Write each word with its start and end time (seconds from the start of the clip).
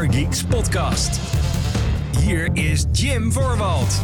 Gamergeeks 0.00 0.44
podcast. 0.44 1.20
Hier 2.18 2.48
is 2.52 2.84
Jim 2.92 3.32
Voorwald. 3.32 4.00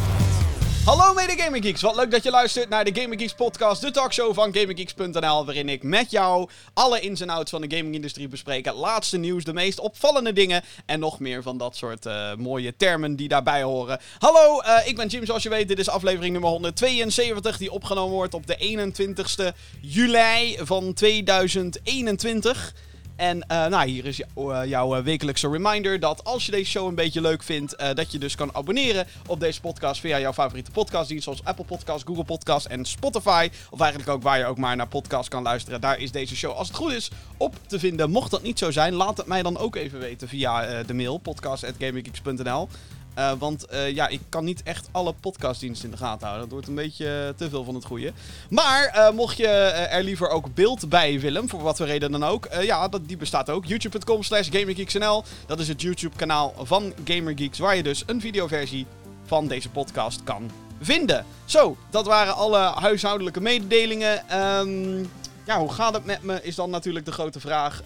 Hallo 0.85 1.13
mede 1.13 1.33
Gaming 1.37 1.65
Geeks, 1.65 1.81
wat 1.81 1.95
leuk 1.95 2.11
dat 2.11 2.23
je 2.23 2.29
luistert 2.29 2.69
naar 2.69 2.85
de 2.85 3.01
Gaming 3.01 3.21
Geeks 3.21 3.33
podcast, 3.33 3.81
de 3.81 3.91
talkshow 3.91 4.33
van 4.33 4.53
GamingGeeks.nl, 4.53 5.45
waarin 5.45 5.69
ik 5.69 5.83
met 5.83 6.11
jou 6.11 6.49
alle 6.73 6.99
ins 6.99 7.21
en 7.21 7.29
outs 7.29 7.51
van 7.51 7.61
de 7.61 7.75
gamingindustrie 7.75 8.27
bespreek, 8.27 8.65
het 8.65 8.75
laatste 8.75 9.17
nieuws, 9.17 9.43
de 9.43 9.53
meest 9.53 9.79
opvallende 9.79 10.33
dingen 10.33 10.63
en 10.85 10.99
nog 10.99 11.19
meer 11.19 11.43
van 11.43 11.57
dat 11.57 11.75
soort 11.75 12.05
uh, 12.05 12.33
mooie 12.35 12.75
termen 12.75 13.15
die 13.15 13.27
daarbij 13.27 13.63
horen. 13.63 13.99
Hallo, 14.17 14.61
uh, 14.61 14.87
ik 14.87 14.95
ben 14.95 15.07
Jim, 15.07 15.25
zoals 15.25 15.43
je 15.43 15.49
weet, 15.49 15.67
dit 15.67 15.79
is 15.79 15.89
aflevering 15.89 16.31
nummer 16.31 16.49
172, 16.49 17.57
die 17.57 17.71
opgenomen 17.71 18.15
wordt 18.15 18.33
op 18.33 18.47
de 18.47 18.57
21ste 18.57 19.55
juli 19.81 20.57
van 20.59 20.93
2021. 20.93 22.73
En 23.17 23.37
uh, 23.37 23.65
nou, 23.65 23.87
hier 23.87 24.05
is 24.05 24.21
uh, 24.37 24.59
jouw 24.65 24.97
uh, 24.97 25.03
wekelijkse 25.03 25.49
reminder 25.49 25.99
dat 25.99 26.23
als 26.23 26.45
je 26.45 26.51
deze 26.51 26.71
show 26.71 26.87
een 26.87 26.95
beetje 26.95 27.21
leuk 27.21 27.43
vindt, 27.43 27.75
dat 27.95 28.11
je 28.11 28.19
dus 28.19 28.35
kan 28.35 28.55
abonneren 28.55 29.07
op 29.27 29.39
deze 29.39 29.61
podcast 29.61 29.99
via 29.99 30.19
jouw 30.19 30.33
favoriete 30.33 30.71
podcastdienst, 30.71 31.23
zoals 31.23 31.43
Apple 31.43 31.65
Podcasts, 31.65 32.03
Google 32.07 32.23
Podcasts 32.23 32.67
en 32.67 32.85
Spotify. 32.85 33.49
Of 33.69 33.79
eigenlijk 33.79 34.09
ook 34.11 34.23
waar 34.23 34.37
je 34.37 34.45
ook 34.45 34.57
maar 34.57 34.75
naar 34.75 34.87
podcasts 34.87 35.29
kan 35.29 35.43
luisteren. 35.43 35.81
Daar 35.81 35.99
is 35.99 36.11
deze 36.11 36.35
show, 36.35 36.55
als 36.55 36.67
het 36.67 36.77
goed 36.77 36.91
is, 36.91 37.11
op 37.37 37.55
te 37.67 37.79
vinden. 37.79 38.09
Mocht 38.09 38.31
dat 38.31 38.41
niet 38.41 38.59
zo 38.59 38.71
zijn, 38.71 38.93
laat 38.93 39.17
het 39.17 39.27
mij 39.27 39.43
dan 39.43 39.57
ook 39.57 39.75
even 39.75 39.99
weten 39.99 40.27
via 40.27 40.83
de 40.83 40.93
mail 40.93 41.17
podcast.gaminggeeks.nl. 41.17 42.67
Uh, 43.17 43.31
want 43.39 43.65
uh, 43.73 43.91
ja, 43.91 44.07
ik 44.07 44.21
kan 44.29 44.43
niet 44.43 44.63
echt 44.63 44.89
alle 44.91 45.13
podcastdiensten 45.13 45.85
in 45.85 45.91
de 45.91 45.97
gaten 45.97 46.27
houden. 46.27 46.39
Dat 46.41 46.51
wordt 46.51 46.67
een 46.67 46.75
beetje 46.75 47.33
te 47.37 47.49
veel 47.49 47.63
van 47.63 47.75
het 47.75 47.85
goede. 47.85 48.13
Maar 48.49 49.11
mocht 49.13 49.37
je 49.37 49.47
er 49.47 50.03
liever 50.03 50.29
ook 50.29 50.53
beeld 50.53 50.89
bij 50.89 51.19
willen, 51.19 51.49
voor 51.49 51.61
wat 51.61 51.77
voor 51.77 51.85
reden 51.85 52.11
dan 52.11 52.23
ook. 52.23 52.47
ja, 52.61 52.87
dat, 52.87 53.07
die 53.07 53.17
bestaat 53.17 53.49
ook. 53.49 53.65
YouTube.com 53.65 54.23
slash 54.23 54.49
GamerGeeksNL. 54.51 55.23
Dat 55.45 55.59
is 55.59 55.67
het 55.67 55.81
YouTube 55.81 56.15
kanaal 56.15 56.53
van 56.57 56.93
GamerGeeks. 57.03 57.59
Waar 57.59 57.75
je 57.75 57.83
dus 57.83 58.03
een 58.05 58.21
videoversie 58.21 58.85
van 59.25 59.47
deze 59.47 59.69
podcast 59.69 60.23
kan 60.23 60.51
vinden. 60.81 61.25
Zo, 61.45 61.77
dat 61.89 62.05
waren 62.05 62.35
alle 62.35 62.57
huishoudelijke 62.57 63.41
mededelingen. 63.41 64.39
Um, 64.59 65.09
ja, 65.45 65.59
hoe 65.59 65.73
gaat 65.73 65.93
het 65.93 66.05
met 66.05 66.23
me 66.23 66.43
is 66.43 66.55
dan 66.55 66.69
natuurlijk 66.69 67.05
de 67.05 67.11
grote 67.11 67.39
vraag. 67.39 67.81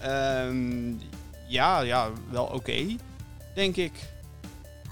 Um, 0.46 1.00
ja, 1.48 1.80
ja, 1.80 2.10
wel 2.30 2.44
oké. 2.44 2.96
Denk 3.54 3.76
ik. 3.76 3.92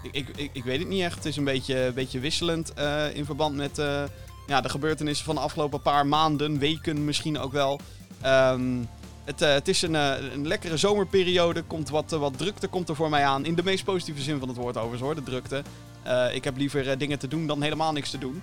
Ik, 0.03 0.29
ik, 0.37 0.51
ik, 0.53 0.65
weet 0.65 0.79
het 0.79 0.89
niet 0.89 1.03
echt. 1.03 1.15
Het 1.15 1.25
is 1.25 1.37
een 1.37 1.45
beetje, 1.45 1.93
beetje 1.95 2.21
wisselend 2.21 2.73
uh, 2.79 3.17
in 3.17 3.25
verband 3.25 3.57
met 3.57 3.79
uh, 3.79 4.03
ja, 4.47 4.61
de 4.61 4.69
gebeurtenissen 4.69 5.25
van 5.25 5.35
de 5.35 5.41
afgelopen 5.41 5.83
paar 5.83 6.07
maanden, 6.07 6.59
weken 6.59 7.05
misschien 7.05 7.39
ook 7.39 7.53
wel. 7.53 7.81
Um, 8.27 8.89
het, 9.25 9.43
uh, 9.43 9.53
het, 9.53 9.69
is 9.69 9.83
een, 9.83 9.95
een, 9.95 10.47
lekkere 10.47 10.77
zomerperiode. 10.77 11.63
Komt 11.63 11.89
wat, 11.89 12.11
wat 12.11 12.39
drukte 12.39 12.67
komt 12.67 12.89
er 12.89 12.97
voor 12.97 13.11
mij 13.11 13.25
aan. 13.25 13.45
In 13.45 13.55
de 13.55 13.63
meest 13.63 13.85
positieve 13.85 14.23
zin 14.23 14.39
van 14.39 14.49
het 14.49 14.57
woord 14.57 14.77
overigens 14.77 15.03
hoor, 15.03 15.15
de 15.15 15.23
drukte. 15.23 15.63
ik 16.33 16.45
heb 16.45 16.57
liever 16.57 16.99
dingen 16.99 17.19
te 17.19 17.29
doen 17.29 17.47
dan 17.47 17.63
helemaal 17.63 17.93
niks 17.93 18.11
te 18.11 18.19
doen. 18.19 18.43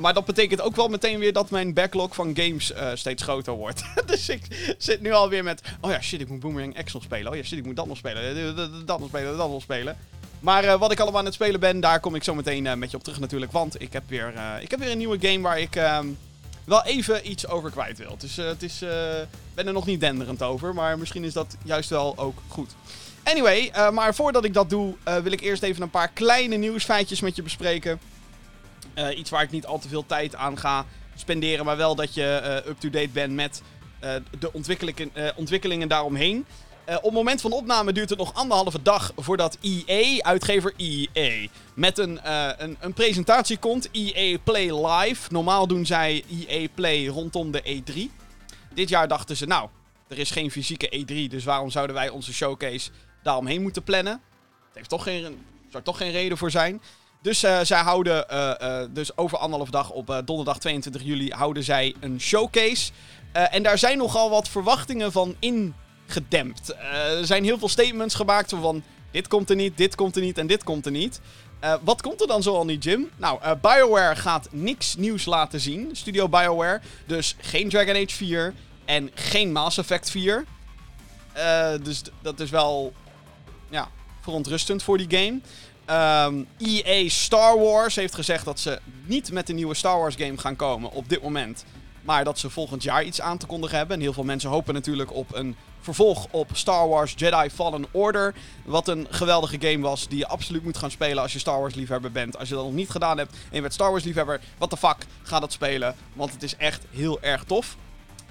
maar 0.00 0.14
dat 0.14 0.24
betekent 0.24 0.60
ook 0.60 0.76
wel 0.76 0.88
meteen 0.88 1.18
weer 1.18 1.32
dat 1.32 1.50
mijn 1.50 1.74
backlog 1.74 2.14
van 2.14 2.36
games 2.36 2.72
steeds 2.94 3.22
groter 3.22 3.52
wordt. 3.52 3.84
dus 4.06 4.28
ik 4.28 4.74
zit 4.78 5.00
nu 5.00 5.12
alweer 5.12 5.44
met... 5.44 5.62
Oh 5.80 5.90
ja, 5.90 6.00
shit, 6.00 6.20
ik 6.20 6.28
moet 6.28 6.40
Boomerang 6.40 6.84
X 6.84 6.94
spelen. 6.98 7.30
Oh 7.30 7.36
ja, 7.36 7.42
shit, 7.42 7.58
ik 7.58 7.66
moet 7.66 7.76
dat 7.76 7.86
nog 7.86 7.96
spelen. 7.96 8.56
Dat 8.86 8.98
nog 8.98 9.08
spelen, 9.08 9.36
dat 9.36 9.50
nog 9.50 9.62
spelen. 9.62 9.96
Maar 10.42 10.64
uh, 10.64 10.74
wat 10.74 10.92
ik 10.92 11.00
allemaal 11.00 11.18
aan 11.18 11.24
het 11.24 11.34
spelen 11.34 11.60
ben, 11.60 11.80
daar 11.80 12.00
kom 12.00 12.14
ik 12.14 12.24
zo 12.24 12.34
meteen 12.34 12.64
uh, 12.64 12.74
met 12.74 12.90
je 12.90 12.96
op 12.96 13.02
terug 13.02 13.20
natuurlijk. 13.20 13.52
Want 13.52 13.82
ik 13.82 13.92
heb 13.92 14.02
weer, 14.06 14.32
uh, 14.34 14.54
ik 14.60 14.70
heb 14.70 14.80
weer 14.80 14.90
een 14.90 14.98
nieuwe 14.98 15.18
game 15.20 15.40
waar 15.40 15.60
ik 15.60 15.76
ehm, 15.76 16.06
wel 16.64 16.84
even 16.84 17.30
iets 17.30 17.48
over 17.48 17.70
kwijt 17.70 17.98
wil. 17.98 18.16
Dus 18.18 18.36
het 18.36 18.62
is, 18.62 18.78
ben 19.54 19.66
er 19.66 19.72
nog 19.72 19.86
niet 19.86 20.00
denderend 20.00 20.42
over, 20.42 20.74
maar 20.74 20.98
misschien 20.98 21.24
is 21.24 21.32
dat 21.32 21.56
juist 21.64 21.90
wel 21.90 22.18
ook 22.18 22.42
goed. 22.48 22.74
Anyway, 23.22 23.72
maar 23.92 24.14
voordat 24.14 24.44
ik 24.44 24.54
dat 24.54 24.70
doe, 24.70 24.94
wil 25.22 25.32
ik 25.32 25.40
eerst 25.40 25.62
even 25.62 25.82
een 25.82 25.90
paar 25.90 26.08
kleine 26.08 26.56
nieuwsfeitjes 26.56 27.20
met 27.20 27.36
je 27.36 27.42
bespreken. 27.42 28.00
iets 29.16 29.30
waar 29.30 29.42
ik 29.42 29.50
niet 29.50 29.66
al 29.66 29.78
te 29.78 29.88
veel 29.88 30.06
tijd 30.06 30.34
aan 30.34 30.58
ga 30.58 30.86
spenderen, 31.14 31.64
maar 31.64 31.76
wel 31.76 31.94
dat 31.94 32.14
je 32.14 32.62
up-to-date 32.66 33.08
bent 33.12 33.32
met 33.32 33.62
de 34.38 34.52
ontwikkelingen, 34.52 35.36
ontwikkelingen 35.36 35.88
daaromheen. 35.88 36.46
Uh, 36.88 36.96
op 36.96 37.02
het 37.02 37.12
moment 37.12 37.40
van 37.40 37.52
opname 37.52 37.92
duurt 37.92 38.10
het 38.10 38.18
nog 38.18 38.34
anderhalve 38.34 38.82
dag 38.82 39.12
voordat 39.16 39.58
EA, 39.60 40.22
uitgever 40.22 40.74
EA, 40.76 41.48
met 41.74 41.98
een, 41.98 42.20
uh, 42.26 42.50
een, 42.56 42.76
een, 42.80 42.92
presentatie 42.92 43.56
komt. 43.56 43.88
EA 43.92 44.38
Play 44.44 44.86
Live. 44.86 45.32
Normaal 45.32 45.66
doen 45.66 45.86
zij 45.86 46.24
EA 46.48 46.68
Play 46.74 47.06
rondom 47.06 47.50
de 47.50 47.82
E3. 47.82 48.00
Dit 48.74 48.88
jaar 48.88 49.08
dachten 49.08 49.36
ze, 49.36 49.46
nou, 49.46 49.68
er 50.08 50.18
is 50.18 50.30
geen 50.30 50.50
fysieke 50.50 51.04
E3, 51.04 51.30
dus 51.30 51.44
waarom 51.44 51.70
zouden 51.70 51.96
wij 51.96 52.08
onze 52.08 52.32
showcase 52.32 52.90
daaromheen 53.22 53.62
moeten 53.62 53.82
plannen? 53.82 54.20
Het 54.66 54.74
heeft 54.74 54.88
toch 54.88 55.02
geen, 55.02 55.44
zou 55.70 55.82
toch 55.82 55.96
geen 55.96 56.12
reden 56.12 56.38
voor 56.38 56.50
zijn. 56.50 56.82
Dus 57.20 57.44
uh, 57.44 57.60
zij 57.62 57.80
houden, 57.80 58.26
dus 58.94 59.16
over 59.16 59.38
anderhalf 59.38 59.70
dag 59.70 59.90
op 59.90 60.22
donderdag 60.24 60.58
22 60.58 61.02
juli, 61.02 61.30
houden 61.30 61.64
zij 61.64 61.94
een 62.00 62.20
showcase. 62.20 62.92
en 63.32 63.62
daar 63.62 63.78
zijn 63.78 63.98
nogal 63.98 64.30
wat 64.30 64.48
verwachtingen 64.48 65.12
van 65.12 65.36
in 65.38 65.74
gedempt. 66.06 66.74
Uh, 66.74 67.18
er 67.18 67.26
zijn 67.26 67.44
heel 67.44 67.58
veel 67.58 67.68
statements 67.68 68.14
gemaakt 68.14 68.50
van 68.50 68.82
dit 69.10 69.28
komt 69.28 69.50
er 69.50 69.56
niet, 69.56 69.76
dit 69.76 69.94
komt 69.94 70.16
er 70.16 70.22
niet 70.22 70.38
en 70.38 70.46
dit 70.46 70.64
komt 70.64 70.86
er 70.86 70.92
niet. 70.92 71.20
Uh, 71.64 71.74
wat 71.82 72.02
komt 72.02 72.20
er 72.20 72.26
dan 72.26 72.42
zoal 72.42 72.64
niet, 72.64 72.84
Jim? 72.84 73.10
Nou, 73.16 73.40
uh, 73.42 73.50
BioWare 73.60 74.16
gaat 74.16 74.48
niks 74.50 74.96
nieuws 74.96 75.24
laten 75.24 75.60
zien. 75.60 75.88
Studio 75.92 76.28
BioWare. 76.28 76.80
Dus 77.06 77.36
geen 77.40 77.68
Dragon 77.68 77.94
Age 77.94 78.14
4 78.14 78.54
en 78.84 79.10
geen 79.14 79.52
Mass 79.52 79.78
Effect 79.78 80.10
4. 80.10 80.44
dus 81.82 82.02
dat 82.22 82.40
is 82.40 82.50
wel 82.50 82.92
ja, 83.70 83.88
verontrustend 84.20 84.82
voor 84.82 84.98
die 84.98 85.18
game. 85.18 85.40
Um, 85.86 85.86
ehm, 85.86 86.44
EA 86.58 87.08
Star 87.08 87.58
Wars 87.58 87.94
heeft 87.94 88.14
gezegd 88.14 88.44
dat 88.44 88.60
ze 88.60 88.80
niet 89.04 89.32
met 89.32 89.48
een 89.48 89.54
nieuwe 89.54 89.74
Star 89.74 89.98
Wars 89.98 90.14
game 90.14 90.38
gaan 90.38 90.56
komen 90.56 90.90
op 90.90 91.08
dit 91.08 91.22
moment. 91.22 91.64
Maar 92.02 92.24
dat 92.24 92.38
ze 92.38 92.50
volgend 92.50 92.82
jaar 92.82 93.04
iets 93.04 93.20
aan 93.20 93.38
te 93.38 93.46
kondigen 93.46 93.78
hebben. 93.78 93.96
En 93.96 94.02
heel 94.02 94.12
veel 94.12 94.24
mensen 94.24 94.50
hopen 94.50 94.74
natuurlijk 94.74 95.14
op 95.14 95.34
een 95.34 95.56
vervolg 95.82 96.26
op 96.30 96.50
Star 96.52 96.88
Wars 96.88 97.14
Jedi 97.16 97.50
Fallen 97.50 97.84
Order. 97.90 98.34
Wat 98.64 98.88
een 98.88 99.06
geweldige 99.10 99.56
game 99.60 99.82
was 99.82 100.08
die 100.08 100.18
je 100.18 100.26
absoluut 100.26 100.64
moet 100.64 100.76
gaan 100.76 100.90
spelen 100.90 101.22
als 101.22 101.32
je 101.32 101.38
Star 101.38 101.60
Wars 101.60 101.74
liefhebber 101.74 102.12
bent. 102.12 102.38
Als 102.38 102.48
je 102.48 102.54
dat 102.54 102.64
nog 102.64 102.72
niet 102.72 102.90
gedaan 102.90 103.18
hebt 103.18 103.32
en 103.32 103.54
je 103.54 103.60
bent 103.60 103.72
Star 103.72 103.90
Wars 103.90 104.04
liefhebber, 104.04 104.40
what 104.58 104.70
the 104.70 104.76
fuck, 104.76 104.96
ga 105.22 105.40
dat 105.40 105.52
spelen. 105.52 105.94
Want 106.12 106.32
het 106.32 106.42
is 106.42 106.56
echt 106.56 106.84
heel 106.90 107.20
erg 107.20 107.44
tof. 107.44 107.76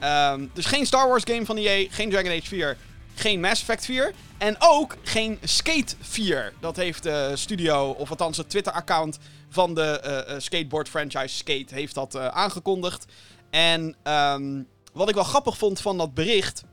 Um, 0.04 0.52
dus 0.54 0.66
geen 0.66 0.86
Star 0.86 1.08
Wars 1.08 1.24
game 1.24 1.46
van 1.46 1.58
EA, 1.58 1.88
geen 1.90 2.10
Dragon 2.10 2.32
Age 2.32 2.48
4, 2.48 2.78
geen 3.16 3.40
Mass 3.40 3.62
Effect 3.62 3.86
4. 3.86 4.14
En 4.38 4.56
ook 4.60 4.98
geen 5.04 5.40
Skate 5.44 5.96
4. 6.00 6.54
Dat 6.60 6.76
heeft 6.76 7.04
de 7.04 7.32
studio, 7.34 7.90
of 7.90 8.10
althans 8.10 8.38
het 8.38 8.50
Twitter-account 8.50 9.18
van 9.50 9.74
de 9.76 10.26
uh, 10.30 10.40
skateboard 10.40 10.90
franchise 10.90 11.36
Skate, 11.36 11.74
heeft 11.76 11.94
dat 11.94 12.16
aangekondigd. 12.16 13.06
En 13.50 13.96
um, 14.04 14.68
wat 14.94 15.10
ik 15.10 15.16
wel 15.16 15.24
grappig 15.24 15.58
vond 15.58 15.82
van 15.82 15.98
dat 15.98 16.14
bericht, 16.14 16.64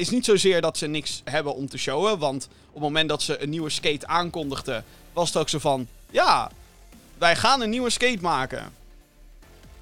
is 0.00 0.10
niet 0.10 0.24
zozeer 0.24 0.60
dat 0.60 0.78
ze 0.78 0.86
niks 0.86 1.20
hebben 1.24 1.54
om 1.54 1.68
te 1.68 1.78
showen. 1.78 2.18
Want 2.18 2.48
op 2.66 2.74
het 2.74 2.82
moment 2.82 3.08
dat 3.08 3.22
ze 3.22 3.42
een 3.42 3.50
nieuwe 3.50 3.70
skate 3.70 4.06
aankondigden, 4.06 4.84
was 5.12 5.28
het 5.28 5.36
ook 5.36 5.48
zo 5.48 5.58
van: 5.58 5.88
ja, 6.10 6.50
wij 7.18 7.36
gaan 7.36 7.60
een 7.60 7.70
nieuwe 7.70 7.90
skate 7.90 8.20
maken. 8.20 8.72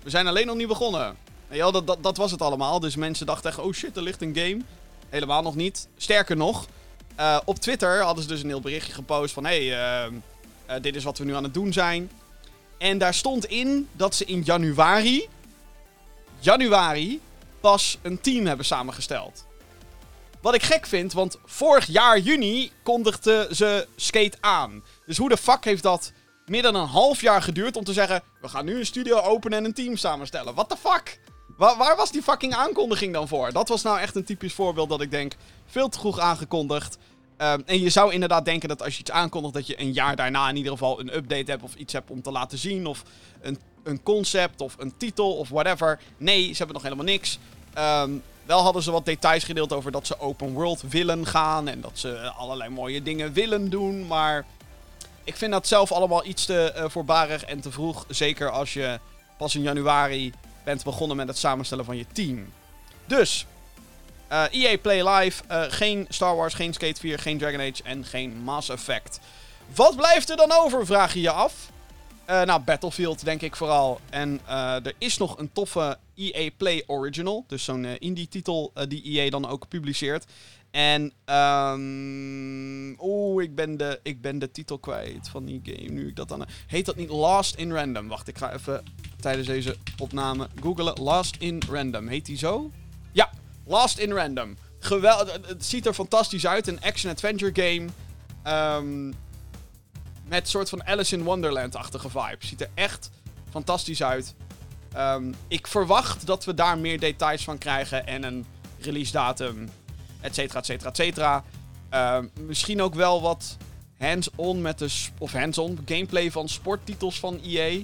We 0.03 0.11
zijn 0.11 0.27
alleen 0.27 0.47
nog 0.47 0.57
niet 0.57 0.69
begonnen. 0.69 1.17
Ja, 1.51 1.71
dat, 1.71 1.87
dat, 1.87 2.03
dat 2.03 2.17
was 2.17 2.31
het 2.31 2.43
allemaal. 2.43 2.81
Dus 2.81 2.97
mensen 2.97 3.27
dachten 3.27 3.51
echt: 3.51 3.59
oh 3.59 3.73
shit, 3.73 3.97
er 3.97 4.03
ligt 4.03 4.23
een 4.23 4.37
game. 4.37 4.61
Helemaal 5.09 5.43
nog 5.43 5.55
niet. 5.55 5.89
Sterker 5.97 6.37
nog, 6.37 6.67
uh, 7.21 7.39
op 7.45 7.59
Twitter 7.59 8.03
hadden 8.03 8.23
ze 8.23 8.29
dus 8.29 8.43
een 8.43 8.49
heel 8.49 8.61
berichtje 8.61 8.93
gepost 8.93 9.35
van: 9.35 9.45
hey, 9.45 9.63
uh, 9.63 10.13
uh, 10.71 10.75
dit 10.81 10.97
is 10.97 11.05
wat 11.05 11.19
we 11.19 11.25
nu 11.25 11.35
aan 11.35 11.43
het 11.43 11.55
doen 11.55 11.73
zijn. 11.73 12.11
En 12.79 12.99
daar 12.99 13.15
stond 13.15 13.45
in 13.45 13.89
dat 13.93 14.15
ze 14.15 14.25
in 14.25 14.43
januari, 14.43 15.29
januari, 16.39 17.21
pas 17.61 17.99
een 18.03 18.21
team 18.21 18.47
hebben 18.47 18.67
samengesteld. 18.67 19.47
Wat 20.43 20.55
ik 20.55 20.63
gek 20.63 20.87
vind, 20.87 21.13
want 21.13 21.39
vorig 21.45 21.87
jaar 21.87 22.19
juni 22.19 22.71
kondigden 22.83 23.57
ze 23.57 23.87
Skate 23.97 24.37
aan. 24.41 24.85
Dus 25.07 25.17
hoe 25.17 25.29
de 25.29 25.37
fuck 25.37 25.65
heeft 25.65 25.83
dat 25.83 26.13
meer 26.47 26.63
dan 26.63 26.75
een 26.75 26.87
half 26.87 27.21
jaar 27.21 27.43
geduurd 27.43 27.77
om 27.77 27.85
te 27.85 27.93
zeggen... 27.93 28.23
We 28.41 28.49
gaan 28.49 28.65
nu 28.65 28.79
een 28.79 28.87
studio 28.87 29.21
openen 29.21 29.59
en 29.59 29.65
een 29.65 29.75
team 29.75 29.97
samenstellen. 29.97 30.55
What 30.55 30.69
the 30.69 30.77
fuck? 30.77 31.21
Waar, 31.57 31.97
was 31.97 32.11
die 32.11 32.23
fucking 32.23 32.55
aankondiging 32.55 33.13
dan 33.13 33.29
voor? 33.29 33.53
Dat 33.53 33.69
was 33.69 33.83
nou 33.83 33.99
echt 33.99 34.15
een 34.17 34.25
typisch 34.25 34.55
voorbeeld 34.55 34.89
dat 34.89 35.01
ik 35.01 35.11
denk... 35.11 35.35
Veel 35.67 35.89
te 35.89 35.99
vroeg 35.99 36.19
aangekondigd. 36.19 36.99
Um, 37.39 37.63
en 37.67 37.81
je 37.81 37.89
zou 37.89 38.13
inderdaad 38.13 38.45
denken 38.45 38.69
dat 38.69 38.83
als 38.83 38.95
je 38.95 39.01
iets 39.01 39.11
aankondigt... 39.11 39.55
dat 39.55 39.67
je 39.67 39.81
een 39.81 39.93
jaar 39.93 40.17
daarna 40.17 40.49
in 40.49 40.57
ieder 40.57 40.73
geval 40.73 41.01
een 41.01 41.17
update 41.17 41.51
hebt... 41.51 41.63
of 41.63 41.75
iets 41.75 41.93
hebt 41.93 42.11
om 42.11 42.23
te 42.23 42.31
laten 42.31 42.59
zien. 42.59 42.87
Of 42.87 43.03
een, 43.41 43.59
een 43.85 44.03
concept 44.03 44.61
of 44.61 44.75
een 44.79 44.97
titel 44.97 45.37
of 45.37 45.49
whatever. 45.49 46.01
Nee, 46.17 46.43
ze 46.43 46.57
hebben 46.57 46.75
nog 46.75 46.83
helemaal 46.83 47.05
niks. 47.05 47.39
Um, 47.79 48.23
wel 48.49 48.63
hadden 48.63 48.83
ze 48.83 48.91
wat 48.91 49.05
details 49.05 49.45
gedeeld 49.45 49.73
over 49.73 49.93
dat 49.93 50.07
ze 50.07 50.21
open 50.21 50.53
world 50.53 50.83
willen 50.89 51.27
gaan. 51.27 51.69
En 51.69 51.81
dat 51.81 51.91
ze 51.95 52.31
allerlei 52.37 52.71
mooie 52.71 53.03
dingen 53.03 53.33
willen 53.33 53.71
doen. 53.71 54.07
Maar 54.07 54.45
ik 55.25 55.37
vind 55.37 55.53
dat 55.53 55.67
zelf 55.67 55.93
allemaal 55.93 56.25
iets 56.25 56.45
te 56.45 56.73
uh, 56.77 56.85
voorbarig 56.89 57.45
en 57.45 57.61
te 57.61 57.71
vroeg. 57.71 58.05
Zeker 58.09 58.51
als 58.51 58.73
je 58.73 58.99
pas 59.37 59.55
in 59.55 59.63
januari 59.63 60.33
bent 60.65 60.85
begonnen 60.85 61.17
met 61.17 61.29
het 61.29 61.39
samenstellen 61.39 61.85
van 61.85 61.97
je 61.97 62.07
team. 62.13 62.53
Dus, 63.07 63.47
EA 64.29 64.79
Play 64.79 65.09
Live, 65.09 65.43
geen 65.49 66.07
Star 66.09 66.37
Wars, 66.37 66.55
geen 66.55 66.73
Skate 66.73 67.01
4, 67.01 67.19
geen 67.19 67.39
Dragon 67.39 67.61
Age 67.61 67.83
en 67.83 68.05
geen 68.05 68.37
Mass 68.37 68.69
Effect. 68.69 69.21
Wat 69.75 69.97
blijft 69.97 70.31
er 70.31 70.37
dan 70.37 70.53
over, 70.53 70.87
vraag 70.87 71.15
je 71.15 71.21
je 71.21 71.31
af? 71.31 71.55
nou, 72.27 72.61
Battlefield 72.61 73.25
denk 73.25 73.43
ik 73.43 73.57
vooral. 73.57 74.01
En 74.11 74.41
er 74.85 74.95
is 74.99 75.19
nog 75.19 75.39
een 75.39 75.53
toffe 75.53 75.99
EA 76.19 76.51
Play 76.57 76.83
Original. 76.87 77.45
Dus 77.47 77.65
zo'n 77.65 77.85
indie-titel 77.85 78.73
die 78.89 79.03
EA 79.03 79.31
dan 79.31 79.49
ook 79.49 79.69
publiceert. 79.69 80.25
En, 80.71 81.13
um, 81.35 82.97
oeh, 83.01 83.43
ik, 83.43 83.55
ben 83.55 83.77
de, 83.77 84.01
ik 84.03 84.21
ben 84.21 84.39
de 84.39 84.51
titel 84.51 84.79
kwijt 84.79 85.29
van 85.29 85.45
die 85.45 85.61
game. 85.63 85.91
Nu 85.91 86.09
ik 86.09 86.17
dat 86.17 86.29
dan. 86.29 86.47
Heet 86.67 86.87
dat 86.87 86.97
niet 86.97 87.11
Last 87.11 87.55
in 87.55 87.73
Random? 87.73 88.09
Wacht, 88.09 88.29
ik 88.29 88.39
ga 88.39 88.53
even 88.53 88.83
tijdens 89.21 89.47
deze 89.47 89.77
opname 89.99 90.49
googlen. 90.61 91.01
Last 91.03 91.37
in 91.39 91.63
Random. 91.71 92.09
Heet 92.09 92.27
die 92.27 92.39
zo? 92.39 92.71
Ja, 93.13 93.31
Last 93.67 93.99
in 93.99 94.13
Random. 94.13 94.57
Geweldig. 94.79 95.39
Het 95.47 95.65
ziet 95.65 95.87
er 95.87 95.95
fantastisch 95.95 96.47
uit. 96.47 96.67
Een 96.67 96.81
action-adventure 96.81 97.53
game. 97.55 97.89
Um, 98.77 99.15
met 100.29 100.49
soort 100.49 100.69
van 100.69 100.85
Alice 100.85 101.17
in 101.17 101.23
Wonderland-achtige 101.23 102.09
vibe. 102.09 102.37
Ziet 102.39 102.61
er 102.61 102.71
echt 102.75 103.11
fantastisch 103.51 104.03
uit. 104.03 104.35
Um, 104.99 105.35
ik 105.49 105.67
verwacht 105.67 106.27
dat 106.27 106.45
we 106.45 106.55
daar 106.55 106.79
meer 106.79 107.01
details 107.01 107.45
van 107.45 107.59
krijgen 107.59 108.07
en 108.07 108.23
een 108.23 108.47
release 108.81 109.13
datum 109.13 109.69
et 110.21 110.35
cetera, 110.35 110.59
et 110.59 110.67
cetera, 110.67 110.89
et 110.89 110.97
cetera. 110.97 111.45
Ehm, 111.89 112.27
misschien 112.47 112.83
ook 112.83 112.95
wel 112.95 113.23
wat 113.23 113.57
hands-on 113.99 114.63
met 114.63 114.79
de... 114.79 115.07
Of 115.19 115.33
hands-on 115.33 115.79
gameplay 115.85 116.31
van 116.31 116.49
sporttitels 116.49 117.19
van 117.19 117.41
EA. 117.45 117.83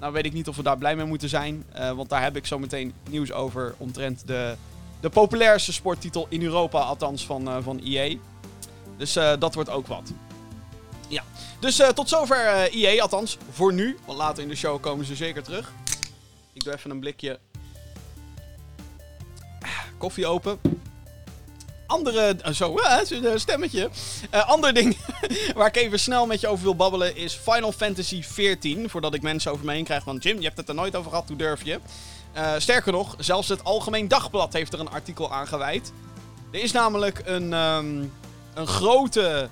Nou 0.00 0.12
weet 0.12 0.24
ik 0.24 0.32
niet 0.32 0.48
of 0.48 0.56
we 0.56 0.62
daar 0.62 0.78
blij 0.78 0.96
mee 0.96 1.06
moeten 1.06 1.28
zijn. 1.28 1.64
Uh, 1.78 1.90
want 1.90 2.08
daar 2.08 2.22
heb 2.22 2.36
ik 2.36 2.46
zo 2.46 2.58
meteen 2.58 2.92
nieuws 3.10 3.32
over 3.32 3.74
omtrent 3.78 4.26
de, 4.26 4.56
de 5.00 5.08
populairste 5.08 5.72
sporttitel 5.72 6.26
in 6.28 6.42
Europa, 6.42 6.80
althans 6.80 7.26
van, 7.26 7.48
uh, 7.48 7.56
van 7.60 7.80
EA. 7.84 8.16
Dus 8.96 9.16
uh, 9.16 9.32
dat 9.38 9.54
wordt 9.54 9.70
ook 9.70 9.86
wat. 9.86 10.12
Ja, 11.08 11.22
dus 11.60 11.82
tot 11.94 12.08
zover 12.08 12.70
EA, 12.72 13.02
althans 13.02 13.38
voor 13.50 13.72
nu. 13.72 13.98
Want 14.04 14.18
later 14.18 14.42
in 14.42 14.48
de 14.48 14.56
show 14.56 14.80
komen 14.80 15.04
ze 15.04 15.14
zeker 15.14 15.42
terug. 15.42 15.72
Ik 16.56 16.64
doe 16.64 16.74
even 16.74 16.90
een 16.90 17.00
blikje 17.00 17.38
koffie 19.98 20.26
open 20.26 20.60
andere. 21.86 22.36
Uh, 22.46 22.52
zo, 22.52 22.78
uh, 22.78 23.36
stemmetje. 23.36 23.90
Uh, 24.34 24.48
ander 24.48 24.74
ding 24.74 24.96
waar 25.56 25.66
ik 25.66 25.76
even 25.76 26.00
snel 26.00 26.26
met 26.26 26.40
je 26.40 26.48
over 26.48 26.64
wil 26.64 26.76
babbelen 26.76 27.16
is 27.16 27.34
Final 27.34 27.72
Fantasy 27.72 28.20
XIV. 28.20 28.90
Voordat 28.90 29.14
ik 29.14 29.22
mensen 29.22 29.52
over 29.52 29.64
me 29.64 29.72
heen 29.72 29.84
krijg 29.84 30.02
van 30.02 30.16
Jim, 30.16 30.36
je 30.36 30.44
hebt 30.44 30.56
het 30.56 30.68
er 30.68 30.74
nooit 30.74 30.96
over 30.96 31.10
gehad, 31.10 31.28
hoe 31.28 31.36
durf 31.36 31.64
je? 31.64 31.80
sterker 32.58 32.92
nog, 32.92 33.14
zelfs 33.18 33.48
het 33.48 33.64
Algemeen 33.64 34.08
Dagblad 34.08 34.52
heeft 34.52 34.72
er 34.72 34.80
een 34.80 34.90
artikel 34.90 35.32
aan 35.32 35.46
gewijd. 35.46 35.92
Er 36.50 36.62
is 36.62 36.72
namelijk 36.72 37.22
een, 37.24 37.52
um, 37.52 38.12
een 38.54 38.66
grote. 38.66 39.48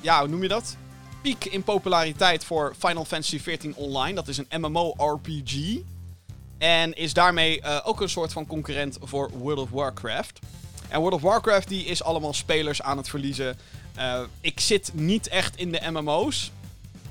Ja, 0.00 0.18
hoe 0.18 0.28
noem 0.28 0.42
je 0.42 0.48
dat? 0.48 0.76
Piek 1.22 1.44
in 1.44 1.62
populariteit 1.62 2.44
voor 2.44 2.74
Final 2.78 3.04
Fantasy 3.04 3.38
XIV 3.38 3.72
Online. 3.74 4.14
Dat 4.14 4.28
is 4.28 4.38
een 4.38 4.60
MMO-RPG. 4.60 5.82
En 6.64 6.94
is 6.94 7.12
daarmee 7.12 7.82
ook 7.82 8.00
een 8.00 8.08
soort 8.08 8.32
van 8.32 8.46
concurrent 8.46 8.98
voor 9.02 9.30
World 9.30 9.58
of 9.58 9.70
Warcraft. 9.70 10.38
En 10.88 11.00
World 11.00 11.14
of 11.14 11.22
Warcraft 11.22 11.68
die 11.68 11.84
is 11.84 12.02
allemaal 12.02 12.32
spelers 12.32 12.82
aan 12.82 12.96
het 12.96 13.08
verliezen. 13.08 13.58
Uh, 13.98 14.20
ik 14.40 14.60
zit 14.60 14.90
niet 14.94 15.28
echt 15.28 15.56
in 15.56 15.72
de 15.72 15.80
MMO's. 15.90 16.50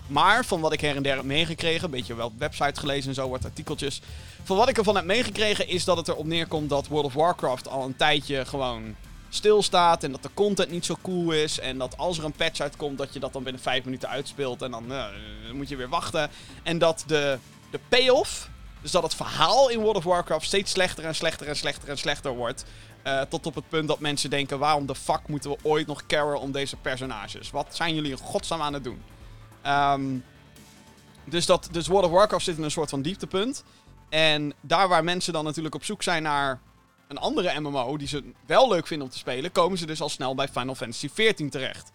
Maar 0.07 0.45
van 0.45 0.61
wat 0.61 0.73
ik 0.73 0.81
her 0.81 0.95
en 0.95 1.03
der 1.03 1.15
heb 1.15 1.25
meegekregen, 1.25 1.83
een 1.83 1.91
beetje 1.91 2.15
wel 2.15 2.33
websites 2.38 2.79
gelezen 2.79 3.09
en 3.09 3.15
zo, 3.15 3.29
wat 3.29 3.45
artikeltjes. 3.45 4.01
Van 4.44 4.57
wat 4.57 4.69
ik 4.69 4.77
ervan 4.77 4.95
heb 4.95 5.05
meegekregen 5.05 5.67
is 5.67 5.83
dat 5.83 5.97
het 5.97 6.07
erop 6.07 6.25
neerkomt 6.25 6.69
dat 6.69 6.88
World 6.88 7.05
of 7.05 7.13
Warcraft 7.13 7.67
al 7.67 7.85
een 7.85 7.95
tijdje 7.95 8.45
gewoon 8.45 8.95
stilstaat. 9.29 10.03
En 10.03 10.11
dat 10.11 10.23
de 10.23 10.29
content 10.33 10.71
niet 10.71 10.85
zo 10.85 10.95
cool 11.01 11.31
is. 11.31 11.59
En 11.59 11.77
dat 11.77 11.97
als 11.97 12.17
er 12.17 12.23
een 12.23 12.31
patch 12.31 12.59
uitkomt, 12.59 12.97
dat 12.97 13.13
je 13.13 13.19
dat 13.19 13.33
dan 13.33 13.44
binnen 13.44 13.61
5 13.61 13.83
minuten 13.83 14.09
uitspeelt. 14.09 14.61
En 14.61 14.71
dan, 14.71 14.88
dan 14.88 15.55
moet 15.55 15.69
je 15.69 15.75
weer 15.75 15.89
wachten. 15.89 16.29
En 16.63 16.77
dat 16.77 17.03
de, 17.07 17.38
de 17.71 17.79
payoff, 17.89 18.51
dus 18.83 18.91
dat 18.91 19.03
het 19.03 19.15
verhaal 19.15 19.69
in 19.69 19.80
World 19.80 19.95
of 19.95 20.03
Warcraft 20.03 20.45
steeds 20.45 20.71
slechter 20.71 21.06
en 21.06 21.15
slechter 21.15 21.47
en 21.47 21.56
slechter 21.56 21.89
en 21.89 21.97
slechter 21.97 22.35
wordt. 22.35 22.65
Uh, 23.03 23.21
tot 23.21 23.45
op 23.45 23.56
het 23.56 23.69
punt 23.69 23.88
dat 23.88 24.00
mensen 24.00 24.30
denken: 24.30 24.59
waarom 24.59 24.85
de 24.85 24.95
fuck 24.95 25.27
moeten 25.27 25.50
we 25.50 25.57
ooit 25.62 25.88
nog 25.88 26.06
caren 26.06 26.39
om 26.39 26.51
deze 26.51 26.75
personages? 26.75 27.51
Wat 27.51 27.75
zijn 27.75 27.95
jullie 27.95 28.12
in 28.12 28.18
godsnaam 28.18 28.62
aan 28.62 28.74
het 28.74 28.83
doen? 28.83 29.01
Um, 29.68 30.24
dus, 31.24 31.45
dat, 31.45 31.68
dus 31.71 31.88
World 31.88 32.06
of 32.06 32.12
Warcraft 32.12 32.45
zit 32.45 32.57
in 32.57 32.63
een 32.63 32.71
soort 32.71 32.89
van 32.89 33.01
dieptepunt. 33.01 33.63
En 34.09 34.53
daar 34.62 34.88
waar 34.88 35.03
mensen 35.03 35.33
dan 35.33 35.44
natuurlijk 35.44 35.75
op 35.75 35.83
zoek 35.83 36.03
zijn 36.03 36.24
naar 36.24 36.59
een 37.07 37.18
andere 37.18 37.59
MMO 37.59 37.97
die 37.97 38.07
ze 38.07 38.31
wel 38.45 38.69
leuk 38.69 38.88
vinden 38.88 39.07
om 39.07 39.13
te 39.13 39.19
spelen, 39.19 39.51
komen 39.51 39.77
ze 39.77 39.86
dus 39.86 40.01
al 40.01 40.09
snel 40.09 40.36
bij 40.36 40.47
Final 40.47 40.75
Fantasy 40.75 41.09
XIV 41.09 41.50
terecht. 41.50 41.91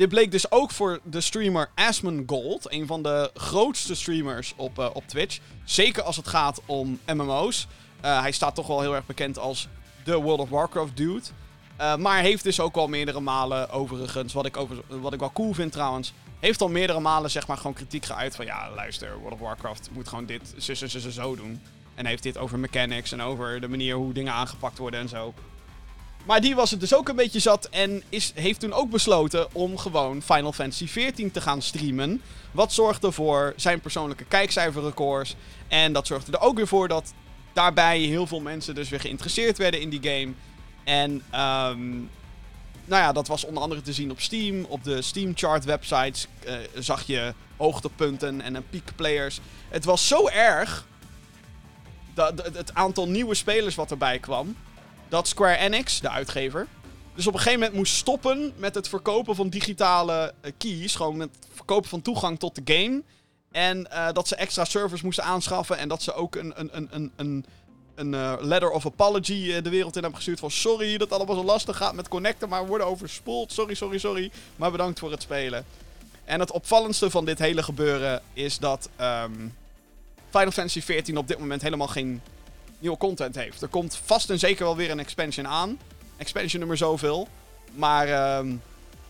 Dit 0.00 0.08
bleek 0.08 0.30
dus 0.30 0.50
ook 0.50 0.70
voor 0.70 1.00
de 1.04 1.20
streamer 1.20 1.70
Asmongold, 1.74 2.72
een 2.72 2.86
van 2.86 3.02
de 3.02 3.30
grootste 3.34 3.94
streamers 3.94 4.52
op, 4.56 4.78
uh, 4.78 4.88
op 4.92 5.06
Twitch. 5.06 5.38
Zeker 5.64 6.02
als 6.02 6.16
het 6.16 6.28
gaat 6.28 6.60
om 6.66 7.00
MMO's. 7.06 7.66
Uh, 8.04 8.20
hij 8.20 8.32
staat 8.32 8.54
toch 8.54 8.66
wel 8.66 8.80
heel 8.80 8.94
erg 8.94 9.06
bekend 9.06 9.38
als 9.38 9.68
de 10.04 10.16
World 10.16 10.40
of 10.40 10.48
Warcraft 10.48 10.96
dude. 10.96 11.22
Uh, 11.80 11.96
maar 11.96 12.22
heeft 12.22 12.44
dus 12.44 12.60
ook 12.60 12.76
al 12.76 12.88
meerdere 12.88 13.20
malen, 13.20 13.70
overigens, 13.70 14.32
wat 14.32 14.46
ik, 14.46 14.56
over, 14.56 14.76
wat 14.86 15.12
ik 15.12 15.20
wel 15.20 15.32
cool 15.32 15.52
vind 15.52 15.72
trouwens, 15.72 16.12
heeft 16.38 16.60
al 16.60 16.68
meerdere 16.68 17.00
malen 17.00 17.30
zeg 17.30 17.46
maar 17.46 17.56
gewoon 17.56 17.74
kritiek 17.74 18.04
geuit 18.04 18.36
van 18.36 18.44
ja, 18.44 18.70
luister, 18.74 19.18
World 19.18 19.32
of 19.32 19.40
Warcraft 19.40 19.88
moet 19.92 20.08
gewoon 20.08 20.26
dit 20.26 20.54
zus, 20.56 20.78
zus, 20.78 21.08
zo 21.08 21.36
doen. 21.36 21.60
En 21.94 22.06
heeft 22.06 22.22
dit 22.22 22.38
over 22.38 22.58
mechanics 22.58 23.12
en 23.12 23.22
over 23.22 23.60
de 23.60 23.68
manier 23.68 23.94
hoe 23.94 24.12
dingen 24.12 24.32
aangepakt 24.32 24.78
worden 24.78 25.00
en 25.00 25.08
zo. 25.08 25.34
Maar 26.26 26.40
die 26.40 26.54
was 26.54 26.70
het 26.70 26.80
dus 26.80 26.94
ook 26.94 27.08
een 27.08 27.16
beetje 27.16 27.38
zat 27.38 27.68
en 27.70 28.02
is, 28.08 28.32
heeft 28.34 28.60
toen 28.60 28.72
ook 28.72 28.90
besloten 28.90 29.54
om 29.54 29.78
gewoon 29.78 30.22
Final 30.22 30.52
Fantasy 30.52 30.84
XIV 30.84 31.30
te 31.32 31.40
gaan 31.40 31.62
streamen. 31.62 32.22
Wat 32.50 32.72
zorgde 32.72 33.12
voor 33.12 33.52
zijn 33.56 33.80
persoonlijke 33.80 34.24
kijkcijferrecords. 34.24 35.34
En 35.68 35.92
dat 35.92 36.06
zorgde 36.06 36.32
er 36.32 36.40
ook 36.40 36.56
weer 36.56 36.66
voor 36.66 36.88
dat 36.88 37.12
daarbij 37.52 37.98
heel 37.98 38.26
veel 38.26 38.40
mensen 38.40 38.74
dus 38.74 38.88
weer 38.88 39.00
geïnteresseerd 39.00 39.58
werden 39.58 39.80
in 39.80 39.90
die 39.90 40.02
game. 40.02 40.32
En 40.84 41.10
um, 41.10 42.10
nou 42.84 43.02
ja, 43.02 43.12
dat 43.12 43.28
was 43.28 43.44
onder 43.44 43.62
andere 43.62 43.82
te 43.82 43.92
zien 43.92 44.10
op 44.10 44.20
Steam. 44.20 44.64
Op 44.64 44.84
de 44.84 45.02
Steam 45.02 45.32
chart 45.34 45.64
websites 45.64 46.26
uh, 46.46 46.52
zag 46.74 47.02
je 47.06 47.34
hoogtepunten 47.56 48.40
en 48.40 48.54
een 48.54 48.68
peak 48.70 48.94
players. 48.96 49.40
Het 49.68 49.84
was 49.84 50.08
zo 50.08 50.28
erg, 50.28 50.86
dat, 52.14 52.44
het 52.52 52.74
aantal 52.74 53.08
nieuwe 53.08 53.34
spelers 53.34 53.74
wat 53.74 53.90
erbij 53.90 54.18
kwam, 54.18 54.56
dat 55.10 55.28
Square 55.28 55.56
Enix, 55.56 56.00
de 56.00 56.10
uitgever, 56.10 56.66
dus 57.20 57.26
op 57.26 57.34
een 57.34 57.40
gegeven 57.40 57.60
moment 57.60 57.78
moest 57.78 57.94
stoppen 57.94 58.52
met 58.56 58.74
het 58.74 58.88
verkopen 58.88 59.34
van 59.34 59.48
digitale 59.48 60.34
uh, 60.44 60.52
keys. 60.58 60.94
Gewoon 60.94 61.16
met 61.16 61.28
het 61.34 61.48
verkopen 61.54 61.88
van 61.88 62.02
toegang 62.02 62.38
tot 62.38 62.54
de 62.54 62.74
game. 62.74 63.02
En 63.50 63.88
uh, 63.92 64.12
dat 64.12 64.28
ze 64.28 64.36
extra 64.36 64.64
servers 64.64 65.02
moesten 65.02 65.24
aanschaffen. 65.24 65.78
En 65.78 65.88
dat 65.88 66.02
ze 66.02 66.12
ook 66.12 66.36
een, 66.36 66.52
een, 66.56 66.70
een, 66.72 67.12
een, 67.16 67.44
een, 67.94 68.12
uh, 68.12 68.34
letter 68.40 68.70
of 68.70 68.86
apology 68.86 69.60
de 69.60 69.70
wereld 69.70 69.96
in 69.96 70.00
hebben 70.02 70.16
gestuurd. 70.16 70.38
Van 70.38 70.50
sorry 70.50 70.90
dat 70.90 71.00
het 71.00 71.12
allemaal 71.12 71.36
zo 71.36 71.44
lastig 71.44 71.76
gaat 71.76 71.94
met 71.94 72.08
connecten. 72.08 72.48
Maar 72.48 72.62
we 72.62 72.68
worden 72.68 72.86
overspoeld. 72.86 73.52
Sorry, 73.52 73.74
sorry, 73.74 73.98
sorry. 73.98 74.30
Maar 74.56 74.70
bedankt 74.70 74.98
voor 74.98 75.10
het 75.10 75.22
spelen. 75.22 75.64
En 76.24 76.40
het 76.40 76.50
opvallendste 76.50 77.10
van 77.10 77.24
dit 77.24 77.38
hele 77.38 77.62
gebeuren 77.62 78.22
is 78.32 78.58
dat 78.58 78.88
um, 79.00 79.54
Final 80.30 80.50
Fantasy 80.50 80.80
XIV 80.80 81.16
op 81.16 81.28
dit 81.28 81.38
moment 81.38 81.62
helemaal 81.62 81.88
geen 81.88 82.22
nieuwe 82.80 82.96
content 82.96 83.34
heeft. 83.34 83.62
Er 83.62 83.68
komt 83.68 84.00
vast 84.04 84.30
en 84.30 84.38
zeker 84.38 84.64
wel 84.64 84.76
weer 84.76 84.90
een 84.90 84.98
expansion 84.98 85.48
aan. 85.48 85.78
Expansion 86.16 86.58
nummer 86.58 86.76
zoveel. 86.76 87.28
Maar 87.72 88.36
um, 88.38 88.62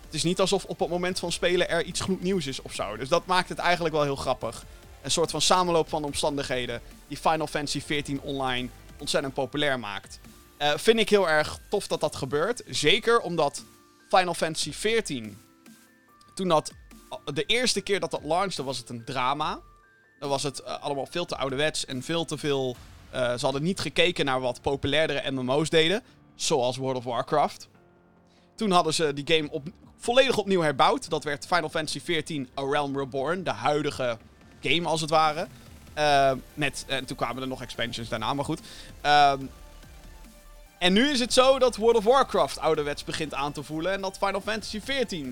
het 0.04 0.14
is 0.14 0.22
niet 0.22 0.40
alsof 0.40 0.64
op 0.64 0.78
het 0.78 0.88
moment 0.88 1.18
van 1.18 1.32
spelen 1.32 1.68
er 1.68 1.84
iets 1.84 2.00
gloednieuws 2.00 2.46
is 2.46 2.62
of 2.62 2.74
zo. 2.74 2.96
Dus 2.96 3.08
dat 3.08 3.26
maakt 3.26 3.48
het 3.48 3.58
eigenlijk 3.58 3.94
wel 3.94 4.04
heel 4.04 4.16
grappig. 4.16 4.64
Een 5.02 5.10
soort 5.10 5.30
van 5.30 5.40
samenloop 5.40 5.88
van 5.88 6.04
omstandigheden 6.04 6.82
die 7.08 7.16
Final 7.16 7.46
Fantasy 7.46 7.80
XIV 7.80 8.18
Online 8.22 8.68
ontzettend 8.98 9.34
populair 9.34 9.78
maakt. 9.78 10.20
Uh, 10.58 10.72
vind 10.76 10.98
ik 10.98 11.08
heel 11.08 11.28
erg 11.28 11.58
tof 11.68 11.86
dat 11.86 12.00
dat 12.00 12.16
gebeurt. 12.16 12.62
Zeker 12.66 13.20
omdat 13.20 13.64
Final 14.08 14.34
Fantasy 14.34 14.70
XIV, 14.70 15.28
toen 16.34 16.48
dat 16.48 16.72
de 17.24 17.44
eerste 17.44 17.80
keer 17.80 18.00
dat 18.00 18.10
dat 18.10 18.24
launchte, 18.24 18.62
was 18.62 18.78
het 18.78 18.88
een 18.88 19.04
drama. 19.04 19.60
Dan 20.18 20.28
was 20.28 20.42
het 20.42 20.60
uh, 20.60 20.82
allemaal 20.82 21.06
veel 21.06 21.24
te 21.24 21.36
ouderwets 21.36 21.84
en 21.84 22.02
veel 22.02 22.24
te 22.24 22.38
veel. 22.38 22.76
Uh, 23.14 23.32
ze 23.32 23.44
hadden 23.44 23.62
niet 23.62 23.80
gekeken 23.80 24.24
naar 24.24 24.40
wat 24.40 24.60
populairdere 24.60 25.30
MMO's 25.30 25.70
deden, 25.70 26.02
zoals 26.34 26.76
World 26.76 26.96
of 26.96 27.04
Warcraft. 27.04 27.68
Toen 28.54 28.70
hadden 28.70 28.94
ze 28.94 29.12
die 29.14 29.36
game 29.36 29.62
volledig 30.00 30.36
opnieuw 30.36 30.60
herbouwd. 30.60 31.10
Dat 31.10 31.24
werd 31.24 31.46
Final 31.46 31.68
Fantasy 31.68 32.00
XIV 32.00 32.44
A 32.58 32.62
Realm 32.62 32.98
Reborn. 32.98 33.44
De 33.44 33.50
huidige 33.50 34.18
game, 34.60 34.88
als 34.88 35.00
het 35.00 35.10
ware. 35.10 35.46
Uh, 35.98 36.32
met, 36.54 36.84
en 36.86 37.04
toen 37.04 37.16
kwamen 37.16 37.42
er 37.42 37.48
nog 37.48 37.62
expansions 37.62 38.08
daarna, 38.08 38.34
maar 38.34 38.44
goed. 38.44 38.60
Uh, 39.04 39.32
en 40.78 40.92
nu 40.92 41.10
is 41.10 41.20
het 41.20 41.32
zo 41.32 41.58
dat 41.58 41.76
World 41.76 41.96
of 41.96 42.04
Warcraft 42.04 42.58
ouderwets 42.58 43.04
begint 43.04 43.34
aan 43.34 43.52
te 43.52 43.62
voelen. 43.62 43.92
En 43.92 44.00
dat 44.00 44.18
Final 44.18 44.40
Fantasy 44.40 44.80
XIV 44.80 45.24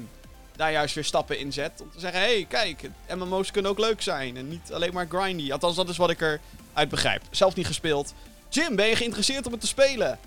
daar 0.57 0.73
juist 0.73 0.95
weer 0.95 1.05
stappen 1.05 1.39
in 1.39 1.53
zet. 1.53 1.81
Om 1.81 1.91
te 1.91 2.01
zeggen, 2.01 2.21
hé, 2.21 2.27
hey, 2.27 2.47
kijk, 2.49 2.91
MMO's 3.15 3.51
kunnen 3.51 3.71
ook 3.71 3.79
leuk 3.79 4.03
zijn. 4.03 4.37
En 4.37 4.49
niet 4.49 4.73
alleen 4.73 4.93
maar 4.93 5.07
grindy. 5.09 5.53
Althans, 5.53 5.77
dat 5.77 5.89
is 5.89 5.97
wat 5.97 6.11
ik 6.11 6.41
eruit 6.79 6.89
begrijp. 6.91 7.23
Zelf 7.31 7.55
niet 7.55 7.67
gespeeld. 7.67 8.15
Jim, 8.49 8.77
ben 8.77 8.87
je 8.87 8.97
geïnteresseerd 8.97 9.47
om 9.47 9.53
het 9.53 9.61
te 9.61 9.67
spelen? 9.67 10.19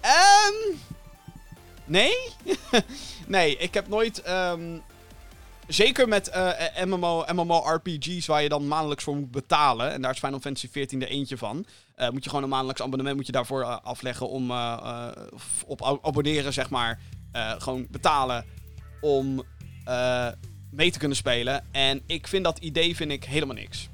Ehm 0.00 0.76
nee? 1.84 2.14
nee, 3.26 3.56
ik 3.56 3.74
heb 3.74 3.88
nooit... 3.88 4.22
ehm, 4.22 4.78
zeker 5.68 6.08
met 6.08 6.28
eh, 6.28 6.84
MMO, 6.84 7.24
MMORPG's 7.32 8.26
waar 8.26 8.42
je 8.42 8.48
dan 8.48 8.68
maandelijks 8.68 9.04
voor 9.04 9.16
moet 9.16 9.30
betalen. 9.30 9.92
En 9.92 10.02
daar 10.02 10.10
is 10.12 10.18
Final 10.18 10.40
Fantasy 10.40 10.68
XIV 10.68 10.92
er 11.02 11.08
eentje 11.08 11.36
van. 11.38 11.66
Eh, 11.94 12.08
moet 12.08 12.22
je 12.24 12.28
gewoon 12.28 12.44
een 12.44 12.50
maandelijks 12.50 12.82
abonnement 12.82 13.16
moet 13.16 13.26
je 13.26 13.32
daarvoor 13.32 13.62
eh, 13.62 13.76
afleggen 13.82 14.28
om 14.28 14.50
op 15.66 15.82
ab- 15.82 16.06
abonneren, 16.06 16.52
zeg 16.52 16.70
maar. 16.70 17.00
Gewoon 17.58 17.86
betalen 17.90 18.44
om 19.00 19.42
mee 20.70 20.90
te 20.90 20.98
kunnen 20.98 21.16
spelen. 21.16 21.64
En 21.72 22.02
ik 22.06 22.26
vind 22.26 22.44
dat 22.44 22.58
idee 22.58 22.96
vind 22.96 23.10
ik 23.10 23.24
helemaal 23.24 23.54
niks. 23.56 23.88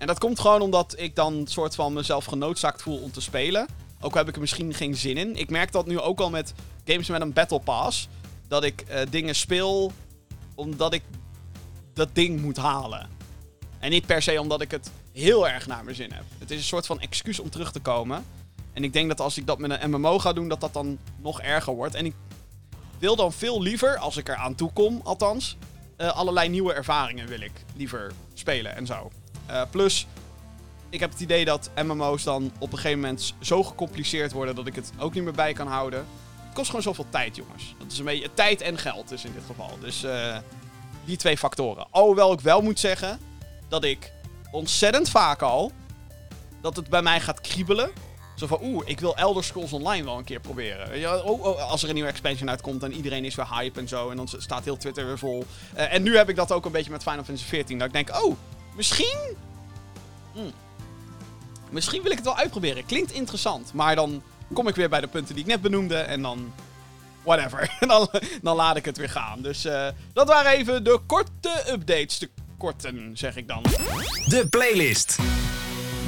En 0.00 0.06
dat 0.06 0.18
komt 0.18 0.40
gewoon 0.40 0.60
omdat 0.60 0.94
ik 0.96 1.14
dan 1.14 1.46
soort 1.46 1.74
van 1.74 1.92
mezelf 1.92 2.24
genoodzaakt 2.24 2.82
voel 2.82 2.98
om 2.98 3.12
te 3.12 3.20
spelen. 3.20 3.66
Ook 4.00 4.14
heb 4.14 4.28
ik 4.28 4.34
er 4.34 4.40
misschien 4.40 4.74
geen 4.74 4.96
zin 4.96 5.16
in. 5.16 5.36
Ik 5.36 5.50
merk 5.50 5.72
dat 5.72 5.86
nu 5.86 5.98
ook 5.98 6.20
al 6.20 6.30
met 6.30 6.54
games 6.84 7.08
met 7.08 7.20
een 7.20 7.32
Battle 7.32 7.60
Pass. 7.60 8.08
Dat 8.48 8.64
ik 8.64 8.80
eh, 8.80 9.00
dingen 9.10 9.34
speel 9.34 9.92
omdat 10.54 10.92
ik 10.92 11.02
dat 11.94 12.08
ding 12.12 12.40
moet 12.40 12.56
halen. 12.56 13.08
En 13.78 13.90
niet 13.90 14.06
per 14.06 14.22
se 14.22 14.40
omdat 14.40 14.60
ik 14.60 14.70
het 14.70 14.90
heel 15.12 15.48
erg 15.48 15.66
naar 15.66 15.84
mijn 15.84 15.96
zin 15.96 16.12
heb. 16.12 16.24
Het 16.38 16.50
is 16.50 16.56
een 16.56 16.64
soort 16.64 16.86
van 16.86 17.00
excuus 17.00 17.40
om 17.40 17.50
terug 17.50 17.72
te 17.72 17.80
komen. 17.80 18.24
En 18.72 18.84
ik 18.84 18.92
denk 18.92 19.08
dat 19.08 19.20
als 19.20 19.38
ik 19.38 19.46
dat 19.46 19.58
met 19.58 19.82
een 19.82 19.90
MMO 19.90 20.18
ga 20.18 20.32
doen, 20.32 20.48
dat 20.48 20.60
dat 20.60 20.72
dan 20.72 20.98
nog 21.16 21.40
erger 21.40 21.74
wordt. 21.74 21.94
En 21.94 22.06
ik 22.06 22.14
wil 22.98 23.16
dan 23.16 23.32
veel 23.32 23.62
liever, 23.62 23.98
als 23.98 24.16
ik 24.16 24.28
er 24.28 24.36
aan 24.36 24.54
toe 24.54 24.72
kom, 24.72 25.00
althans, 25.04 25.56
eh, 25.96 26.16
allerlei 26.16 26.48
nieuwe 26.48 26.72
ervaringen 26.72 27.26
wil 27.26 27.40
ik 27.40 27.64
liever 27.76 28.12
spelen 28.34 28.76
en 28.76 28.86
zo. 28.86 29.10
Eh, 29.50 29.62
plus, 29.70 30.06
ik 30.90 31.00
heb 31.00 31.10
het 31.10 31.20
idee 31.20 31.44
dat 31.44 31.70
MMO's 31.84 32.22
dan 32.22 32.52
op 32.58 32.72
een 32.72 32.78
gegeven 32.78 33.00
moment 33.00 33.34
zo 33.40 33.62
gecompliceerd 33.62 34.32
worden 34.32 34.54
dat 34.54 34.66
ik 34.66 34.74
het 34.74 34.92
ook 34.98 35.14
niet 35.14 35.22
meer 35.24 35.32
bij 35.32 35.52
kan 35.52 35.66
houden. 35.66 36.06
Het 36.44 36.54
kost 36.54 36.66
gewoon 36.66 36.82
zoveel 36.82 37.06
tijd, 37.10 37.36
jongens. 37.36 37.74
Dat 37.78 37.92
is 37.92 37.98
een 37.98 38.04
beetje 38.04 38.34
tijd 38.34 38.60
en 38.60 38.78
geld 38.78 39.08
dus 39.08 39.24
in 39.24 39.32
dit 39.32 39.42
geval. 39.46 39.78
Dus 39.80 40.02
eh, 40.02 40.36
die 41.04 41.16
twee 41.16 41.38
factoren. 41.38 41.86
Alhoewel 41.90 42.32
ik 42.32 42.40
wel 42.40 42.62
moet 42.62 42.78
zeggen 42.78 43.18
dat 43.68 43.84
ik 43.84 44.12
ontzettend 44.50 45.08
vaak 45.08 45.42
al 45.42 45.72
dat 46.60 46.76
het 46.76 46.88
bij 46.88 47.02
mij 47.02 47.20
gaat 47.20 47.40
kriebelen. 47.40 47.90
Zo 48.36 48.46
van, 48.46 48.58
oeh, 48.62 48.82
ik 48.88 49.00
wil 49.00 49.16
Elder 49.16 49.44
Scrolls 49.44 49.72
Online 49.72 50.04
wel 50.04 50.18
een 50.18 50.24
keer 50.24 50.40
proberen. 50.40 51.12
Oh, 51.24 51.44
oh, 51.44 51.70
als 51.70 51.82
er 51.82 51.88
een 51.88 51.94
nieuwe 51.94 52.10
expansion 52.10 52.50
uitkomt 52.50 52.82
en 52.82 52.92
iedereen 52.92 53.24
is 53.24 53.34
weer 53.34 53.54
hype 53.54 53.80
en 53.80 53.88
zo. 53.88 54.10
En 54.10 54.16
dan 54.16 54.28
staat 54.28 54.64
heel 54.64 54.76
Twitter 54.76 55.06
weer 55.06 55.18
vol. 55.18 55.44
Eh, 55.74 55.92
en 55.92 56.02
nu 56.02 56.16
heb 56.16 56.28
ik 56.28 56.36
dat 56.36 56.52
ook 56.52 56.64
een 56.64 56.72
beetje 56.72 56.90
met 56.90 57.02
Final 57.02 57.24
Fantasy 57.24 57.44
XIV. 57.44 57.78
Dat 57.78 57.86
ik 57.86 57.92
denk, 57.92 58.22
oh, 58.24 58.36
misschien... 58.76 59.36
Hmm. 60.32 60.52
Misschien 61.70 62.02
wil 62.02 62.10
ik 62.10 62.16
het 62.16 62.26
wel 62.26 62.36
uitproberen. 62.36 62.86
Klinkt 62.86 63.12
interessant. 63.12 63.72
Maar 63.72 63.96
dan 63.96 64.22
kom 64.52 64.68
ik 64.68 64.74
weer 64.74 64.88
bij 64.88 65.00
de 65.00 65.06
punten 65.06 65.34
die 65.34 65.44
ik 65.44 65.50
net 65.50 65.60
benoemde. 65.60 65.96
En 65.96 66.22
dan... 66.22 66.52
Whatever. 67.22 67.76
En 67.80 67.88
dan, 67.94 68.08
dan 68.42 68.56
laat 68.56 68.76
ik 68.76 68.84
het 68.84 68.96
weer 68.96 69.10
gaan. 69.10 69.42
Dus 69.42 69.64
eh, 69.64 69.88
dat 70.12 70.28
waren 70.28 70.52
even 70.52 70.84
de 70.84 71.00
korte 71.06 71.64
updates. 71.72 72.18
De 72.18 72.28
korten, 72.58 73.10
zeg 73.14 73.36
ik 73.36 73.48
dan. 73.48 73.62
De 74.26 74.46
playlist. 74.50 75.18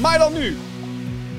Maar 0.01 0.19
dan 0.19 0.33
nu. 0.33 0.57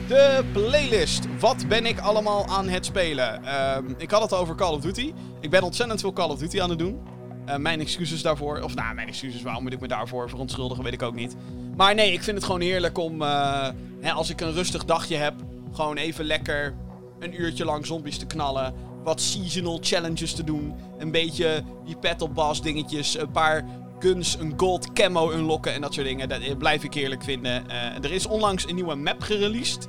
De 0.08 0.46
playlist. 0.52 1.28
Wat 1.40 1.68
ben 1.68 1.86
ik 1.86 2.00
allemaal 2.00 2.48
aan 2.48 2.68
het 2.68 2.86
spelen? 2.86 3.46
Ehm, 3.46 3.86
ik 3.98 4.12
had 4.12 4.22
het 4.22 4.34
over 4.34 4.56
Call 4.56 4.74
of 4.74 4.82
Duty. 4.82 5.14
Ik 5.40 5.50
ben 5.50 5.64
ontzettend 5.64 6.00
veel 6.00 6.14
Call 6.14 6.30
of 6.30 6.38
Duty 6.38 6.62
aan 6.62 6.70
het 6.70 6.80
doen. 6.80 7.02
Eh, 7.46 7.56
mijn 7.58 7.80
excuses 7.80 8.22
daarvoor. 8.22 8.62
Of 8.62 8.76
nou, 8.76 8.96
mijn 8.96 9.08
excuses. 9.08 9.42
Waarom 9.42 9.64
moet 9.64 9.74
ik 9.74 9.80
me 9.80 9.88
daarvoor 9.88 10.30
verontschuldigen? 10.30 10.84
Weet 10.84 10.94
ik 10.94 11.02
ook 11.02 11.16
niet. 11.16 11.36
Maar 11.76 11.96
nee, 11.96 12.12
ik 12.12 12.24
vind 12.24 12.38
het 12.38 12.46
gewoon 12.46 12.62
heerlijk 12.62 12.98
om. 12.98 13.22
eh, 13.22 13.70
hè, 14.02 14.12
als 14.12 14.30
ik 14.30 14.42
een 14.42 14.54
rustig 14.54 14.86
dagje 14.86 15.16
heb. 15.16 15.34
Gewoon 15.72 15.98
even 15.98 16.26
lekker 16.26 16.76
een 17.20 17.42
uurtje 17.42 17.66
lang 17.66 17.86
zombies 17.86 18.18
te 18.18 18.26
knallen. 18.26 18.74
Wat 19.04 19.22
seasonal 19.22 19.78
challenges 19.82 20.34
te 20.34 20.44
doen. 20.44 20.74
Een 20.98 21.12
beetje 21.12 21.64
die 21.86 21.98
Battle 21.98 22.62
dingetjes. 22.62 23.18
Een 23.18 23.32
paar 23.32 23.66
guns, 24.00 24.38
een 24.40 24.54
gold 24.58 24.94
camo 24.94 25.32
unlocken 25.32 25.74
en 25.74 25.82
dat 25.82 25.94
soort 25.94 26.08
dingen. 26.08 26.30
Dat 26.30 26.42
eh, 26.42 26.58
blijf 26.58 26.84
ik 26.84 26.94
heerlijk 26.94 27.24
vinden. 27.24 27.70
Er 28.02 28.12
is 28.12 28.28
onlangs 28.28 28.68
een 28.68 28.76
nieuwe 28.76 28.96
map 28.96 29.22
gereleased. 29.22 29.88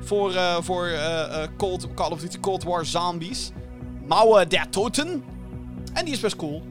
Voor, 0.00 0.32
voor 0.60 0.90
Cold, 1.56 1.94
Call 1.94 2.10
of 2.10 2.20
Duty 2.20 2.38
Cold 2.40 2.62
War 2.64 2.86
Zombies. 2.86 3.50
Mauer 4.06 4.48
der 4.48 4.68
Toten. 4.70 5.24
En 5.92 6.04
die 6.04 6.14
is 6.14 6.20
best 6.20 6.36
cool. 6.36 6.62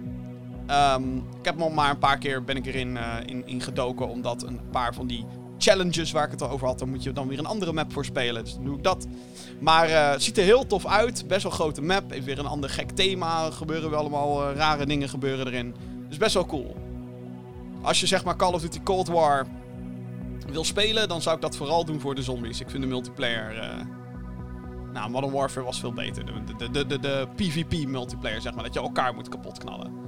Ehm, 0.67 1.17
ik 1.17 1.45
heb 1.45 1.61
al 1.61 1.69
maar 1.69 1.89
een 1.89 1.97
paar 1.97 2.17
keer 2.17 2.43
ben 2.43 2.55
ik 2.55 2.65
erin 2.65 2.97
eh, 2.97 3.15
in, 3.25 3.47
in 3.47 3.61
gedoken. 3.61 4.07
Omdat 4.07 4.43
een 4.43 4.59
paar 4.71 4.93
van 4.93 5.07
die 5.07 5.25
challenges 5.57 6.11
waar 6.11 6.25
ik 6.25 6.31
het 6.31 6.41
al 6.41 6.49
over 6.49 6.67
had. 6.67 6.79
Dan 6.79 6.89
moet 6.89 7.03
je 7.03 7.11
dan 7.11 7.27
weer 7.27 7.39
een 7.39 7.45
andere 7.45 7.73
map 7.73 7.93
voor 7.93 8.05
spelen. 8.05 8.43
Dus 8.43 8.53
dan 8.53 8.63
doe 8.63 8.77
ik 8.77 8.83
dat. 8.83 9.07
Maar 9.59 9.89
eh, 9.89 10.11
het 10.11 10.23
ziet 10.23 10.37
er 10.37 10.43
heel 10.43 10.67
tof 10.67 10.85
uit. 10.85 11.27
Best 11.27 11.43
wel 11.43 11.51
grote 11.51 11.81
map. 11.81 12.11
Heeft 12.11 12.25
weer 12.25 12.39
een 12.39 12.45
ander 12.45 12.69
gek 12.69 12.91
thema. 12.91 13.51
Gebeuren 13.51 13.89
wel 13.89 13.99
allemaal 13.99 14.49
eh, 14.49 14.55
rare 14.55 14.85
dingen 14.85 15.09
gebeuren 15.09 15.47
erin. 15.47 15.75
Dus 16.09 16.17
best 16.17 16.33
wel 16.33 16.45
cool. 16.45 16.75
Als 17.81 17.99
je 17.99 18.07
zeg 18.07 18.23
maar 18.23 18.35
Call 18.35 18.53
of 18.53 18.61
Duty 18.61 18.79
Cold 18.83 19.07
War 19.07 19.47
wil 20.51 20.63
spelen, 20.63 21.07
dan 21.07 21.21
zou 21.21 21.35
ik 21.35 21.41
dat 21.41 21.55
vooral 21.55 21.85
doen 21.85 21.99
voor 21.99 22.15
de 22.15 22.21
zombies. 22.23 22.59
Ik 22.59 22.69
vind 22.69 22.83
de 22.83 22.89
multiplayer. 22.89 23.85
Nou, 24.93 25.09
Modern 25.09 25.33
Warfare 25.33 25.65
was 25.65 25.79
veel 25.79 25.93
beter. 25.93 26.25
De, 26.25 26.55
de, 26.57 26.71
de, 26.71 26.85
de, 26.85 26.99
de 26.99 27.27
PvP 27.35 27.87
multiplayer, 27.87 28.41
zeg 28.41 28.53
maar. 28.53 28.63
Dat 28.63 28.73
je 28.73 28.79
elkaar 28.79 29.13
moet 29.13 29.29
kapot 29.29 29.57
knallen. 29.57 30.06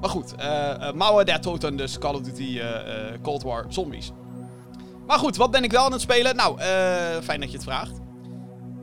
Maar 0.00 0.10
goed, 0.10 0.34
eh 0.34 0.74
uh, 0.80 0.92
Mauer 0.92 1.24
der 1.24 1.40
Toten, 1.40 1.76
dus 1.76 1.98
Call 1.98 2.14
of 2.14 2.20
Duty 2.20 2.58
eh, 2.58 3.12
eh, 3.12 3.20
Cold 3.22 3.42
War 3.42 3.66
Zombies. 3.68 4.12
Maar 5.06 5.18
goed, 5.18 5.36
wat 5.36 5.50
ben 5.50 5.64
ik 5.64 5.70
wel 5.70 5.84
aan 5.84 5.92
het 5.92 6.00
spelen? 6.00 6.36
Nou, 6.36 6.60
eh, 6.60 6.66
fijn 7.22 7.40
dat 7.40 7.50
je 7.50 7.56
het 7.56 7.64
vraagt. 7.64 8.00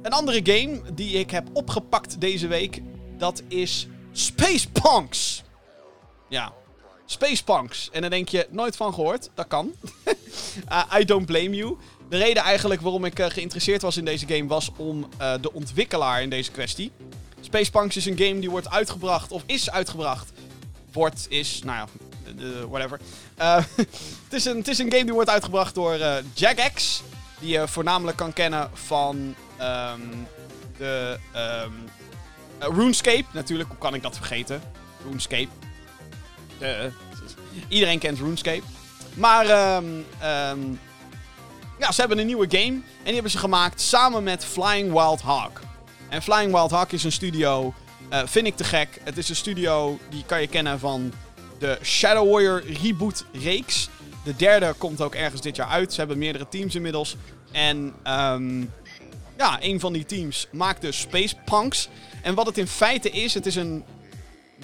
Een 0.02 0.12
andere 0.12 0.40
game 0.44 0.82
die 0.94 1.14
ik 1.14 1.32
heb 1.32 1.48
opgepakt 1.54 2.22
deze 2.22 2.48
week, 2.48 2.82
dat 3.18 3.44
is 3.48 3.88
Space 4.12 4.70
Punks. 4.72 5.44
Ja, 6.30 6.54
Space 7.06 7.44
Punks. 7.44 7.90
En 7.92 8.02
dan 8.02 8.10
denk 8.10 8.30
je, 8.30 8.48
nooit 8.50 8.76
van 8.76 8.94
gehoord. 8.94 9.30
Dat 9.34 9.48
kan. 9.48 9.72
I 11.00 11.06
don't 11.06 11.26
blame 11.26 11.56
you. 11.56 11.78
De 12.10 12.18
reden 12.18 12.44
eigenlijk 12.44 12.82
waarom 12.82 13.06
ik 13.06 13.20
eh, 13.20 13.30
geïnteresseerd 13.30 13.82
was 13.82 13.98
in 13.98 14.06
deze 14.06 14.28
game 14.28 14.48
was 14.48 14.72
om 14.78 15.08
eh, 15.18 15.34
de 15.42 15.54
ontwikkelaar 15.54 16.22
in 16.22 16.30
deze 16.30 16.52
kwestie. 16.52 16.92
Space 17.42 17.72
Punks 17.72 17.96
is 17.96 18.06
een 18.06 18.18
game 18.18 18.40
die 18.40 18.50
wordt 18.50 18.70
uitgebracht, 18.70 19.32
of 19.32 19.44
is 19.46 19.72
uitgebracht. 19.72 20.32
Is, 21.30 21.62
nou 21.64 21.78
ja, 21.78 21.88
whatever. 22.70 23.00
Eh, 23.36 23.56
het, 24.26 24.34
is 24.34 24.46
een, 24.46 24.58
het 24.58 24.68
is 24.68 24.80
een 24.80 24.92
game 24.92 25.04
die 25.04 25.14
wordt 25.14 25.30
uitgebracht 25.30 25.76
door 25.76 25.94
eh 25.94 26.16
Jagex. 26.34 27.02
Die 27.40 27.50
je 27.50 27.68
voornamelijk 27.68 28.18
kan 28.18 28.34
kennen 28.34 28.70
van 28.74 29.36
ehm, 29.58 30.02
de 30.78 31.18
ehm, 31.32 31.72
eh, 32.58 32.68
RuneScape. 32.68 33.26
Natuurlijk, 33.32 33.70
hoe 33.70 33.78
kan 33.78 33.94
ik 33.94 34.02
dat 34.02 34.16
vergeten? 34.16 34.62
RuneScape. 35.04 35.48
Iedereen 37.68 38.00
kent 38.00 38.20
RuneScape. 38.20 38.64
Maar 39.14 39.46
ehm, 39.46 39.86
ja, 41.80 41.92
ze 41.92 42.00
hebben 42.00 42.18
een 42.18 42.26
nieuwe 42.26 42.48
game. 42.50 42.74
En 42.74 43.04
die 43.04 43.14
hebben 43.14 43.32
ze 43.32 43.38
gemaakt 43.38 43.82
samen 43.82 44.24
met 44.24 44.46
Flying 44.46 44.92
Wild 44.92 45.22
Hawk. 45.22 45.60
En 46.10 46.22
Flying 46.22 46.52
Wild 46.52 46.72
Hawk 46.72 46.92
is 46.92 47.04
een 47.04 47.12
studio. 47.12 47.74
Eh, 48.10 48.22
vind 48.26 48.48
ik 48.48 48.56
te 48.56 48.64
gek. 48.64 49.00
Het 49.04 49.18
is 49.18 49.30
een 49.30 49.36
studio 49.36 50.00
die 50.10 50.24
kan 50.26 50.42
je 50.42 50.48
kennen 50.48 50.80
van 50.80 51.14
de 51.60 51.80
Shadow 51.84 52.32
Warrior 52.32 52.64
reboot 52.82 53.26
reeks. 53.34 53.90
De 54.24 54.36
derde 54.36 54.74
komt 54.78 55.02
ook 55.02 55.16
ergens 55.16 55.42
dit 55.42 55.56
jaar 55.56 55.68
uit. 55.68 55.92
Ze 55.94 56.00
hebben 56.00 56.18
meerdere 56.18 56.48
teams 56.50 56.76
inmiddels. 56.76 57.16
En 57.52 57.94
ehm, 58.04 58.60
ja, 59.38 59.58
een 59.60 59.80
van 59.80 59.94
die 59.94 60.06
teams 60.06 60.48
maakt 60.52 60.82
dus 60.82 61.00
Space 61.00 61.36
Punks. 61.46 61.90
En 62.22 62.36
wat 62.36 62.46
het 62.46 62.58
in 62.58 62.68
feite 62.68 63.10
is, 63.10 63.34
het 63.34 63.46
is 63.46 63.56
een. 63.56 63.84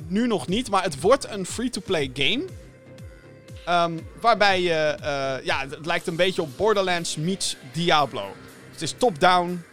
Nu 0.08 0.28
nog 0.28 0.48
niet, 0.48 0.70
maar 0.70 0.84
het 0.84 1.02
wordt 1.02 1.30
een 1.30 1.46
free-to-play 1.46 2.12
game. 2.14 2.46
Ehm, 3.66 4.00
waarbij 4.22 4.62
je. 4.62 4.74
eh, 5.02 5.46
ja, 5.46 5.68
het 5.70 5.86
lijkt 5.86 6.08
een 6.08 6.16
beetje 6.16 6.42
op 6.42 6.58
Borderlands 6.58 7.16
meets 7.16 7.56
Diablo. 7.72 8.36
Het 8.72 8.82
is 8.82 8.94
top-down. 8.98 9.64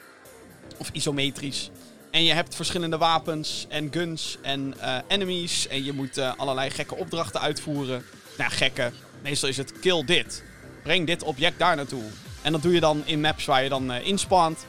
Of 0.76 0.90
isometrisch. 0.92 1.70
En 2.10 2.24
je 2.24 2.32
hebt 2.32 2.54
verschillende 2.54 2.98
wapens 2.98 3.66
en 3.68 3.88
guns 3.92 4.38
en 4.42 4.74
eh, 4.80 4.96
enemies. 5.06 5.68
En 5.68 5.84
je 5.84 5.92
moet 5.92 6.18
eh, 6.18 6.32
allerlei 6.36 6.70
gekke 6.70 6.96
opdrachten 6.96 7.40
uitvoeren. 7.40 8.04
Nou, 8.38 8.50
gekke. 8.50 8.92
Meestal 9.22 9.48
is 9.48 9.56
het 9.56 9.80
kill 9.80 10.04
dit. 10.04 10.44
Breng 10.82 11.06
dit 11.06 11.22
object 11.22 11.58
daar 11.58 11.76
naartoe. 11.76 12.02
En 12.42 12.52
dat 12.52 12.62
doe 12.62 12.72
je 12.72 12.80
dan 12.80 13.02
in 13.04 13.20
maps 13.20 13.44
waar 13.44 13.62
je 13.62 13.68
dan 13.68 13.92
eh, 13.92 14.06
inspant. 14.06 14.66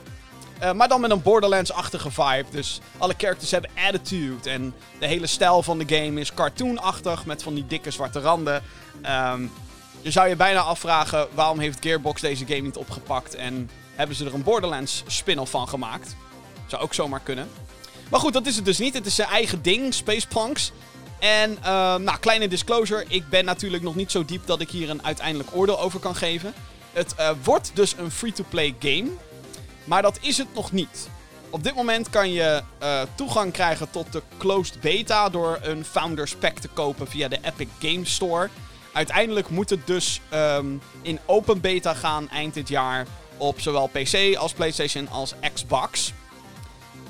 Maar 0.76 0.88
dan 0.88 1.02
met 1.02 1.12
een 1.12 1.22
Borderlands-achtige 1.22 2.12
vibe. 2.12 2.46
Dus 2.52 2.80
alle 2.98 3.14
characters 3.18 3.52
hebben 3.52 3.70
attitude. 3.88 4.50
En 4.50 4.74
de 5.00 5.08
hele 5.08 5.28
stijl 5.28 5.64
van 5.64 5.78
de 5.78 5.96
game 5.96 6.20
is 6.20 6.34
cartoonachtig. 6.34 7.26
Met 7.26 7.44
van 7.44 7.54
die 7.54 7.68
dikke 7.68 7.92
zwarte 7.92 8.20
randen. 8.20 8.64
Ehm, 9.02 9.42
je 10.02 10.12
zou 10.12 10.28
je 10.28 10.36
bijna 10.36 10.60
afvragen 10.60 11.28
waarom 11.34 11.60
heeft 11.60 11.78
Gearbox 11.82 12.22
deze 12.22 12.46
game 12.46 12.60
niet 12.60 12.78
opgepakt. 12.78 13.36
En 13.36 13.70
hebben 13.96 14.16
ze 14.16 14.26
er 14.26 14.34
een 14.34 14.44
Borderlands 14.44 15.04
spin-off 15.08 15.52
van 15.52 15.68
gemaakt. 15.68 16.16
Zou 16.72 16.84
ook 16.84 16.94
zomaar 16.94 17.20
kunnen. 17.20 17.50
Maar 18.10 18.20
goed, 18.20 18.34
dat 18.34 18.46
is 18.46 18.56
het 18.56 18.66
dus 18.66 18.78
niet. 18.78 18.94
Het 18.94 19.06
is 19.06 19.16
zijn 19.16 19.28
eigen 19.28 19.62
ding, 19.62 19.94
Space 19.94 20.28
Punks. 20.28 20.72
En, 21.20 21.58
ehm, 21.64 22.04
nou, 22.04 22.18
kleine 22.20 22.48
disclosure. 22.48 23.06
Ik 23.08 23.30
ben 23.30 23.46
natuurlijk 23.46 23.84
nog 23.84 23.96
niet 23.96 24.12
zo 24.12 24.26
diep 24.26 24.46
dat 24.46 24.62
ik 24.62 24.70
hier 24.70 24.90
een 24.90 25.04
uiteindelijk 25.06 25.50
oordeel 25.56 25.80
over 25.80 26.00
kan 26.00 26.16
geven. 26.16 26.54
Het 26.94 27.16
eh, 27.16 27.30
wordt 27.44 27.72
dus 27.74 27.96
een 27.98 28.12
free-to-play 28.12 28.76
game. 28.80 29.08
Maar 29.84 30.02
dat 30.02 30.18
is 30.22 30.38
het 30.38 30.54
nog 30.54 30.72
niet. 30.72 31.10
op 31.50 31.64
dit 31.64 31.76
moment 31.76 32.10
kan 32.10 32.32
je 32.32 32.64
eh, 32.80 33.02
toegang 33.16 33.54
krijgen 33.54 33.90
tot 33.90 34.12
de 34.12 34.22
closed 34.38 34.82
beta 34.82 35.30
door 35.30 35.60
een 35.62 35.86
Founders 35.86 36.36
Pack 36.36 36.58
te 36.60 36.68
kopen 36.68 37.08
via 37.08 37.28
de 37.28 37.40
Epic 37.42 37.68
Games 37.80 38.14
Store. 38.14 38.50
Uiteindelijk 38.94 39.50
moet 39.50 39.70
het 39.70 39.88
dus 39.88 40.22
ehm, 40.30 40.66
in 41.02 41.20
open 41.26 41.62
beta 41.62 41.94
gaan 41.94 42.30
eind 42.30 42.54
dit 42.54 42.68
jaar 42.70 43.08
op 43.38 43.62
zowel 43.62 43.88
PC 43.88 44.36
als 44.36 44.54
PlayStation 44.54 45.08
als 45.10 45.34
Xbox. 45.54 46.14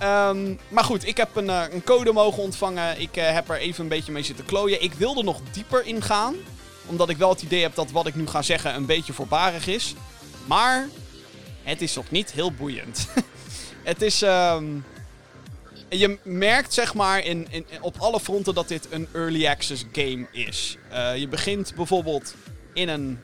Ehm, 0.02 0.56
maar 0.68 0.84
goed, 0.84 1.08
ik 1.08 1.18
heb 1.18 1.36
een, 1.36 1.50
eh, 1.50 1.64
een 1.72 1.84
code 1.84 2.14
mogen 2.14 2.44
ontvangen. 2.44 3.02
Ik 3.02 3.18
eh, 3.18 3.34
heb 3.34 3.50
er 3.50 3.58
even 3.58 3.84
een 3.84 3.90
beetje 3.90 4.12
mee 4.12 4.24
zitten 4.24 4.46
klooien. 4.46 4.84
Ik 4.84 4.94
wilde 4.94 5.24
nog 5.24 5.42
dieper 5.52 5.86
ingaan. 5.86 6.36
Omdat 6.86 7.10
ik 7.10 7.18
wel 7.18 7.30
het 7.30 7.42
idee 7.42 7.62
heb 7.62 7.76
dat 7.76 7.92
wat 7.92 8.08
ik 8.08 8.16
nu 8.16 8.28
ga 8.28 8.42
zeggen 8.42 8.76
een 8.76 8.86
beetje 8.86 9.14
voorbarig 9.14 9.68
is. 9.68 9.94
Maar 10.46 10.88
het 11.64 11.82
is 11.82 11.96
nog 11.96 12.12
niet 12.12 12.32
heel 12.32 12.52
boeiend. 12.52 13.08
het 13.84 14.02
is. 14.02 14.22
ehm, 14.22 14.66
je 15.90 16.18
merkt 16.24 16.74
zeg 16.74 16.94
maar 16.94 17.26
in, 17.26 17.48
in, 17.50 17.66
op 17.82 17.96
alle 17.98 18.20
fronten 18.20 18.54
dat 18.54 18.68
dit 18.68 18.88
een 18.90 19.08
early 19.14 19.48
access 19.48 19.86
game 19.92 20.28
is. 20.32 20.78
Eh, 20.90 21.18
je 21.18 21.28
begint 21.28 21.76
bijvoorbeeld 21.76 22.36
in 22.74 22.90
een, 22.90 23.20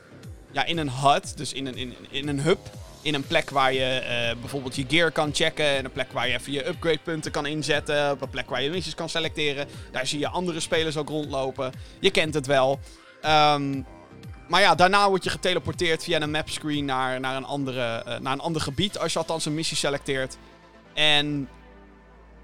ja, 0.50 0.64
in 0.64 0.78
een 0.78 0.90
hut, 0.90 1.36
dus 1.36 1.52
in 1.52 1.66
een, 1.66 1.76
in, 1.76 1.94
in 2.10 2.28
een 2.28 2.40
hub. 2.40 2.58
In 3.02 3.14
een 3.14 3.26
plek 3.26 3.50
waar 3.50 3.72
je 3.72 3.84
eh, 3.84 4.36
bijvoorbeeld 4.40 4.76
je 4.76 4.84
gear 4.88 5.10
kan 5.10 5.34
checken. 5.34 5.66
En 5.66 5.84
een 5.84 5.92
plek 5.92 6.12
waar 6.12 6.28
je 6.28 6.34
even 6.34 6.52
je 6.52 6.68
upgrade 6.68 6.98
punten 6.98 7.30
kan 7.30 7.46
inzetten. 7.46 8.10
Op 8.10 8.22
een 8.22 8.30
plek 8.30 8.50
waar 8.50 8.62
je 8.62 8.70
missies 8.70 8.94
kan 8.94 9.08
selecteren. 9.08 9.68
Daar 9.92 10.06
zie 10.06 10.18
je 10.18 10.28
andere 10.28 10.60
spelers 10.60 10.96
ook 10.96 11.08
rondlopen. 11.08 11.72
Je 12.00 12.10
kent 12.10 12.34
het 12.34 12.46
wel. 12.46 12.80
Ehm, 13.20 13.82
maar 14.48 14.60
ja, 14.60 14.74
daarna 14.74 15.08
word 15.08 15.24
je 15.24 15.30
geteleporteerd 15.30 16.04
via 16.04 16.20
een 16.20 16.30
mapscreen 16.30 16.84
naar, 16.84 17.20
naar, 17.20 17.36
een 17.36 17.44
andere, 17.44 17.82
eh, 17.82 18.18
naar 18.18 18.32
een 18.32 18.40
ander 18.40 18.62
gebied. 18.62 18.98
Als 18.98 19.12
je 19.12 19.18
althans 19.18 19.44
een 19.44 19.54
missie 19.54 19.76
selecteert. 19.76 20.36
En 20.94 21.48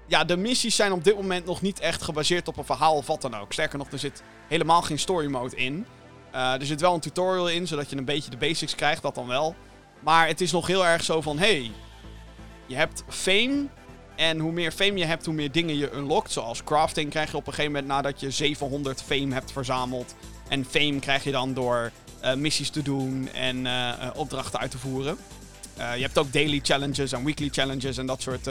ja, 0.07 0.23
de 0.23 0.37
missies 0.37 0.75
zijn 0.75 0.91
op 0.91 1.03
dit 1.03 1.15
moment 1.15 1.45
nog 1.45 1.61
niet 1.61 1.79
echt 1.79 2.01
gebaseerd 2.01 2.47
op 2.47 2.57
een 2.57 2.65
verhaal 2.65 2.95
of 2.95 3.07
wat 3.07 3.21
dan 3.21 3.35
ook. 3.35 3.53
Sterker 3.53 3.77
nog, 3.77 3.91
er 3.91 3.99
zit 3.99 4.23
helemaal 4.47 4.81
geen 4.81 4.99
story 4.99 5.27
mode 5.27 5.55
in. 5.55 5.85
Eh, 6.31 6.53
er 6.53 6.65
zit 6.65 6.81
wel 6.81 6.93
een 6.93 6.99
tutorial 6.99 7.49
in, 7.49 7.67
zodat 7.67 7.89
je 7.89 7.97
een 7.97 8.05
beetje 8.05 8.29
de 8.29 8.37
basics 8.37 8.75
krijgt, 8.75 9.01
dat 9.01 9.15
dan 9.15 9.27
wel. 9.27 9.55
Maar 10.05 10.27
het 10.27 10.41
is 10.41 10.51
nog 10.51 10.67
heel 10.67 10.85
erg 10.85 11.03
zo 11.03 11.21
van, 11.21 11.37
hey, 11.37 11.71
je 12.65 12.75
hebt 12.75 13.03
fame. 13.07 13.67
En 14.15 14.39
hoe 14.39 14.51
meer 14.51 14.71
fame 14.71 14.97
je 14.97 15.05
hebt, 15.05 15.25
hoe 15.25 15.33
meer 15.33 15.51
dingen 15.51 15.77
je 15.77 15.93
unlockt. 15.93 16.31
Zoals 16.31 16.63
crafting 16.63 17.09
krijg 17.09 17.31
je 17.31 17.37
op 17.37 17.47
een 17.47 17.53
gegeven 17.53 17.71
moment 17.71 17.91
nadat 17.91 18.19
je 18.19 18.31
700 18.31 19.01
fame 19.01 19.33
hebt 19.33 19.51
verzameld. 19.51 20.15
En 20.47 20.65
fame 20.65 20.99
krijg 20.99 21.23
je 21.23 21.31
dan 21.31 21.53
door 21.53 21.91
eh, 22.19 22.33
missies 22.33 22.69
te 22.69 22.81
doen 22.81 23.29
en 23.33 23.65
eh, 23.65 24.09
opdrachten 24.15 24.59
uit 24.59 24.71
te 24.71 24.77
voeren. 24.77 25.17
Eh, 25.77 25.95
je 25.95 26.01
hebt 26.01 26.17
ook 26.17 26.33
daily 26.33 26.59
challenges 26.63 27.11
en 27.11 27.23
weekly 27.23 27.49
challenges 27.49 27.97
en 27.97 28.05
dat 28.05 28.21
soort 28.21 28.49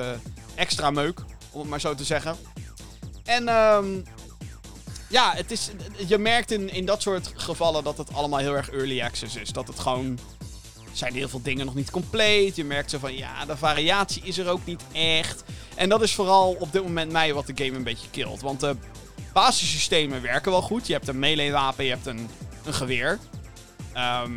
extra 0.54 0.90
meuk, 0.90 1.20
om 1.50 1.60
het 1.60 1.70
maar 1.70 1.80
zo 1.80 1.94
te 1.94 2.04
zeggen. 2.04 2.36
En 3.24 3.48
ehm, 3.48 3.86
ja, 5.08 5.32
het 5.34 5.50
is, 5.50 5.70
je 6.06 6.18
merkt 6.18 6.50
in, 6.50 6.70
in 6.70 6.86
dat 6.86 7.02
soort 7.02 7.32
gevallen 7.34 7.84
dat 7.84 7.98
het 7.98 8.12
allemaal 8.12 8.38
heel 8.38 8.56
erg 8.56 8.70
early 8.70 9.02
access 9.02 9.36
is. 9.36 9.50
Dat 9.50 9.66
het 9.68 9.78
gewoon 9.78 10.18
zijn 10.98 11.14
heel 11.14 11.28
veel 11.28 11.42
dingen 11.42 11.66
nog 11.66 11.74
niet 11.74 11.90
compleet. 11.90 12.56
Je 12.56 12.64
merkt 12.64 12.90
zo 12.90 12.98
van, 12.98 13.16
ja, 13.16 13.44
de 13.44 13.56
variatie 13.56 14.22
is 14.22 14.38
er 14.38 14.48
ook 14.48 14.64
niet 14.64 14.82
echt. 14.92 15.44
En 15.74 15.88
dat 15.88 16.02
is 16.02 16.14
vooral 16.14 16.56
op 16.58 16.72
dit 16.72 16.82
moment 16.82 17.12
mij 17.12 17.34
wat 17.34 17.46
de 17.46 17.64
game 17.64 17.76
een 17.76 17.84
beetje 17.84 18.10
killt. 18.10 18.40
Want 18.40 18.60
de 18.60 18.76
basissystemen 19.32 20.22
werken 20.22 20.50
wel 20.50 20.62
goed. 20.62 20.86
Je 20.86 20.92
hebt 20.92 21.08
een 21.08 21.18
melee 21.18 21.52
wapen, 21.52 21.84
je 21.84 21.90
hebt 21.90 22.06
een, 22.06 22.28
een 22.64 22.74
geweer. 22.74 23.18
Ehm, 23.92 24.32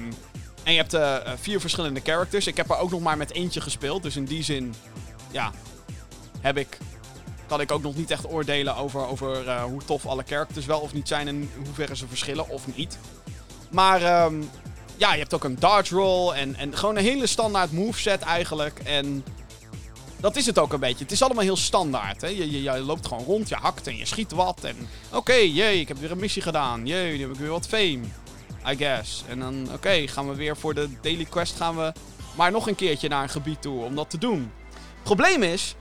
en 0.64 0.74
je 0.74 0.80
hebt 0.80 0.94
eh, 0.94 1.18
vier 1.36 1.60
verschillende 1.60 2.02
characters. 2.04 2.48
Ik 2.48 2.58
heb 2.58 2.70
er 2.70 2.78
ook 2.78 2.92
nog 2.92 3.02
maar 3.02 3.18
met 3.18 3.32
eentje 3.32 3.62
gespeeld. 3.62 4.04
Dus 4.04 4.16
in 4.16 4.26
die 4.26 4.44
zin, 4.44 4.74
ja, 5.32 5.52
heb 6.40 6.58
ik, 6.58 6.78
kan 7.48 7.62
ik 7.62 7.72
ook 7.72 7.82
nog 7.82 7.96
niet 7.96 8.12
echt 8.12 8.32
oordelen 8.32 8.76
over, 8.76 9.08
over 9.08 9.48
eh, 9.48 9.64
hoe 9.64 9.84
tof 9.86 10.06
alle 10.06 10.24
characters 10.28 10.66
wel 10.66 10.80
of 10.80 10.94
niet 10.94 11.08
zijn. 11.08 11.28
En 11.28 11.36
in 11.36 11.52
hoeverre 11.66 11.96
ze 11.96 12.08
verschillen 12.08 12.50
of 12.50 12.76
niet. 12.76 12.98
Maar 13.70 14.02
ehm, 14.02 14.42
ja, 14.98 15.14
je 15.14 15.20
hebt 15.20 15.34
ook 15.34 15.44
een 15.44 15.60
dodge 15.60 15.96
roll 15.96 16.32
en, 16.34 16.56
en 16.56 16.78
gewoon 16.78 16.96
een 16.98 17.04
hele 17.04 17.28
standaard 17.28 17.72
moveset 17.72 18.22
eigenlijk. 18.22 18.80
En 18.84 19.24
dat 20.20 20.36
is 20.36 20.46
het 20.46 20.60
ook 20.60 20.74
een 20.74 20.80
beetje. 20.80 21.04
Het 21.04 21.12
is 21.12 21.22
allemaal 21.22 21.44
heel 21.44 21.58
standaard. 21.58 22.22
Hè? 22.22 22.28
Je, 22.28 22.52
je, 22.52 22.62
je 22.62 22.80
loopt 22.80 23.08
gewoon 23.08 23.24
rond, 23.24 23.50
je 23.50 23.56
hakt 23.56 23.88
en 23.88 23.98
je 23.98 24.06
schiet 24.06 24.32
wat. 24.32 24.64
En 24.64 24.76
oké, 25.14 25.34
jee, 25.34 25.80
ik 25.80 25.88
heb 25.88 25.98
weer 25.98 26.12
een 26.12 26.20
missie 26.20 26.42
gedaan. 26.42 26.86
Jee, 26.86 27.18
nu 27.18 27.22
heb 27.22 27.32
ik 27.32 27.40
weer 27.40 27.50
wat 27.50 27.68
fame. 27.68 28.00
I 28.68 28.76
guess. 28.76 29.24
En 29.28 29.40
dan, 29.40 29.70
oké, 29.74 30.08
gaan 30.08 30.30
we 30.30 30.36
weer 30.36 30.58
voor 30.58 30.74
de 30.74 30.90
daily 31.02 31.26
quest 31.26 31.56
gaan 31.56 31.76
we 31.76 31.94
maar 32.36 32.52
nog 32.52 32.68
een 32.68 32.76
keertje 32.76 33.10
naar 33.10 33.24
een 33.24 33.30
gebied 33.30 33.62
toe 33.62 33.84
om 33.84 33.96
dat 33.96 34.10
te 34.10 34.18
doen. 34.18 34.52
Probleem 35.04 35.44
is, 35.44 35.76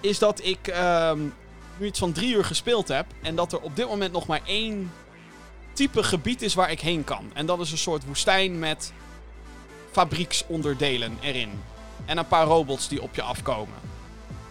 is 0.00 0.18
dat 0.18 0.44
ik 0.44 0.68
ehm, 0.68 1.20
nu 1.78 1.86
iets 1.86 1.98
van 1.98 2.12
drie 2.12 2.34
uur 2.34 2.44
gespeeld 2.44 2.88
heb. 2.88 3.06
En 3.22 3.36
dat 3.36 3.52
er 3.52 3.60
op 3.60 3.76
dit 3.76 3.88
moment 3.88 4.12
nog 4.12 4.26
maar 4.26 4.40
één 4.44 4.92
type 5.72 6.02
gebied 6.02 6.42
is 6.42 6.54
waar 6.54 6.70
ik 6.70 6.80
heen 6.80 7.04
kan. 7.04 7.30
En 7.34 7.46
dat 7.46 7.60
is 7.60 7.72
een 7.72 7.78
soort 7.78 8.04
woestijn 8.04 8.58
met 8.58 8.92
fabrieksonderdelen 9.90 11.18
erin. 11.20 11.60
En 12.04 12.18
een 12.18 12.28
paar 12.28 12.46
robots 12.46 12.88
die 12.88 13.02
op 13.02 13.14
je 13.14 13.22
afkomen. 13.22 13.74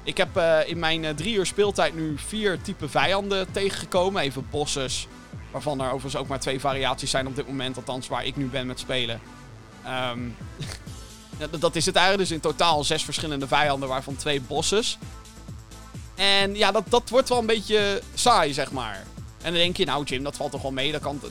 Ik 0.03 0.17
heb 0.17 0.37
eh, 0.37 0.59
in 0.65 0.79
mijn 0.79 1.05
eh, 1.05 1.15
drie 1.15 1.35
uur 1.35 1.45
speeltijd 1.45 1.95
nu 1.95 2.17
vier 2.17 2.61
type 2.61 2.89
vijanden 2.89 3.51
tegengekomen. 3.51 4.21
Even 4.21 4.47
bosses. 4.49 5.07
Waarvan 5.51 5.79
er 5.79 5.85
overigens 5.85 6.15
ook 6.15 6.27
maar 6.27 6.39
twee 6.39 6.59
variaties 6.59 7.09
zijn 7.09 7.27
op 7.27 7.35
dit 7.35 7.47
moment. 7.47 7.77
Althans, 7.77 8.07
waar 8.07 8.25
ik 8.25 8.35
nu 8.35 8.45
ben 8.45 8.67
met 8.67 8.79
spelen. 8.79 9.21
Ehm, 9.83 10.19
dat 11.59 11.75
is 11.75 11.85
het 11.85 11.95
eigenlijk. 11.95 12.27
Dus 12.29 12.37
in 12.37 12.43
totaal 12.43 12.83
zes 12.83 13.03
verschillende 13.03 13.47
vijanden, 13.47 13.89
waarvan 13.89 14.15
twee 14.15 14.41
bosses. 14.41 14.97
En 16.15 16.55
ja, 16.55 16.71
dat, 16.71 16.83
dat 16.89 17.09
wordt 17.09 17.29
wel 17.29 17.37
een 17.37 17.45
beetje 17.45 18.01
saai, 18.13 18.53
zeg 18.53 18.71
maar. 18.71 19.05
En 19.41 19.51
dan 19.51 19.61
denk 19.61 19.77
je, 19.77 19.85
nou 19.85 20.03
Jim, 20.03 20.23
dat 20.23 20.35
valt 20.35 20.51
toch 20.51 20.61
wel 20.61 20.71
mee. 20.71 20.91
Dat 20.91 21.01
kan, 21.01 21.21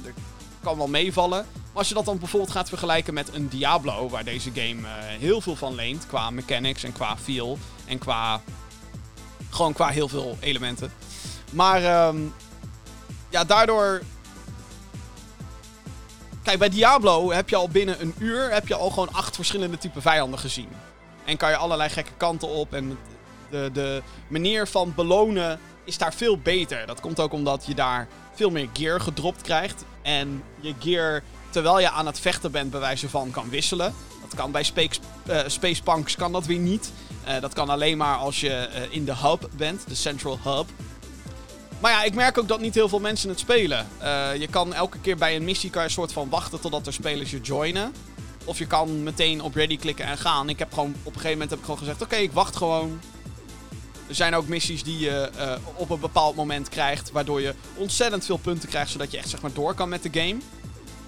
kan 0.62 0.76
wel 0.76 0.88
meevallen. 0.88 1.46
Maar 1.52 1.78
als 1.78 1.88
je 1.88 1.94
dat 1.94 2.04
dan 2.04 2.18
bijvoorbeeld 2.18 2.52
gaat 2.52 2.68
vergelijken 2.68 3.14
met 3.14 3.34
een 3.34 3.48
Diablo, 3.48 4.08
waar 4.08 4.24
deze 4.24 4.50
game 4.54 4.88
eh, 4.88 5.18
heel 5.18 5.40
veel 5.40 5.56
van 5.56 5.74
leent. 5.74 6.06
Qua 6.06 6.30
mechanics 6.30 6.82
en 6.82 6.92
qua 6.92 7.16
feel. 7.16 7.58
En 7.86 7.98
qua. 7.98 8.40
Gewoon 9.50 9.72
qua 9.72 9.88
heel 9.88 10.08
veel 10.08 10.36
elementen. 10.40 10.92
Maar 11.52 11.84
ehm, 11.84 12.18
ja, 13.28 13.44
daardoor. 13.44 14.02
Kijk, 16.42 16.58
bij 16.58 16.68
Diablo 16.68 17.32
heb 17.32 17.48
je 17.48 17.56
al 17.56 17.68
binnen 17.68 18.00
een 18.00 18.14
uur 18.18 18.52
heb 18.52 18.68
je 18.68 18.74
al 18.74 18.90
gewoon 18.90 19.12
acht 19.12 19.34
verschillende 19.34 19.78
typen 19.78 20.02
vijanden 20.02 20.38
gezien. 20.38 20.68
En 21.24 21.36
kan 21.36 21.50
je 21.50 21.56
allerlei 21.56 21.90
gekke 21.90 22.12
kanten 22.16 22.48
op. 22.48 22.72
En 22.74 22.98
de, 23.50 23.70
de 23.72 24.02
manier 24.28 24.66
van 24.66 24.92
belonen 24.96 25.60
is 25.84 25.98
daar 25.98 26.14
veel 26.14 26.38
beter. 26.38 26.86
Dat 26.86 27.00
komt 27.00 27.20
ook 27.20 27.32
omdat 27.32 27.64
je 27.66 27.74
daar 27.74 28.08
veel 28.34 28.50
meer 28.50 28.68
gear 28.72 29.00
gedropt 29.00 29.42
krijgt. 29.42 29.84
En 30.02 30.42
je 30.60 30.74
gear, 30.78 31.22
terwijl 31.50 31.80
je 31.80 31.90
aan 31.90 32.06
het 32.06 32.20
vechten 32.20 32.50
bent, 32.50 32.70
bij 32.70 32.80
wijze 32.80 33.08
van 33.08 33.30
kan 33.30 33.48
wisselen. 33.48 33.94
Dat 34.20 34.34
kan 34.34 34.50
bij 34.50 34.62
Space, 34.62 35.00
eh, 35.26 35.40
Space 35.46 35.82
Punks 35.82 36.16
kan 36.16 36.32
dat 36.32 36.46
weer 36.46 36.58
niet. 36.58 36.92
Eh, 37.24 37.40
dat 37.40 37.52
kan 37.52 37.68
alleen 37.68 37.96
maar 37.96 38.16
als 38.16 38.40
je 38.40 38.50
eh, 38.50 38.82
in 38.90 39.04
de 39.04 39.16
hub 39.16 39.48
bent, 39.56 39.88
de 39.88 39.94
central 39.94 40.38
hub. 40.44 40.66
Maar 41.80 41.90
ja, 41.90 42.02
ik 42.02 42.14
merk 42.14 42.38
ook 42.38 42.48
dat 42.48 42.60
niet 42.60 42.74
heel 42.74 42.88
veel 42.88 43.00
mensen 43.00 43.28
het 43.28 43.38
spelen. 43.38 43.86
Je 44.38 44.46
kan 44.50 44.74
elke 44.74 44.98
keer 44.98 45.16
bij 45.16 45.36
een 45.36 45.44
missie 45.44 45.70
kan 45.70 45.82
je 45.82 45.88
soort 45.88 46.12
van 46.12 46.28
wachten 46.28 46.60
totdat 46.60 46.86
er 46.86 46.92
spelers 46.92 47.30
je 47.30 47.40
joinen. 47.40 47.92
Of 48.44 48.58
je 48.58 48.66
kan 48.66 49.02
meteen 49.02 49.42
op 49.42 49.54
ready 49.54 49.76
klikken 49.76 50.04
en 50.04 50.18
gaan. 50.18 50.48
Ik 50.48 50.58
heb 50.58 50.72
gewoon 50.72 50.90
op 50.90 51.06
een 51.06 51.20
gegeven 51.20 51.30
moment 51.30 51.50
heb 51.50 51.58
ik 51.58 51.64
gewoon 51.64 51.80
gezegd: 51.80 52.02
oké, 52.02 52.16
ik 52.16 52.32
wacht 52.32 52.56
gewoon. 52.56 53.00
Er 54.10 54.16
zijn 54.16 54.34
ook 54.34 54.48
missies 54.48 54.82
die 54.82 54.98
je 54.98 55.30
eh, 55.36 55.56
op 55.74 55.90
een 55.90 56.00
bepaald 56.00 56.36
moment 56.36 56.68
krijgt, 56.68 57.10
waardoor 57.10 57.40
je 57.40 57.54
ontzettend 57.74 58.24
veel 58.24 58.36
punten 58.36 58.68
krijgt, 58.68 58.90
zodat 58.90 59.10
je 59.10 59.18
echt 59.18 59.28
zeg 59.28 59.42
maar 59.42 59.52
door 59.52 59.74
kan 59.74 59.88
met 59.88 60.02
de 60.02 60.20
game. 60.20 60.36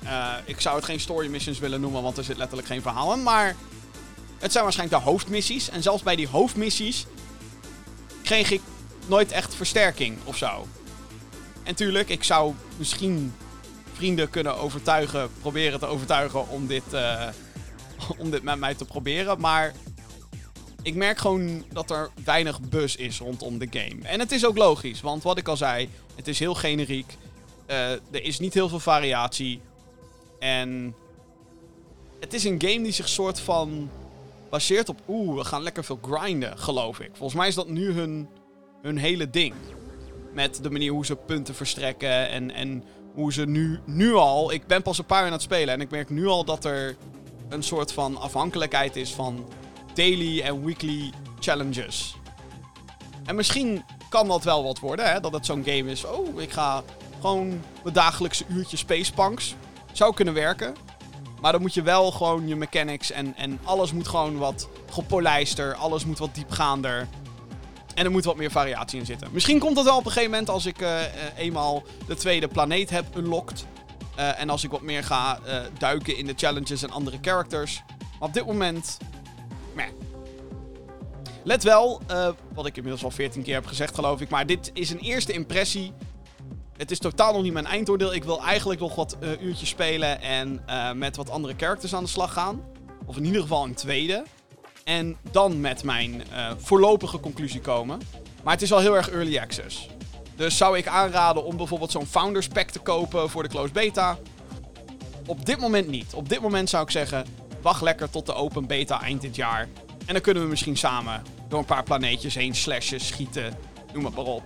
Eh, 0.03 0.33
ik 0.45 0.61
zou 0.61 0.77
het 0.77 0.85
geen 0.85 1.01
story 1.01 1.29
missions 1.29 1.59
willen 1.59 1.81
noemen, 1.81 2.03
want 2.03 2.17
er 2.17 2.25
zit 2.25 2.37
letterlijk 2.37 2.69
geen 2.69 2.83
verhaal 2.83 3.13
in. 3.13 3.23
Maar 3.23 3.57
het 4.39 4.53
zijn 4.53 4.65
waarschijnlijk 4.65 5.05
de 5.05 5.11
hoofdmissies. 5.11 5.71
En 5.71 5.83
zelfs 5.83 6.03
bij 6.03 6.17
die 6.17 6.29
hoofdmissies 6.29 7.07
kreeg 8.23 8.51
ik 8.51 8.61
nooit 9.07 9.33
echt 9.33 9.55
versterking 9.55 10.19
of 10.25 10.37
zo. 10.37 10.67
En 11.63 11.75
tuurlijk, 11.75 12.09
ik 12.09 12.25
zou 12.25 12.55
misschien 12.77 13.35
vrienden 13.93 14.31
kunnen 14.31 14.57
overtuigen, 14.57 15.31
proberen 15.41 15.79
te 15.79 15.87
overtuigen 15.87 16.49
om 16.49 16.67
dit, 16.67 16.93
eh, 16.93 17.29
om 18.23 18.31
dit 18.31 18.43
met 18.43 18.59
mij 18.59 18.75
te 18.75 18.85
proberen. 18.85 19.41
Maar 19.41 19.73
ik 20.83 20.95
merk 20.95 21.19
gewoon 21.19 21.65
dat 21.73 21.91
er 21.91 22.11
weinig 22.25 22.61
buzz 22.61 22.95
is 22.95 23.19
rondom 23.19 23.59
de 23.59 23.69
game. 23.71 24.03
En 24.03 24.21
het 24.21 24.33
is 24.33 24.47
ook 24.47 24.57
logisch, 24.57 25.01
want 25.01 25.23
wat 25.23 25.39
ik 25.39 25.49
al 25.49 25.57
zei, 25.57 25.89
het 26.15 26.29
is 26.29 26.39
heel 26.39 26.55
generiek. 26.55 27.17
Eh, 27.67 27.91
er 27.91 28.23
is 28.23 28.39
niet 28.39 28.55
heel 28.55 28.69
veel 28.69 28.81
variatie. 28.81 29.61
En 30.39 30.95
het 32.21 32.33
is 32.33 32.45
een 32.45 32.63
game 32.63 32.83
die 32.83 32.93
zich 32.93 33.09
soort 33.09 33.41
van 33.41 33.91
baseert 34.51 34.89
op... 34.89 35.01
Oeh, 35.09 35.37
we 35.39 35.45
gaan 35.45 35.63
lekker 35.63 35.85
veel 35.85 35.99
grinden, 36.03 36.59
geloof 36.59 37.01
ik. 37.01 37.11
Volgens 37.13 37.39
mij 37.39 37.49
is 37.49 37.55
dat 37.55 37.69
nu 37.69 37.93
hun, 37.93 38.29
hun 38.83 38.97
hele 38.97 39.31
ding. 39.31 39.55
Met 40.33 40.63
de 40.63 40.71
manier 40.71 40.93
hoe 40.93 41.07
ze 41.07 41.17
punten 41.17 41.55
verstrekken 41.55 42.29
en, 42.29 42.51
en 42.51 42.85
hoe 43.15 43.33
ze 43.33 43.47
nu, 43.47 43.79
nu 43.85 44.15
al... 44.15 44.53
Ik 44.53 44.67
ben 44.67 44.83
pas 44.83 44.99
een 44.99 45.05
paar 45.05 45.21
uur 45.21 45.27
aan 45.27 45.33
het 45.33 45.43
spelen 45.43 45.75
en 45.75 45.81
ik 45.81 45.91
merk 45.91 46.11
nu 46.11 46.27
al 46.27 46.45
dat 46.45 46.65
er 46.65 46.97
een 47.49 47.63
soort 47.63 47.93
van 47.93 48.17
afhankelijkheid 48.17 48.97
is 48.97 49.13
van 49.13 49.47
daily 49.95 50.41
en 50.41 50.65
weekly 50.65 51.13
challenges. 51.41 52.17
En 53.25 53.37
misschien 53.37 53.85
kan 54.09 54.29
dat 54.29 54.45
wel 54.45 54.65
wat 54.65 54.79
worden, 54.79 55.13
hè? 55.13 55.21
dat 55.21 55.33
het 55.33 55.47
zo'n 55.47 55.65
game 55.65 55.91
is. 55.91 56.05
Oh, 56.05 56.41
ik 56.41 56.51
ga 56.51 56.83
gewoon 57.21 57.49
mijn 57.83 57.95
dagelijkse 57.95 58.45
uurtje 58.49 58.77
Spacepunks. 58.77 59.55
Zou 59.93 60.15
kunnen 60.15 60.35
werken. 60.35 60.75
Maar 61.41 61.53
dan 61.53 61.61
moet 61.61 61.75
je 61.75 61.83
wel 61.83 62.11
gewoon 62.11 62.49
je 62.49 62.57
mechanics 62.57 63.11
en, 63.11 63.37
en 63.37 63.59
alles 63.65 63.93
moet 63.93 64.09
gewoon 64.09 64.39
wat 64.39 64.69
gepolijster. 64.91 65.75
Alles 65.75 66.05
moet 66.05 66.19
wat 66.19 66.35
diepgaander. 66.35 67.09
En 67.95 68.05
er 68.05 68.11
moet 68.11 68.25
wat 68.25 68.37
meer 68.37 68.51
variatie 68.51 68.99
in 68.99 69.07
zitten. 69.07 69.29
Misschien 69.33 69.59
komt 69.59 69.77
dat 69.77 69.85
wel 69.85 69.97
op 69.97 70.05
een 70.05 70.11
gegeven 70.11 70.31
moment 70.31 70.51
als 70.51 70.67
ik 70.67 70.81
eh, 70.81 71.05
eh, 71.05 71.11
eenmaal 71.37 71.83
de 72.07 72.15
tweede 72.15 72.49
planeet 72.49 72.91
heb 72.91 73.17
unlocked. 73.17 73.67
Uh, 74.19 74.41
en 74.41 74.51
als 74.51 74.65
ik 74.65 74.71
wat 74.71 74.83
meer 74.83 75.05
ga 75.05 75.39
duiken 75.79 76.17
in 76.17 76.27
de 76.27 76.35
challenges 76.37 76.83
en 76.83 76.91
andere 76.91 77.19
characters. 77.21 77.83
Maar 78.19 78.29
op 78.29 78.35
dit 78.35 78.47
moment. 78.47 78.99
Let 81.45 81.63
wel, 81.63 82.01
wat 82.55 82.67
ik 82.67 82.77
inmiddels 82.77 83.05
al 83.05 83.11
14 83.11 83.43
keer 83.43 83.55
heb 83.55 83.67
gezegd, 83.67 83.95
geloof 83.95 84.21
ik. 84.21 84.29
Maar 84.29 84.47
dit 84.47 84.71
is 84.73 84.91
een 84.91 84.99
eerste 84.99 85.33
impressie. 85.33 85.93
Het 86.77 86.91
is 86.91 86.99
totaal 86.99 87.33
nog 87.33 87.43
niet 87.43 87.53
mijn 87.53 87.67
eindoordeel. 87.67 88.15
Ik 88.15 88.25
wil 88.25 88.43
eigenlijk 88.43 88.81
nog 88.81 88.95
wat 88.95 89.17
uurtjes 89.41 89.69
spelen 89.69 90.21
en 90.21 90.65
met 90.99 91.17
wat 91.17 91.31
andere 91.31 91.55
characters 91.57 91.95
aan 91.95 92.05
de 92.05 92.11
slag 92.11 92.33
gaan. 92.33 92.63
Of 93.07 93.17
in 93.17 93.25
ieder 93.25 93.41
geval 93.41 93.65
een 93.65 93.75
tweede. 93.75 94.25
En 94.85 95.17
dan 95.31 95.61
met 95.61 95.85
mijn 95.85 96.23
voorlopige 96.57 97.21
conclusie 97.21 97.61
komen. 97.61 98.01
Maar 98.43 98.53
het 98.53 98.63
is 98.63 98.73
al 98.73 98.79
heel 98.79 98.97
erg 98.97 99.11
early 99.11 99.39
access. 99.39 99.89
Dus 100.37 100.57
zou 100.57 100.79
ik 100.79 100.87
aanraden 100.87 101.45
om 101.45 101.57
bijvoorbeeld 101.57 101.91
zo'n 101.91 102.07
Founders 102.07 102.49
Pack 102.49 102.69
te 102.69 102.79
kopen 102.79 103.31
voor 103.31 103.43
de 103.43 103.49
closed 103.49 103.73
beta? 103.73 104.19
Op 105.27 105.47
dit 105.47 105.59
moment 105.61 105.89
niet. 105.89 106.15
Op 106.15 106.29
dit 106.29 106.41
moment 106.41 106.71
zou 106.71 106.83
ik 106.83 106.91
zeggen, 106.91 107.27
wacht 107.63 107.83
lekker 107.83 108.11
tot 108.11 108.27
de 108.27 108.35
open 108.35 108.67
beta 108.67 109.03
eind 109.03 109.21
dit 109.21 109.37
jaar. 109.37 109.69
En 110.07 110.13
dan 110.13 110.21
kunnen 110.21 110.43
we 110.43 110.49
misschien 110.49 110.77
samen 110.77 111.23
door 111.49 111.59
een 111.59 111.65
paar 111.65 111.83
planeetjes 111.83 112.35
heen 112.35 112.55
slashen, 112.55 113.01
schieten, 113.01 113.55
noem 113.93 114.05
het 114.05 114.15
maar 114.15 114.25
op. 114.25 114.43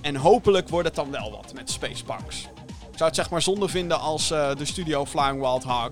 En 0.00 0.16
hopelijk 0.16 0.68
wordt 0.68 0.86
het 0.86 0.96
dan 0.96 1.10
wel 1.10 1.30
wat 1.30 1.54
met 1.54 1.70
Space 1.70 2.04
Punks. 2.04 2.40
Ik 2.90 2.96
zou 2.96 3.04
het 3.04 3.14
zeg 3.14 3.30
maar 3.30 3.42
zonde 3.42 3.68
vinden 3.68 4.00
als 4.00 4.30
uh, 4.30 4.54
de 4.54 4.64
studio 4.64 5.06
Flying 5.06 5.40
Wild 5.40 5.64
Hog 5.64 5.90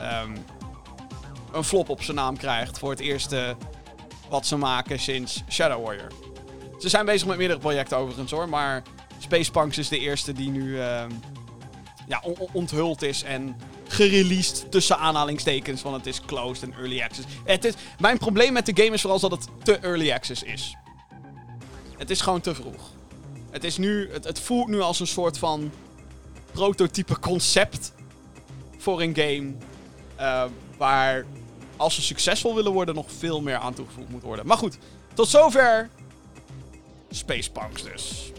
um, 0.00 0.44
een 1.52 1.64
flop 1.64 1.88
op 1.88 2.02
zijn 2.02 2.16
naam 2.16 2.36
krijgt 2.36 2.78
voor 2.78 2.90
het 2.90 3.00
eerste 3.00 3.56
wat 4.28 4.46
ze 4.46 4.56
maken 4.56 4.98
sinds 4.98 5.42
Shadow 5.48 5.84
Warrior. 5.84 6.10
Ze 6.78 6.88
zijn 6.88 7.04
bezig 7.04 7.28
met 7.28 7.36
meerdere 7.36 7.60
projecten 7.60 7.96
overigens 7.96 8.30
hoor, 8.30 8.48
maar 8.48 8.82
Spacepunks 9.18 9.78
is 9.78 9.88
de 9.88 9.98
eerste 9.98 10.32
die 10.32 10.50
nu 10.50 10.62
uh, 10.62 11.02
ja, 12.06 12.22
onthuld 12.52 13.02
is 13.02 13.22
en 13.22 13.56
gereleased 13.92 14.70
tussen 14.70 14.98
aanhalingstekens, 14.98 15.82
want 15.82 15.96
het 15.96 16.06
is 16.06 16.20
closed 16.20 16.62
en 16.62 16.74
early 16.78 17.02
access. 17.02 17.26
Het 17.44 17.64
is, 17.64 17.74
mijn 17.98 18.18
probleem 18.18 18.52
met 18.52 18.66
de 18.66 18.82
game 18.82 18.94
is 18.94 19.00
vooral 19.00 19.20
dat 19.20 19.30
het 19.30 19.48
te 19.62 19.76
early 19.78 20.12
access 20.12 20.42
is. 20.42 20.76
Het 21.98 22.10
is 22.10 22.20
gewoon 22.20 22.40
te 22.40 22.54
vroeg. 22.54 22.90
Het, 23.50 23.64
is 23.64 23.76
nu, 23.76 24.10
het, 24.12 24.40
voelt 24.40 24.68
nu 24.68 24.80
als 24.80 25.00
een 25.00 25.06
soort 25.06 25.38
van 25.38 25.72
prototype 26.52 27.18
concept 27.18 27.92
voor 28.78 29.00
een 29.00 29.16
game. 29.16 29.52
Uh, 30.20 30.44
waar 30.76 31.24
als 31.76 31.94
ze 31.94 32.02
succesvol 32.02 32.54
willen 32.54 32.72
worden, 32.72 32.94
nog 32.94 33.06
veel 33.18 33.40
meer 33.40 33.56
aan 33.56 33.74
toegevoegd 33.74 34.08
moet 34.08 34.22
worden. 34.22 34.46
Maar 34.46 34.58
goed, 34.58 34.78
tot 35.14 35.28
zover 35.28 35.90
Spacepunks 37.10 37.82
dus. 37.82 38.32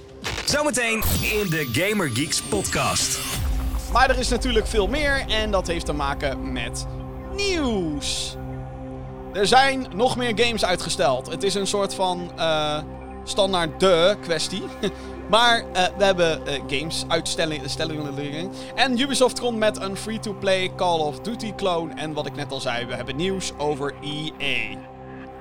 Zometeen 0.45 1.03
in 1.21 1.49
de 1.49 1.69
Gamer 1.71 2.09
Geeks 2.09 2.41
podcast. 2.41 3.42
Maar 3.93 4.09
er 4.09 4.19
is 4.19 4.29
natuurlijk 4.29 4.67
veel 4.67 4.87
meer 4.87 5.25
en 5.27 5.51
dat 5.51 5.67
heeft 5.67 5.85
te 5.85 5.93
maken 5.93 6.51
met 6.51 6.85
nieuws. 7.35 8.35
Er 9.33 9.47
zijn 9.47 9.87
nog 9.95 10.17
meer 10.17 10.31
games 10.35 10.65
uitgesteld. 10.65 11.31
Het 11.31 11.43
is 11.43 11.53
een 11.53 11.67
soort 11.67 11.93
van 11.93 12.31
uh, 12.37 12.77
standaard 13.23 13.79
de 13.79 14.17
kwestie. 14.21 14.63
Maar 15.29 15.59
uh, 15.59 15.83
we 15.97 16.03
hebben 16.03 16.41
uh, 16.47 16.53
games, 16.67 17.05
uitstellingen. 17.07 18.51
En 18.75 18.99
Ubisoft 18.99 19.39
komt 19.39 19.57
met 19.57 19.81
een 19.81 19.97
free-to-play 19.97 20.71
Call 20.75 20.99
of 20.99 21.19
Duty 21.19 21.53
clone. 21.55 21.93
En 21.93 22.13
wat 22.13 22.25
ik 22.25 22.35
net 22.35 22.51
al 22.51 22.59
zei, 22.59 22.85
we 22.85 22.95
hebben 22.95 23.15
nieuws 23.15 23.51
over 23.57 23.93
EA. 24.01 24.77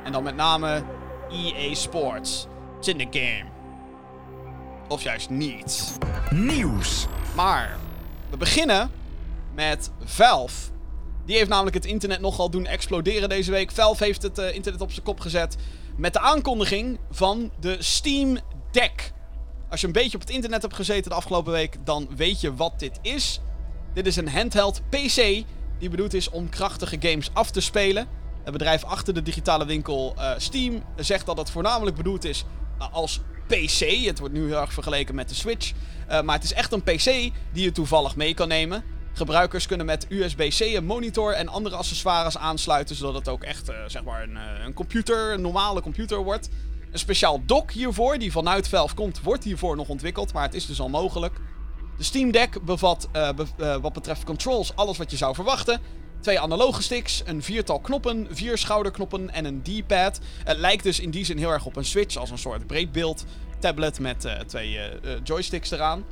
En 0.05 0.13
dan 0.13 0.23
met 0.23 0.37
name 0.37 0.83
EA 1.31 1.75
Sports. 1.75 2.47
It's 2.79 2.89
in 2.89 2.97
the 2.97 3.19
game. 3.19 3.51
Of 4.89 5.03
juist 5.03 5.31
niet. 5.31 5.99
Nieuws. 6.31 7.07
Maar 7.35 7.79
we 8.33 8.39
beginnen 8.39 8.91
met 9.55 9.91
Valve. 10.05 10.71
Die 11.25 11.37
heeft 11.37 11.49
namelijk 11.49 11.75
het 11.75 11.85
internet 11.85 12.21
nogal 12.21 12.51
doen 12.51 12.67
exploderen 12.67 13.29
deze 13.29 13.51
week. 13.51 13.71
Valve 13.71 14.05
heeft 14.05 14.23
het 14.23 14.39
uh, 14.39 14.55
internet 14.55 14.81
op 14.81 14.91
zijn 14.93 15.05
kop 15.05 15.21
gezet 15.21 15.57
met 15.97 16.13
de 16.13 16.19
aankondiging 16.19 16.99
van 17.11 17.51
de 17.61 17.77
Steam 17.79 18.39
Deck. 18.71 19.13
Als 19.71 19.81
je 19.81 19.87
een 19.87 19.93
beetje 19.93 20.17
op 20.17 20.21
het 20.21 20.31
internet 20.31 20.63
hebt 20.63 20.75
gezeten 20.75 21.11
de 21.11 21.17
afgelopen 21.17 21.53
week, 21.53 21.77
dan 21.85 22.09
weet 22.17 22.41
je 22.41 22.55
wat 22.55 22.79
dit 22.79 22.99
is. 23.03 23.41
Dit 23.95 24.07
is 24.07 24.17
een 24.17 24.29
handheld 24.29 24.83
PC 24.89 25.45
die 25.79 25.89
bedoeld 25.91 26.15
is 26.15 26.31
om 26.31 26.49
krachtige 26.49 26.97
games 27.01 27.31
af 27.33 27.51
te 27.51 27.61
spelen. 27.61 28.07
Het 28.45 28.53
bedrijf 28.53 28.85
achter 28.85 29.15
de 29.15 29.23
digitale 29.23 29.67
winkel 29.67 30.15
uh, 30.19 30.31
Steam 30.37 30.83
zegt 30.97 31.27
dat 31.27 31.39
het 31.39 31.51
voornamelijk 31.51 31.97
bedoeld 31.97 32.25
is 32.25 32.45
uh, 32.79 32.93
als 32.93 33.21
PC. 33.53 34.07
Het 34.07 34.19
wordt 34.19 34.35
nu 34.35 34.47
heel 34.47 34.61
erg 34.61 34.73
vergeleken 34.73 35.15
met 35.15 35.29
de 35.29 35.35
Switch. 35.35 35.73
Uh, 36.11 36.21
maar 36.21 36.35
het 36.35 36.45
is 36.45 36.53
echt 36.53 36.73
een 36.73 36.83
PC 36.83 37.05
die 37.53 37.65
je 37.65 37.73
toevallig 37.73 38.17
mee 38.17 38.35
kan 38.35 38.49
nemen. 38.49 38.85
Gebruikers 39.13 39.67
kunnen 39.67 39.87
met 39.87 40.07
USB-C 40.09 40.61
een 40.61 40.85
monitor 40.85 41.33
en 41.33 41.49
andere 41.49 41.77
accessoires 41.77 42.39
aansluiten, 42.39 42.97
zodat 42.97 43.15
het 43.15 43.29
ook 43.29 43.43
echt 43.43 43.71
zeg 43.87 44.05
maar 44.05 44.23
een, 44.23 44.37
een 44.65 44.75
computer, 44.75 45.33
een 45.33 45.41
normale 45.41 45.81
computer 45.81 46.19
wordt. 46.19 46.49
Een 46.91 46.99
speciaal 46.99 47.43
dock 47.47 47.71
hiervoor, 47.71 48.19
die 48.19 48.33
vanuit 48.33 48.69
Valve 48.69 48.95
komt, 48.95 49.23
wordt 49.23 49.45
hiervoor 49.45 49.77
nog 49.77 49.89
ontwikkeld, 49.89 50.33
maar 50.33 50.43
het 50.43 50.55
is 50.55 50.67
dus 50.67 50.81
al 50.81 50.89
mogelijk. 50.89 51.37
De 51.97 52.05
Steam 52.05 52.31
Deck 52.31 52.65
bevat 52.65 53.09
wat 53.81 53.93
betreft 53.93 54.25
controls 54.25 54.77
alles 54.77 54.99
wat 54.99 55.11
je 55.11 55.17
zou 55.17 55.35
verwachten. 55.35 55.81
Twee 56.23 56.41
analoge 56.41 56.83
sticks, 56.83 57.23
een 57.25 57.43
viertal 57.43 57.81
knoppen, 57.81 58.27
vier 58.31 58.59
schouderknoppen 58.59 59.31
en 59.31 59.45
een 59.45 59.63
D-pad. 59.63 60.21
Het 60.45 60.59
lijkt 60.59 60.83
dus 60.83 61.01
in 61.01 61.11
die 61.11 61.25
zin 61.25 61.39
heel 61.39 61.51
erg 61.51 61.67
op 61.67 61.77
een 61.77 61.85
Switch, 61.85 62.17
als 62.17 62.31
een 62.31 62.39
soort 62.39 62.67
breedbeeld 62.67 63.25
tablet 63.59 64.01
met 64.01 64.25
uh, 64.25 64.39
twee 64.39 64.79
joysticks 65.25 65.71
eraan. 65.71 66.05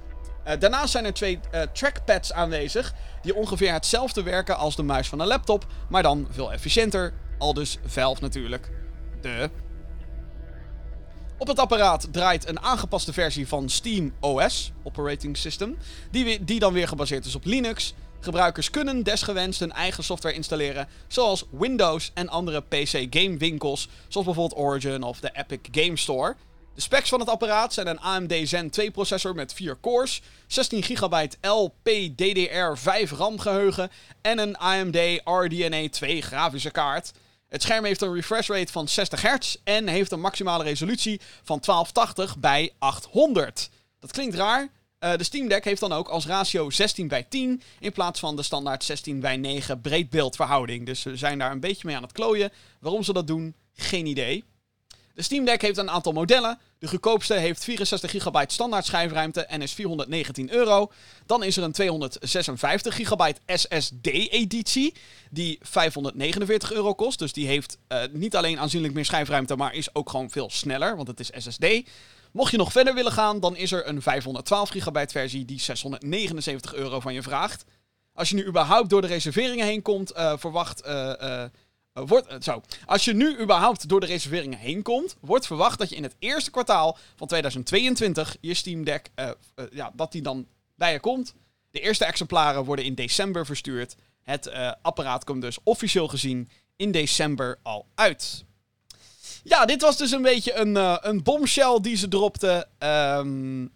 daarnaast 0.59 0.91
zijn 0.91 1.05
er 1.05 1.13
twee 1.13 1.41
trackpads 1.73 2.33
aanwezig, 2.33 2.95
die 3.23 3.35
ongeveer 3.35 3.73
hetzelfde 3.73 4.23
werken 4.23 4.57
als 4.57 4.77
de 4.77 4.83
muis 4.83 5.09
van 5.09 5.21
een 5.21 5.27
laptop, 5.27 5.67
maar 5.89 6.03
dan 6.03 6.27
veel 6.31 6.53
efficiënter. 6.53 7.13
Al 7.39 7.55
dus 7.55 7.79
Valve 7.87 8.21
natuurlijk. 8.23 8.71
De 9.21 9.51
op 11.41 11.47
het 11.47 11.59
apparaat 11.59 12.09
draait 12.13 12.49
een 12.49 12.61
aangepaste 12.61 13.13
versie 13.13 13.49
van 13.49 13.69
Steam 13.69 14.13
OS, 14.21 14.73
Operating 14.83 15.37
System, 15.37 15.77
die, 16.11 16.45
die 16.45 16.59
dan 16.59 16.73
weer 16.73 16.89
gebaseerd 16.89 17.25
is 17.25 17.35
op 17.35 17.45
Linux. 17.45 17.95
Gebruikers 18.21 18.71
kunnen 18.71 19.03
desgewenst 19.03 19.61
hun 19.61 19.73
eigen 19.73 20.05
software 20.05 20.35
installeren, 20.35 20.89
zoals 21.09 21.45
Windows 21.51 22.11
en 22.15 22.29
andere 22.29 22.61
PC-gamewinkels, 22.61 23.89
zoals 24.09 24.27
bijvoorbeeld 24.27 24.61
Origin 24.61 25.03
of 25.03 25.21
de 25.21 25.31
Epic 25.33 25.59
Game 25.71 25.97
Store. 25.97 26.37
De 26.75 26.81
specs 26.81 27.09
van 27.09 27.21
het 27.21 27.29
apparaat 27.29 27.73
zijn 27.73 27.87
een 27.87 28.01
AMD 28.01 28.35
Zen 28.43 28.71
2 28.71 28.91
processor 28.91 29.35
met 29.35 29.53
4 29.53 29.81
cores, 29.81 30.23
16 30.47 30.83
GB 30.83 31.35
LPDDR5 31.41 33.11
RAM 33.17 33.39
geheugen 33.39 33.91
en 34.23 34.39
een 34.39 34.57
AMD 34.57 34.97
RDNA 35.25 35.89
2 35.89 36.23
grafische 36.23 36.71
kaart. 36.71 37.13
Het 37.49 37.63
scherm 37.63 37.85
heeft 37.85 38.01
een 38.01 38.15
refresh 38.15 38.49
rate 38.49 38.73
van 38.73 38.89
60 38.89 39.23
Hz 39.23 39.57
en 39.65 39.89
heeft 39.89 40.13
een 40.13 40.21
maximale 40.21 40.65
resolutie 40.65 41.21
van 41.43 41.61
1280 41.61 42.39
bij 42.39 42.73
800. 42.79 43.71
Dat 44.01 44.13
klinkt 44.13 44.35
raar. 44.35 44.69
Uh, 45.05 45.17
de 45.17 45.25
Steam 45.25 45.49
Deck 45.49 45.65
heeft 45.65 45.81
dan 45.81 45.93
ook 45.93 46.09
als 46.09 46.27
ratio 46.27 46.71
16 46.71 47.09
bij 47.09 47.23
10 47.29 47.63
in 47.79 47.93
plaats 47.93 48.21
van 48.21 48.37
de 48.37 48.43
standaard 48.43 48.85
16 48.85 49.21
bij 49.21 49.37
9 49.37 49.81
breedbeeldverhouding. 49.81 50.87
Dus 50.87 51.01
ze 51.01 51.17
zijn 51.17 51.39
daar 51.39 51.51
een 51.51 51.61
beetje 51.61 51.87
mee 51.87 51.97
aan 51.97 52.03
het 52.03 52.13
klooien. 52.13 52.53
Waarom 52.81 53.03
ze 53.03 53.13
dat 53.13 53.27
doen, 53.27 53.55
geen 53.75 54.07
idee. 54.07 54.45
De 55.15 55.23
Steam 55.23 55.45
Deck 55.45 55.63
heeft 55.63 55.79
een 55.79 55.91
aantal 55.91 56.13
modellen. 56.13 56.59
De 56.79 56.89
goedkoopste 56.89 57.35
heeft 57.35 57.65
64 57.65 58.11
GB 58.11 58.45
standaard 58.47 58.85
schijfruimte 58.85 59.45
en 59.45 59.63
is 59.63 59.73
419 59.73 60.53
euro. 60.53 60.93
Dan 61.27 61.43
is 61.43 61.57
er 61.57 61.63
een 61.63 61.73
256 61.73 62.95
GB 62.95 63.33
SSD-editie 63.47 64.95
die 65.31 65.59
549 65.63 66.73
euro 66.73 66.95
kost. 66.95 67.19
Dus 67.19 67.33
die 67.33 67.47
heeft 67.47 67.79
uh, 67.89 68.03
niet 68.13 68.37
alleen 68.37 68.59
aanzienlijk 68.59 68.95
meer 68.95 69.05
schijfruimte, 69.05 69.57
maar 69.57 69.75
is 69.75 69.95
ook 69.95 70.11
gewoon 70.11 70.31
veel 70.31 70.51
sneller, 70.51 70.97
want 70.97 71.09
het 71.09 71.21
is 71.21 71.31
SSD. 71.37 71.67
Mocht 72.33 72.51
je 72.51 72.57
nog 72.57 72.73
verder 72.73 72.95
willen 72.95 73.13
gaan, 73.13 73.41
dan 73.41 73.57
is 73.57 73.73
er 73.73 73.89
een 73.89 74.03
512 74.03 74.69
GB 74.69 75.11
versie 75.11 75.45
die 75.45 75.61
679 75.61 76.75
euro 76.75 77.01
van 77.01 77.15
je 77.15 77.23
vraagt. 77.23 77.65
Als 78.13 78.29
je 78.29 78.35
nu 78.35 78.47
überhaupt 78.47 78.91
door 78.91 79.01
de 79.01 79.07
reserveringen 79.07 79.67
heen 79.67 79.83
komt, 79.83 80.17
uh, 80.17 80.33
verwacht... 80.37 80.87
Uh, 80.87 81.43
eh, 81.43 81.51
wordt, 81.93 82.27
eh, 82.27 82.37
zo. 82.41 82.63
Als 82.87 83.05
je 83.05 83.13
nu 83.13 83.41
überhaupt 83.41 83.89
door 83.89 84.01
de 84.01 84.07
reserveringen 84.07 84.59
heen 84.59 84.83
komt, 84.83 85.17
wordt 85.21 85.47
verwacht 85.47 85.79
dat 85.79 85.91
je 85.91 85.97
in 85.97 86.03
het 86.03 86.17
eerste 86.19 86.51
kwartaal 86.51 86.99
van 87.17 87.27
2022 87.27 88.37
je 88.41 88.55
Steam 88.55 88.85
Deck, 88.85 89.11
ja, 89.71 89.93
dat 89.95 90.13
die 90.13 90.23
dan 90.23 90.47
bij 90.75 90.93
je 90.93 91.01
komt. 91.01 91.35
De 91.71 91.81
eerste 91.81 92.05
exemplaren 92.05 92.65
worden 92.65 92.85
in 92.85 92.95
december 92.95 93.47
verstuurd. 93.47 93.97
Het 94.23 94.51
apparaat 94.83 95.25
komt 95.25 95.43
dus 95.43 95.59
officieel 95.63 96.09
gezien 96.09 96.49
in 96.77 96.91
december 96.91 97.59
al 97.63 97.87
uit. 97.95 98.45
Ja, 99.43 99.65
dit 99.65 99.83
was 99.83 99.97
dus 99.97 100.11
een 100.11 100.23
beetje 100.23 100.55
een, 100.55 100.77
uh, 100.77 100.97
een 101.01 101.23
bombshell 101.23 101.79
die 101.81 101.97
ze 101.97 102.09
dropte. 102.09 102.67
Um, 102.79 103.73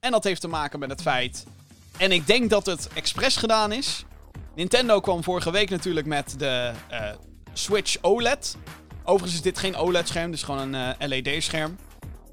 en 0.00 0.10
dat 0.10 0.24
heeft 0.24 0.40
te 0.40 0.48
maken 0.48 0.78
met 0.78 0.90
het 0.90 1.02
feit. 1.02 1.46
En 1.96 2.12
ik 2.12 2.26
denk 2.26 2.50
dat 2.50 2.66
het 2.66 2.88
expres 2.94 3.36
gedaan 3.36 3.72
is. 3.72 4.04
Nintendo 4.54 5.00
kwam 5.00 5.24
vorige 5.24 5.50
week 5.50 5.70
natuurlijk 5.70 6.06
met 6.06 6.34
de 6.38 6.72
uh, 6.90 7.10
Switch 7.52 7.96
OLED. 8.00 8.56
Overigens 9.04 9.34
is 9.34 9.42
dit 9.42 9.58
geen 9.58 9.76
OLED-scherm, 9.76 10.30
dit 10.30 10.34
is 10.34 10.44
gewoon 10.44 10.74
een 10.74 10.96
uh, 11.00 11.08
LED-scherm. 11.08 11.76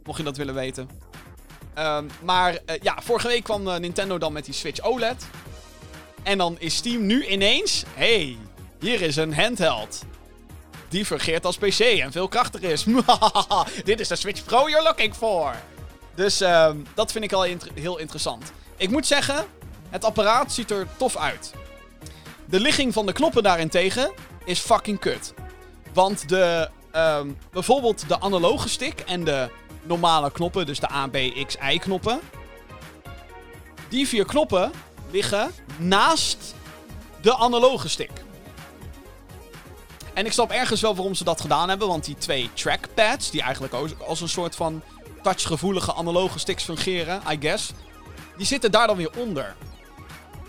Mocht 0.04 0.17
je 0.17 0.23
dat 0.23 0.38
willen 0.38 0.54
weten. 0.54 0.89
Um, 1.78 2.10
maar 2.23 2.60
ja, 2.82 2.97
vorige 3.02 3.28
week 3.28 3.43
kwam 3.43 3.63
Nintendo 3.63 4.17
dan 4.17 4.34
met 4.34 4.45
die 4.45 4.54
Switch 4.54 4.82
OLED. 4.82 5.26
En 6.23 6.38
dan 6.38 6.56
is 6.60 6.76
Steam 6.76 7.06
nu 7.06 7.26
ineens. 7.26 7.84
hey, 7.93 8.38
hier 8.80 9.02
is 9.02 9.15
een 9.15 9.34
handheld. 9.34 10.06
Die 10.89 11.06
fungeert 11.06 11.45
als 11.45 11.58
PC 11.58 11.80
en 11.80 12.12
veel 12.12 12.28
krachtiger 12.28 12.69
is. 12.69 12.86
Dit 13.84 14.00
is 14.00 14.08
de 14.08 14.15
Switch 14.15 14.43
Pro 14.43 14.69
you're 14.69 14.84
looking 14.84 15.15
for. 15.15 15.56
Dus 16.15 16.41
uh, 16.41 16.69
dat 16.93 17.12
vind 17.12 17.23
ik 17.23 17.34
al 17.34 17.45
heel 17.73 17.97
interessant. 17.97 18.52
Ik 18.78 18.89
moet 18.89 19.08
zeggen, 19.08 19.45
het 19.89 20.04
apparaat 20.04 20.52
ziet 20.52 20.71
er 20.71 20.88
tof 20.97 21.17
uit. 21.17 21.54
De 22.45 22.60
ligging 22.60 22.93
van 22.93 23.06
de 23.06 23.12
knoppen 23.12 23.43
daarentegen 23.43 24.12
is 24.45 24.60
fucking 24.60 25.00
kut. 25.00 25.34
Want 25.93 26.30
de, 26.30 26.69
um, 26.95 27.38
bijvoorbeeld 27.52 28.08
de 28.08 28.19
analoge 28.19 28.69
stick 28.69 29.00
en 29.00 29.23
de 29.23 29.50
normale 29.84 30.32
knoppen, 30.32 30.65
dus 30.65 30.80
de 30.80 30.91
A, 30.91 31.08
B, 31.08 31.17
X, 31.47 31.56
Y 31.71 31.78
knoppen. 31.78 32.19
Die 33.89 34.08
vier 34.08 34.26
knoppen 34.26 34.71
liggen 35.12 35.52
naast 35.78 36.56
de 37.21 37.36
analoge 37.36 37.89
stick. 37.89 38.12
En 40.17 40.25
ik 40.25 40.32
snap 40.32 40.51
ergens 40.51 40.82
wel 40.82 40.95
waarom 40.95 41.15
ze 41.15 41.23
dat 41.23 41.41
gedaan 41.41 41.69
hebben. 41.69 41.88
Want 41.88 42.06
die 42.06 42.17
twee 42.17 42.49
trackpads, 42.53 43.32
die 43.32 43.41
eigenlijk 43.41 43.73
als 44.08 44.21
een 44.21 44.30
soort 44.30 44.56
van 44.56 44.82
touchgevoelige 45.23 45.93
analoge 45.93 46.39
sticks 46.39 46.63
fungeren, 46.63 47.21
I 47.32 47.38
guess. 47.39 47.71
Die 48.38 48.45
zitten 48.45 48.71
daar 48.71 48.88
dan 48.88 48.97
weer 48.97 49.12
onder. 49.17 49.56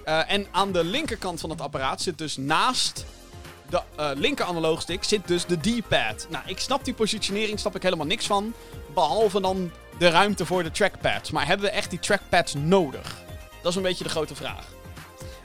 Uh, 0.04 0.30
en 0.32 0.46
aan 0.50 0.72
de 0.72 0.84
linkerkant 0.84 1.40
van 1.40 1.50
het 1.50 1.60
apparaat 1.60 2.02
zit 2.02 2.18
dus 2.18 2.36
naast 2.36 3.04
de 3.70 3.82
uh, 4.00 4.10
linker 4.14 4.44
analoge 4.44 4.80
stick 4.80 5.04
zit 5.04 5.26
dus 5.26 5.46
de 5.46 5.56
D-pad. 5.56 6.26
Nou, 6.30 6.44
ik 6.46 6.58
snap 6.58 6.84
die 6.84 6.94
positionering, 6.94 7.60
snap 7.60 7.76
ik 7.76 7.82
helemaal 7.82 8.06
niks 8.06 8.26
van. 8.26 8.54
Behalve 8.94 9.40
dan 9.40 9.70
de 9.98 10.08
ruimte 10.08 10.46
voor 10.46 10.62
de 10.62 10.70
trackpads. 10.70 11.30
Maar 11.30 11.46
hebben 11.46 11.66
we 11.66 11.72
echt 11.72 11.90
die 11.90 11.98
trackpads 11.98 12.54
nodig? 12.54 13.16
Dat 13.62 13.70
is 13.70 13.76
een 13.76 13.82
beetje 13.82 14.04
de 14.04 14.10
grote 14.10 14.34
vraag. 14.34 14.64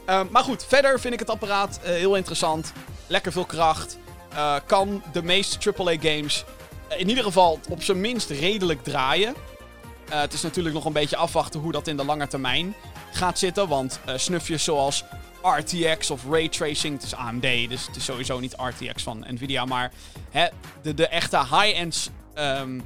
Uh, 0.09 0.21
maar 0.29 0.43
goed, 0.43 0.65
verder 0.67 0.99
vind 0.99 1.13
ik 1.13 1.19
het 1.19 1.29
apparaat 1.29 1.79
heel 1.81 2.15
interessant. 2.15 2.73
Lekker 3.07 3.31
veel 3.31 3.45
kracht. 3.45 3.97
Kan 4.65 5.03
de 5.11 5.23
meeste 5.23 5.73
AAA-games 5.73 6.45
in 6.97 7.09
ieder 7.09 7.23
geval 7.23 7.59
op 7.69 7.83
zijn 7.83 8.01
minst 8.01 8.29
redelijk 8.29 8.83
draaien. 8.83 9.35
Uh, 10.09 10.19
het 10.19 10.33
is 10.33 10.41
natuurlijk 10.41 10.75
nog 10.75 10.85
een 10.85 10.93
beetje 10.93 11.15
afwachten 11.15 11.59
hoe 11.59 11.71
dat 11.71 11.87
in 11.87 11.97
de 11.97 12.05
lange 12.05 12.27
termijn 12.27 12.73
gaat 13.11 13.39
zitten. 13.39 13.67
Want 13.67 13.99
snufjes 14.15 14.63
zoals 14.63 15.03
RTX 15.41 16.09
of 16.09 16.25
Raytracing, 16.29 16.93
het 16.93 17.03
is 17.03 17.15
AMD, 17.15 17.41
dus 17.41 17.87
het 17.87 17.95
is 17.95 18.05
sowieso 18.05 18.39
niet 18.39 18.55
RTX 18.57 19.03
van 19.03 19.25
Nvidia. 19.27 19.65
Maar 19.65 19.91
hè, 20.29 20.47
de, 20.81 20.93
de 20.93 21.07
echte 21.07 21.37
high-end 21.37 22.11
um, 22.35 22.83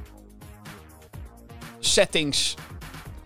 settings, 1.79 2.55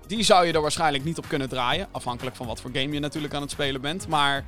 die 0.07 0.23
zou 0.23 0.45
je 0.45 0.53
er 0.53 0.61
waarschijnlijk 0.61 1.03
niet 1.03 1.17
op 1.17 1.27
kunnen 1.27 1.49
draaien. 1.49 1.87
Afhankelijk 1.91 2.35
van 2.35 2.47
wat 2.47 2.61
voor 2.61 2.71
game 2.73 2.93
je 2.93 2.99
natuurlijk 2.99 3.33
aan 3.33 3.41
het 3.41 3.51
spelen 3.51 3.81
bent. 3.81 4.07
Maar 4.07 4.43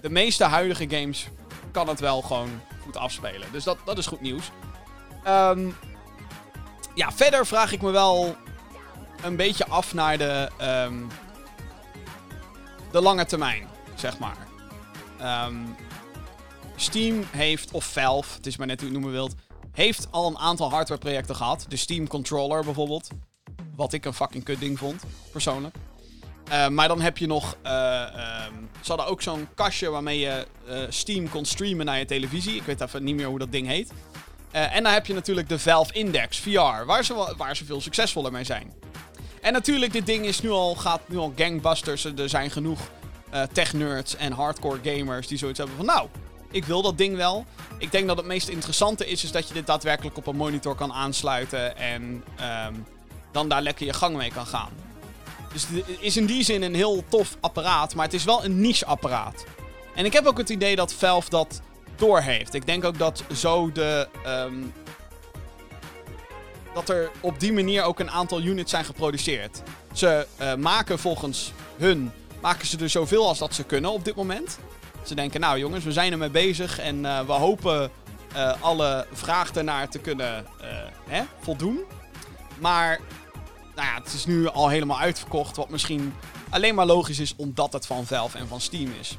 de 0.00 0.10
meeste 0.10 0.44
huidige 0.44 0.88
games 0.88 1.28
kan 1.72 1.88
het 1.88 2.00
wel 2.00 2.22
gewoon 2.22 2.60
goed 2.82 2.96
afspelen. 2.96 3.52
Dus 3.52 3.64
dat, 3.64 3.78
dat 3.84 3.98
is 3.98 4.06
goed 4.06 4.20
nieuws. 4.20 4.50
Um, 5.26 5.76
ja, 6.94 7.12
verder 7.12 7.46
vraag 7.46 7.72
ik 7.72 7.82
me 7.82 7.90
wel 7.90 8.36
een 9.22 9.36
beetje 9.36 9.66
af 9.66 9.94
naar 9.94 10.18
de, 10.18 10.48
um, 10.86 11.08
de 12.90 13.00
lange 13.00 13.24
termijn, 13.24 13.68
zeg 13.94 14.18
maar. 14.18 14.46
Um, 15.46 15.76
Steam 16.76 17.24
heeft, 17.30 17.70
of 17.70 17.84
Valve, 17.84 18.36
het 18.36 18.46
is 18.46 18.56
maar 18.56 18.66
net 18.66 18.80
hoe 18.80 18.88
je 18.88 18.94
het 18.94 19.02
noemen 19.02 19.20
wilt, 19.20 19.34
heeft 19.72 20.08
al 20.10 20.26
een 20.26 20.38
aantal 20.38 20.70
hardwareprojecten 20.70 21.36
gehad. 21.36 21.64
De 21.68 21.76
Steam 21.76 22.08
Controller 22.08 22.64
bijvoorbeeld. 22.64 23.08
Wat 23.76 23.92
ik 23.92 24.04
een 24.04 24.14
fucking 24.14 24.44
kut 24.44 24.60
ding 24.60 24.78
vond, 24.78 25.02
persoonlijk. 25.32 25.76
Uh, 26.52 26.68
maar 26.68 26.88
dan 26.88 27.00
heb 27.00 27.18
je 27.18 27.26
nog. 27.26 27.56
Uh, 27.66 27.72
um, 28.50 28.70
ze 28.80 28.88
hadden 28.88 29.06
ook 29.06 29.22
zo'n 29.22 29.48
kastje 29.54 29.90
waarmee 29.90 30.18
je 30.18 30.46
uh, 30.68 30.78
Steam 30.88 31.28
kon 31.28 31.44
streamen 31.44 31.86
naar 31.86 31.98
je 31.98 32.04
televisie. 32.04 32.56
Ik 32.56 32.62
weet 32.62 32.80
even 32.80 33.04
niet 33.04 33.14
meer 33.14 33.26
hoe 33.26 33.38
dat 33.38 33.52
ding 33.52 33.66
heet. 33.66 33.92
En 34.50 34.82
dan 34.82 34.92
heb 34.92 35.06
je 35.06 35.14
natuurlijk 35.14 35.48
de 35.48 35.58
Valve 35.58 35.92
Index 35.92 36.38
VR, 36.38 36.84
waar 36.86 37.04
ze, 37.04 37.34
waar 37.36 37.56
veel 37.56 37.80
succesvoller 37.80 38.32
mee 38.32 38.44
zijn. 38.44 38.72
En 39.40 39.52
natuurlijk, 39.52 39.92
dit 39.92 40.06
ding 40.06 40.26
is 40.26 40.40
nu 40.40 40.50
al, 40.50 40.74
gaat 40.74 41.00
nu 41.06 41.16
al 41.16 41.32
gangbusters. 41.36 42.04
Er 42.04 42.28
zijn 42.28 42.50
genoeg 42.50 42.80
tech-nerds 43.52 44.16
en 44.16 44.32
hardcore 44.32 44.78
gamers 44.82 45.26
die 45.26 45.38
zoiets 45.38 45.58
hebben 45.58 45.76
van... 45.76 45.86
Nou, 45.86 46.08
ik 46.50 46.64
wil 46.64 46.82
dat 46.82 46.98
ding 46.98 47.16
wel. 47.16 47.46
Ik 47.78 47.92
denk 47.92 48.06
dat 48.06 48.16
het 48.16 48.26
meest 48.26 48.48
interessante 48.48 49.06
is, 49.06 49.24
is 49.24 49.32
dat 49.32 49.48
je 49.48 49.54
dit 49.54 49.66
daadwerkelijk 49.66 50.16
op 50.16 50.26
een 50.26 50.36
monitor 50.36 50.74
kan 50.74 50.92
aansluiten. 50.92 51.76
En 51.76 52.24
um, 52.66 52.86
dan 53.30 53.48
daar 53.48 53.62
lekker 53.62 53.86
je 53.86 53.92
gang 53.92 54.16
mee 54.16 54.30
kan 54.30 54.46
gaan. 54.46 54.70
Dus 55.52 55.66
het 55.72 55.84
is 56.00 56.16
in 56.16 56.26
die 56.26 56.44
zin 56.44 56.62
een 56.62 56.74
heel 56.74 57.04
tof 57.08 57.36
apparaat, 57.40 57.94
maar 57.94 58.04
het 58.04 58.14
is 58.14 58.24
wel 58.24 58.44
een 58.44 58.60
niche 58.60 58.86
apparaat. 58.86 59.44
En 59.94 60.04
ik 60.04 60.12
heb 60.12 60.26
ook 60.26 60.38
het 60.38 60.48
idee 60.48 60.76
dat 60.76 60.92
Valve 60.92 61.30
dat 61.30 61.62
heeft. 62.10 62.54
Ik 62.54 62.66
denk 62.66 62.84
ook 62.84 62.98
dat 62.98 63.24
zo 63.34 63.72
de. 63.72 64.08
Um, 64.26 64.72
dat 66.74 66.88
er 66.88 67.10
op 67.20 67.40
die 67.40 67.52
manier 67.52 67.82
ook 67.82 67.98
een 67.98 68.10
aantal 68.10 68.42
units 68.42 68.70
zijn 68.70 68.84
geproduceerd. 68.84 69.62
Ze 69.92 70.26
uh, 70.40 70.54
maken 70.54 70.98
volgens 70.98 71.52
hun. 71.76 72.12
Maken 72.40 72.66
ze 72.66 72.78
er 72.78 72.88
zoveel 72.88 73.28
als 73.28 73.38
dat 73.38 73.54
ze 73.54 73.64
kunnen 73.64 73.90
op 73.90 74.04
dit 74.04 74.14
moment. 74.14 74.58
Ze 75.02 75.14
denken, 75.14 75.40
nou 75.40 75.58
jongens, 75.58 75.84
we 75.84 75.92
zijn 75.92 76.12
ermee 76.12 76.30
bezig 76.30 76.78
en 76.78 77.04
uh, 77.04 77.20
we 77.20 77.32
hopen 77.32 77.90
uh, 78.36 78.52
alle 78.60 79.06
vraag 79.12 79.50
ernaar 79.50 79.88
te 79.88 79.98
kunnen 79.98 80.46
hè, 81.08 81.22
voldoen. 81.40 81.80
Maar 82.58 83.00
nou 83.74 83.88
ja, 83.88 83.94
het 83.94 84.12
is 84.12 84.26
nu 84.26 84.48
al 84.48 84.68
helemaal 84.68 84.98
uitverkocht, 84.98 85.56
wat 85.56 85.70
misschien 85.70 86.14
alleen 86.50 86.74
maar 86.74 86.86
logisch 86.86 87.18
is 87.18 87.34
omdat 87.36 87.72
het 87.72 87.86
van 87.86 88.06
Valve 88.06 88.38
en 88.38 88.48
van 88.48 88.60
Steam 88.60 88.92
is. 89.00 89.16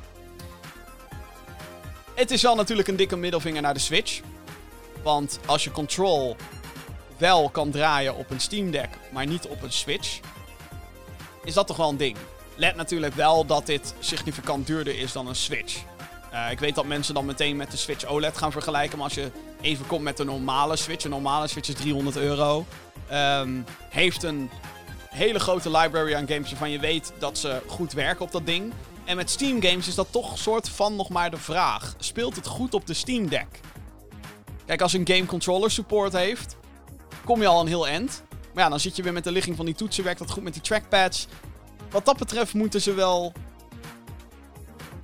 Het 2.16 2.32
is 2.32 2.42
wel 2.42 2.56
natuurlijk 2.56 2.88
een 2.88 2.96
dikke 2.96 3.16
middelvinger 3.16 3.62
naar 3.62 3.74
de 3.74 3.80
Switch. 3.80 4.22
Want 5.04 5.40
als 5.46 5.64
je 5.64 5.72
Control 5.72 6.36
wel 7.18 7.50
kan 7.50 7.72
draaien 7.72 8.16
op 8.16 8.30
een 8.30 8.40
Steam 8.40 8.72
Deck, 8.72 8.90
maar 9.12 9.26
niet 9.26 9.48
op 9.48 9.62
een 9.62 9.72
Switch, 9.72 10.20
is 11.44 11.54
dat 11.54 11.68
toch 11.68 11.78
wel 11.78 11.90
een 11.90 11.98
ding. 11.98 12.18
Let 12.56 12.76
natuurlijk 12.76 13.14
wel 13.14 13.46
dat 13.46 13.66
dit 13.66 13.94
significant 14.00 14.68
duurder 14.68 15.00
is 15.00 15.12
dan 15.12 15.28
een 15.28 15.36
Switch. 15.36 15.82
Uh, 16.34 16.52
ik 16.52 16.60
weet 16.60 16.76
dat 16.76 16.86
mensen 16.86 17.14
dan 17.14 17.26
meteen 17.26 17.56
met 17.56 17.72
de 17.72 17.78
Switch 17.78 18.06
OLED 18.06 18.38
gaan 18.38 18.52
vergelijken. 18.52 18.98
Maar 18.98 19.08
als 19.08 19.16
je 19.16 19.32
even 19.62 19.88
komt 19.88 20.04
met 20.04 20.18
de 20.18 20.24
normale 20.24 20.76
Switch. 20.76 21.04
Een 21.04 21.10
normale 21.10 21.48
Switch 21.48 21.70
is 21.70 21.76
300 21.76 22.18
euro. 22.18 22.66
Um, 23.12 23.66
heeft 23.90 24.24
een 24.24 24.50
hele 25.10 25.40
grote 25.40 25.72
library 25.72 26.16
aan 26.16 26.28
games 26.28 26.50
waarvan 26.50 26.70
je 26.70 26.80
weet 26.80 27.14
dat 27.18 27.38
ze 27.38 27.62
goed 27.68 27.94
werken 27.94 28.26
op 28.26 28.32
dat 28.32 28.46
ding. 28.46 28.74
En 29.06 29.16
met 29.16 29.30
Steam 29.30 29.62
games 29.62 29.88
is 29.88 29.96
dat 29.96 30.08
toch 30.10 30.38
soort 30.38 30.70
van 30.70 30.96
nog 30.96 31.10
maar 31.10 31.32
de 31.32 31.38
vraag. 31.38 31.96
Speelt 31.98 32.36
het 32.36 32.48
goed 32.48 32.74
op 32.74 32.88
de 32.88 32.94
Steam 32.94 33.30
Deck? 33.30 33.60
Kijk, 34.66 34.82
als 34.82 34.94
een 34.94 35.08
game 35.08 35.26
controller 35.26 35.72
support 35.72 36.14
heeft, 36.14 36.56
kom 37.24 37.42
je 37.42 37.48
al 37.48 37.62
een 37.62 37.68
heel 37.68 37.88
end. 37.88 38.24
Maar 38.54 38.64
ja, 38.64 38.70
dan 38.70 38.80
zit 38.80 38.96
je 38.96 39.04
weer 39.04 39.14
met 39.14 39.24
de 39.24 39.32
ligging 39.32 39.56
van 39.56 39.66
die 39.66 39.76
toetsen, 39.76 40.04
werkt 40.04 40.20
dat 40.20 40.32
goed 40.32 40.44
met 40.44 40.54
die 40.54 40.62
trackpads. 40.62 41.28
Wat 41.90 42.06
dat 42.06 42.18
betreft 42.18 42.54
moeten 42.54 42.82
ze 42.82 42.94
wel... 42.94 43.34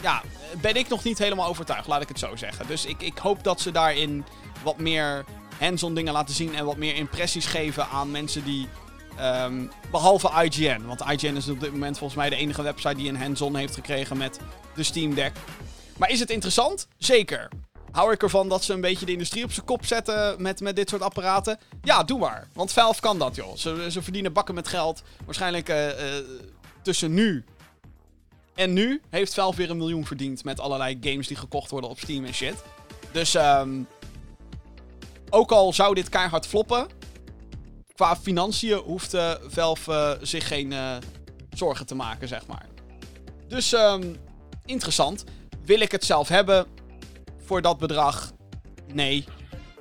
Ja, 0.02 0.22
ben 0.62 0.76
ik 0.76 0.88
nog 0.88 1.04
niet 1.04 1.18
helemaal 1.18 1.48
overtuigd, 1.48 1.88
laat 1.88 2.02
ik 2.02 2.08
het 2.08 2.20
zo 2.20 2.36
zeggen. 2.36 2.68
Dus 2.68 2.86
ik, 2.86 3.02
ik 3.02 3.18
hoop 3.18 3.44
dat 3.44 3.62
ze 3.62 3.72
daarin 3.72 4.26
wat 4.64 4.78
meer 4.78 5.26
hands-on 5.60 5.94
dingen 5.94 6.14
laten 6.14 6.36
zien 6.36 6.56
en 6.56 6.66
wat 6.66 6.78
meer 6.78 6.96
impressies 6.96 7.46
geven 7.46 7.88
aan 7.88 8.12
mensen 8.12 8.44
die 8.44 8.68
Um, 9.22 9.72
behalve 9.92 10.44
IGN. 10.44 10.86
Want 10.86 11.02
IGN 11.02 11.36
is 11.36 11.50
op 11.50 11.60
dit 11.60 11.72
moment 11.72 11.98
volgens 11.98 12.20
mij 12.20 12.30
de 12.30 12.36
enige 12.36 12.62
website 12.62 12.96
die 12.96 13.10
een 13.10 13.18
hands-on 13.18 13.56
heeft 13.56 13.74
gekregen 13.74 14.18
met 14.18 14.40
de 14.76 14.84
Steam 14.84 15.14
Deck. 15.14 15.32
Maar 15.98 16.10
is 16.10 16.20
het 16.20 16.30
interessant? 16.30 16.88
Zeker. 16.98 17.50
Hou 17.92 18.14
ik 18.14 18.24
ervan 18.24 18.50
dat 18.50 18.64
ze 18.64 18.74
een 18.74 18.82
beetje 18.82 19.06
de 19.06 19.12
industrie 19.12 19.44
op 19.44 19.52
zijn 19.52 19.66
kop 19.66 19.86
zetten 19.86 20.42
met, 20.42 20.60
met 20.60 20.76
dit 20.76 20.90
soort 20.90 21.02
apparaten? 21.02 21.60
Ja, 21.82 22.04
doe 22.04 22.20
maar. 22.20 22.48
Want 22.54 22.72
Valve 22.72 23.02
kan 23.02 23.20
dat, 23.20 23.36
joh. 23.36 23.56
Ze, 23.56 23.88
ze 23.90 24.02
verdienen 24.02 24.34
bakken 24.34 24.56
met 24.56 24.68
geld. 24.68 25.02
Waarschijnlijk 25.26 25.70
uh, 25.70 25.88
uh, 25.88 25.94
tussen 26.82 27.14
nu 27.14 27.46
en 28.60 28.74
nu 28.74 29.02
heeft 29.10 29.34
Valve 29.34 29.58
weer 29.58 29.70
een 29.70 29.78
miljoen 29.78 30.06
verdiend 30.06 30.44
met 30.44 30.60
allerlei 30.60 30.98
games 31.02 31.28
die 31.28 31.38
gekocht 31.38 31.72
worden 31.72 31.90
op 31.90 32.00
Steam 32.00 32.26
en 32.26 32.34
shit. 32.34 32.64
Dus 33.12 33.34
um, 33.34 33.88
ook 35.30 35.52
al 35.52 35.74
zou 35.74 35.96
dit 35.96 36.10
keihard 36.10 36.48
floppen, 36.48 36.88
qua 37.94 38.16
financiën 38.16 38.78
hoeft 38.78 39.14
uh, 39.14 39.34
Valve 39.42 39.92
uh, 39.92 40.26
zich 40.28 40.48
geen 40.48 40.72
uh, 40.72 40.96
zorgen 41.54 41.86
te 41.86 41.96
maken, 41.96 42.28
zeg 42.28 42.48
maar. 42.48 42.66
Dus 43.48 43.72
um, 43.72 44.16
interessant. 44.66 45.24
Wil 45.66 45.80
ik 45.80 45.92
het 45.92 46.04
zelf 46.04 46.28
hebben 46.28 46.68
voor 47.46 47.62
dat 47.62 47.78
bedrag? 47.78 48.32
Nee. 48.94 49.26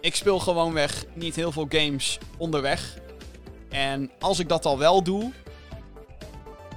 ik 0.00 0.14
speel 0.14 0.38
gewoonweg 0.38 1.04
niet 1.14 1.36
heel 1.36 1.52
veel 1.52 1.66
games 1.68 2.18
onderweg. 2.36 2.98
En 3.68 4.10
als 4.18 4.38
ik 4.38 4.48
dat 4.48 4.64
al 4.64 4.78
wel 4.78 5.02
doe, 5.02 5.32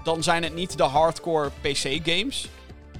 dan 0.03 0.23
zijn 0.23 0.43
het 0.43 0.55
niet 0.55 0.77
de 0.77 0.83
hardcore 0.83 1.51
PC-games. 1.61 2.49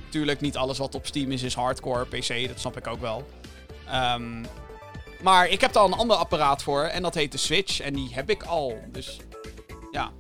Tuurlijk, 0.09 0.41
niet 0.41 0.57
alles 0.57 0.77
wat 0.77 0.95
op 0.95 1.05
Steam 1.05 1.31
is, 1.31 1.43
is 1.43 1.53
hardcore 1.53 2.05
PC. 2.05 2.47
Dat 2.47 2.59
snap 2.59 2.77
ik 2.77 2.87
ook 2.87 3.01
wel. 3.01 3.29
Ehm, 3.87 4.43
maar 5.21 5.47
ik 5.47 5.61
heb 5.61 5.73
daar 5.73 5.83
een 5.83 5.93
ander 5.93 6.17
apparaat 6.17 6.63
voor. 6.63 6.83
En 6.83 7.01
dat 7.01 7.15
heet 7.15 7.31
de 7.31 7.37
Switch. 7.37 7.79
En 7.79 7.93
die 7.93 8.09
heb 8.13 8.29
ik 8.29 8.43
al. 8.43 8.81
Dus 8.91 9.17
ja. 9.91 10.11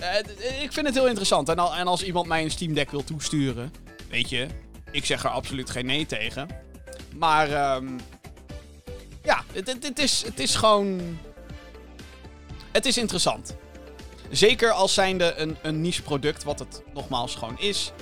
Uh, 0.00 0.62
ik 0.62 0.72
vind 0.72 0.86
het 0.86 0.94
heel 0.94 1.06
interessant. 1.06 1.48
En, 1.48 1.58
al, 1.58 1.74
en 1.74 1.86
als 1.86 2.02
iemand 2.02 2.26
mij 2.26 2.42
een 2.42 2.50
Steam 2.50 2.74
Deck 2.74 2.90
wil 2.90 3.04
toesturen. 3.04 3.72
Weet 4.08 4.28
je, 4.28 4.46
ik 4.90 5.04
zeg 5.04 5.24
er 5.24 5.30
absoluut 5.30 5.70
geen 5.70 5.86
nee 5.86 6.06
tegen. 6.06 6.48
Maar 7.16 7.76
um, 7.76 8.00
ja, 9.22 9.44
het, 9.52 9.98
is, 9.98 10.22
het 10.22 10.40
is 10.40 10.54
gewoon. 10.54 11.18
Het 12.72 12.86
is 12.86 12.98
interessant. 12.98 13.56
Zeker 14.30 14.70
als 14.70 14.94
zijnde 14.94 15.34
een, 15.34 15.56
een 15.62 15.80
niche 15.80 16.02
product, 16.02 16.44
wat 16.44 16.58
het 16.58 16.82
nogmaals 16.94 17.34
gewoon 17.34 17.58
is. 17.58 17.92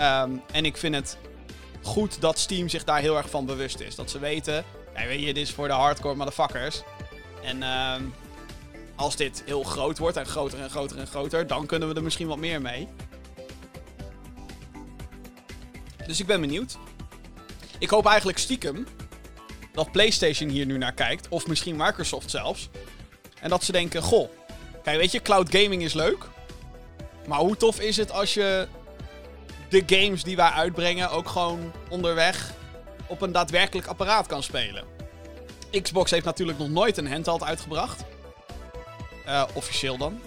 Um, 0.00 0.42
en 0.52 0.64
ik 0.64 0.76
vind 0.76 0.94
het 0.94 1.18
goed 1.82 2.20
dat 2.20 2.38
Steam 2.38 2.68
zich 2.68 2.84
daar 2.84 3.00
heel 3.00 3.16
erg 3.16 3.30
van 3.30 3.46
bewust 3.46 3.80
is. 3.80 3.94
Dat 3.94 4.10
ze 4.10 4.18
weten, 4.18 4.64
weet 4.94 5.20
je, 5.20 5.26
dit 5.26 5.36
is 5.36 5.52
voor 5.52 5.68
de 5.68 5.74
hardcore 5.74 6.14
motherfuckers. 6.14 6.82
En 7.42 7.56
uh, 7.56 7.94
als 8.96 9.16
dit 9.16 9.42
heel 9.46 9.62
groot 9.62 9.98
wordt 9.98 10.16
en 10.16 10.26
groter 10.26 10.60
en 10.60 10.70
groter 10.70 10.98
en 10.98 11.06
groter, 11.06 11.46
dan 11.46 11.66
kunnen 11.66 11.88
we 11.88 11.94
er 11.94 12.02
misschien 12.02 12.26
wat 12.26 12.38
meer 12.38 12.62
mee. 12.62 12.88
Dus 16.06 16.20
ik 16.20 16.26
ben 16.26 16.40
benieuwd. 16.40 16.76
Ik 17.78 17.90
hoop 17.90 18.06
eigenlijk 18.06 18.38
stiekem 18.38 18.86
dat 19.72 19.92
PlayStation 19.92 20.48
hier 20.48 20.66
nu 20.66 20.78
naar 20.78 20.92
kijkt, 20.92 21.28
of 21.28 21.46
misschien 21.46 21.76
Microsoft 21.76 22.30
zelfs. 22.30 22.68
En 23.40 23.50
dat 23.50 23.64
ze 23.64 23.72
denken: 23.72 24.02
Goh, 24.02 24.30
kijk, 24.86 24.98
weet 24.98 25.12
je, 25.12 25.22
cloud 25.22 25.50
gaming 25.50 25.82
is 25.82 25.94
leuk. 25.94 26.24
Maar 27.26 27.38
hoe 27.38 27.56
tof 27.56 27.80
is 27.80 27.96
het 27.96 28.10
als 28.10 28.34
je 28.34 28.68
de 29.68 29.82
games 29.86 30.22
die 30.22 30.36
wij 30.36 30.48
uitbrengen 30.48 31.10
ook 31.10 31.28
gewoon 31.28 31.72
onderweg 31.88 32.52
op 33.06 33.20
een 33.20 33.32
daadwerkelijk 33.32 33.86
apparaat 33.86 34.26
kan 34.26 34.42
spelen. 34.42 34.84
Xbox 35.82 36.10
heeft 36.10 36.24
natuurlijk 36.24 36.58
nog 36.58 36.68
nooit 36.68 36.96
een 36.96 37.12
handheld 37.12 37.42
uitgebracht. 37.42 38.04
Uh, 39.26 39.44
officieel 39.54 39.96
dan. 39.96 40.20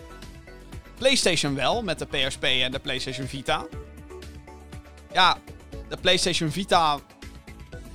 PlayStation 0.98 1.56
wel, 1.56 1.84
met 1.84 2.00
de 2.00 2.06
PSP 2.06 2.44
en 2.44 2.72
de 2.72 2.80
PlayStation 2.80 3.28
Vita. 3.28 3.66
Ja, 5.12 5.38
de 5.90 5.98
PlayStation 5.98 6.52
Vita 6.52 7.00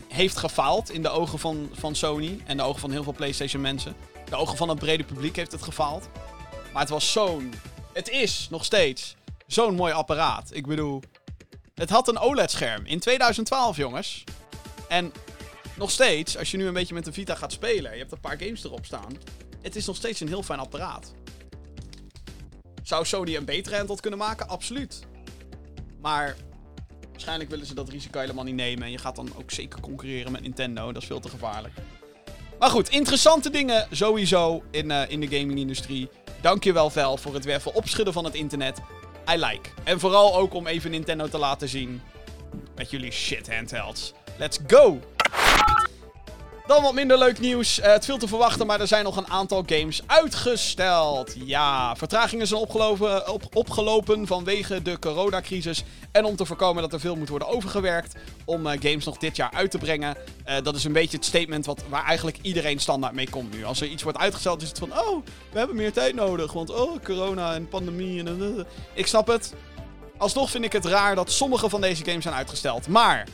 heeft 0.08 0.36
gefaald 0.36 0.90
in 0.90 1.02
de 1.02 1.10
ogen 1.10 1.38
van, 1.38 1.70
van 1.72 1.94
Sony 1.94 2.40
en 2.46 2.56
de 2.56 2.62
ogen 2.62 2.80
van 2.80 2.90
heel 2.90 3.02
veel 3.02 3.12
PlayStation 3.12 3.62
mensen. 3.62 3.96
De 4.30 4.36
ogen 4.36 4.56
van 4.56 4.68
het 4.68 4.78
brede 4.78 5.04
publiek 5.04 5.36
heeft 5.36 5.52
het 5.52 5.62
gefaald. 5.62 6.08
Maar 6.74 6.82
het 6.82 6.92
was 6.92 7.12
zo'n. 7.12 7.54
Het 7.92 8.08
is 8.08 8.46
nog 8.50 8.64
steeds 8.64 9.16
zo'n 9.46 9.74
mooi 9.74 9.92
apparaat. 9.92 10.50
Ik 10.52 10.66
bedoel, 10.66 11.02
het 11.74 11.90
had 11.90 12.08
een 12.08 12.18
OLED-scherm 12.18 12.86
in 12.86 12.98
2012, 13.00 13.76
jongens. 13.76 14.24
En 14.88 15.12
nog 15.76 15.90
steeds, 15.90 16.38
als 16.38 16.50
je 16.50 16.56
nu 16.56 16.66
een 16.66 16.72
beetje 16.72 16.94
met 16.94 17.04
de 17.04 17.12
Vita 17.12 17.34
gaat 17.34 17.52
spelen, 17.52 17.92
je 17.92 17.98
hebt 17.98 18.12
een 18.12 18.20
paar 18.20 18.38
games 18.38 18.64
erop 18.64 18.86
staan. 18.86 19.16
Het 19.62 19.76
is 19.76 19.86
nog 19.86 19.96
steeds 19.96 20.20
een 20.20 20.28
heel 20.28 20.42
fijn 20.42 20.58
apparaat. 20.58 21.12
Zou 22.82 23.04
Sony 23.04 23.36
een 23.36 23.44
betere 23.44 23.76
handheld 23.76 24.00
kunnen 24.00 24.18
maken? 24.18 24.48
Absoluut. 24.48 25.06
Maar 26.00 26.36
waarschijnlijk 27.10 27.50
willen 27.50 27.66
ze 27.66 27.74
dat 27.74 27.88
risico 27.88 28.20
helemaal 28.20 28.44
niet 28.44 28.54
nemen. 28.54 28.84
En 28.84 28.90
je 28.90 28.98
gaat 28.98 29.16
dan 29.16 29.32
ook 29.36 29.50
zeker 29.50 29.80
concurreren 29.80 30.32
met 30.32 30.42
Nintendo. 30.42 30.92
Dat 30.92 31.02
is 31.02 31.08
veel 31.08 31.20
te 31.20 31.28
gevaarlijk. 31.28 31.74
Maar 32.58 32.70
goed, 32.70 32.88
interessante 32.88 33.50
dingen 33.50 33.86
sowieso 33.90 34.62
in, 34.70 34.90
uh, 34.90 35.10
in 35.10 35.20
de 35.20 35.38
gaming-industrie. 35.38 36.08
Dankjewel, 36.44 36.90
Vel, 36.90 37.16
voor 37.16 37.34
het 37.34 37.44
weer 37.44 37.54
even 37.54 37.74
opschudden 37.74 38.14
van 38.14 38.24
het 38.24 38.34
internet. 38.34 38.80
I 39.30 39.36
like. 39.36 39.68
En 39.84 40.00
vooral 40.00 40.36
ook 40.36 40.54
om 40.54 40.66
even 40.66 40.90
Nintendo 40.90 41.28
te 41.28 41.38
laten 41.38 41.68
zien. 41.68 42.02
Met 42.76 42.90
jullie 42.90 43.10
shit 43.10 43.54
handhelds. 43.54 44.12
Let's 44.38 44.58
go! 44.66 45.00
Dan 46.66 46.82
wat 46.82 46.94
minder 46.94 47.18
leuk 47.18 47.40
nieuws. 47.40 47.78
Uh, 47.78 47.84
het 47.84 48.04
viel 48.04 48.18
te 48.18 48.28
verwachten, 48.28 48.66
maar 48.66 48.80
er 48.80 48.86
zijn 48.86 49.04
nog 49.04 49.16
een 49.16 49.28
aantal 49.28 49.62
games 49.66 50.02
uitgesteld. 50.06 51.34
Ja, 51.44 51.96
vertragingen 51.96 52.46
zijn 52.46 52.60
opgelopen, 52.60 53.32
op, 53.32 53.56
opgelopen 53.56 54.26
vanwege 54.26 54.82
de 54.82 54.98
coronacrisis. 54.98 55.84
En 56.12 56.24
om 56.24 56.36
te 56.36 56.44
voorkomen 56.44 56.82
dat 56.82 56.92
er 56.92 57.00
veel 57.00 57.16
moet 57.16 57.28
worden 57.28 57.48
overgewerkt 57.48 58.14
om 58.44 58.66
uh, 58.66 58.72
games 58.80 59.04
nog 59.04 59.16
dit 59.16 59.36
jaar 59.36 59.50
uit 59.50 59.70
te 59.70 59.78
brengen. 59.78 60.16
Uh, 60.48 60.56
dat 60.62 60.74
is 60.74 60.84
een 60.84 60.92
beetje 60.92 61.16
het 61.16 61.26
statement 61.26 61.66
wat, 61.66 61.82
waar 61.88 62.04
eigenlijk 62.04 62.38
iedereen 62.42 62.78
standaard 62.78 63.14
mee 63.14 63.30
komt 63.30 63.54
nu. 63.54 63.64
Als 63.64 63.80
er 63.80 63.86
iets 63.86 64.02
wordt 64.02 64.18
uitgesteld, 64.18 64.62
is 64.62 64.68
het 64.68 64.78
van: 64.78 64.92
oh, 64.92 65.24
we 65.52 65.58
hebben 65.58 65.76
meer 65.76 65.92
tijd 65.92 66.14
nodig. 66.14 66.52
Want 66.52 66.70
oh, 66.70 67.02
corona 67.02 67.54
en 67.54 67.68
pandemie 67.68 68.24
en. 68.24 68.66
Ik 68.94 69.06
snap 69.06 69.26
het. 69.26 69.54
Alsnog 70.18 70.50
vind 70.50 70.64
ik 70.64 70.72
het 70.72 70.84
raar 70.84 71.14
dat 71.14 71.30
sommige 71.30 71.68
van 71.68 71.80
deze 71.80 72.04
games 72.04 72.22
zijn 72.22 72.34
uitgesteld. 72.34 72.88
Maar 72.88 73.26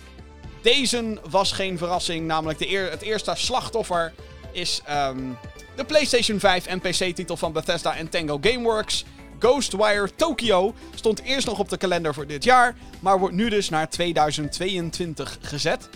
deze 0.62 1.18
was 1.30 1.52
geen 1.52 1.78
verrassing, 1.78 2.26
namelijk 2.26 2.58
de 2.58 2.70
eer 2.70 2.90
het 2.90 3.02
eerste 3.02 3.32
slachtoffer 3.34 4.12
is 4.52 4.82
um, 4.90 5.38
de 5.76 5.84
PlayStation 5.84 6.38
5 6.38 6.66
en 6.66 6.80
PC-titel 6.80 7.36
van 7.36 7.52
Bethesda 7.52 7.96
en 7.96 8.08
Tango 8.08 8.38
Gameworks. 8.40 9.04
Ghostwire 9.38 10.14
Tokyo 10.16 10.74
stond 10.94 11.22
eerst 11.22 11.46
nog 11.46 11.58
op 11.58 11.68
de 11.68 11.76
kalender 11.76 12.14
voor 12.14 12.26
dit 12.26 12.44
jaar, 12.44 12.76
maar 13.00 13.18
wordt 13.18 13.34
nu 13.34 13.48
dus 13.48 13.68
naar 13.68 13.90
2022 13.90 15.38
gezet. 15.40 15.88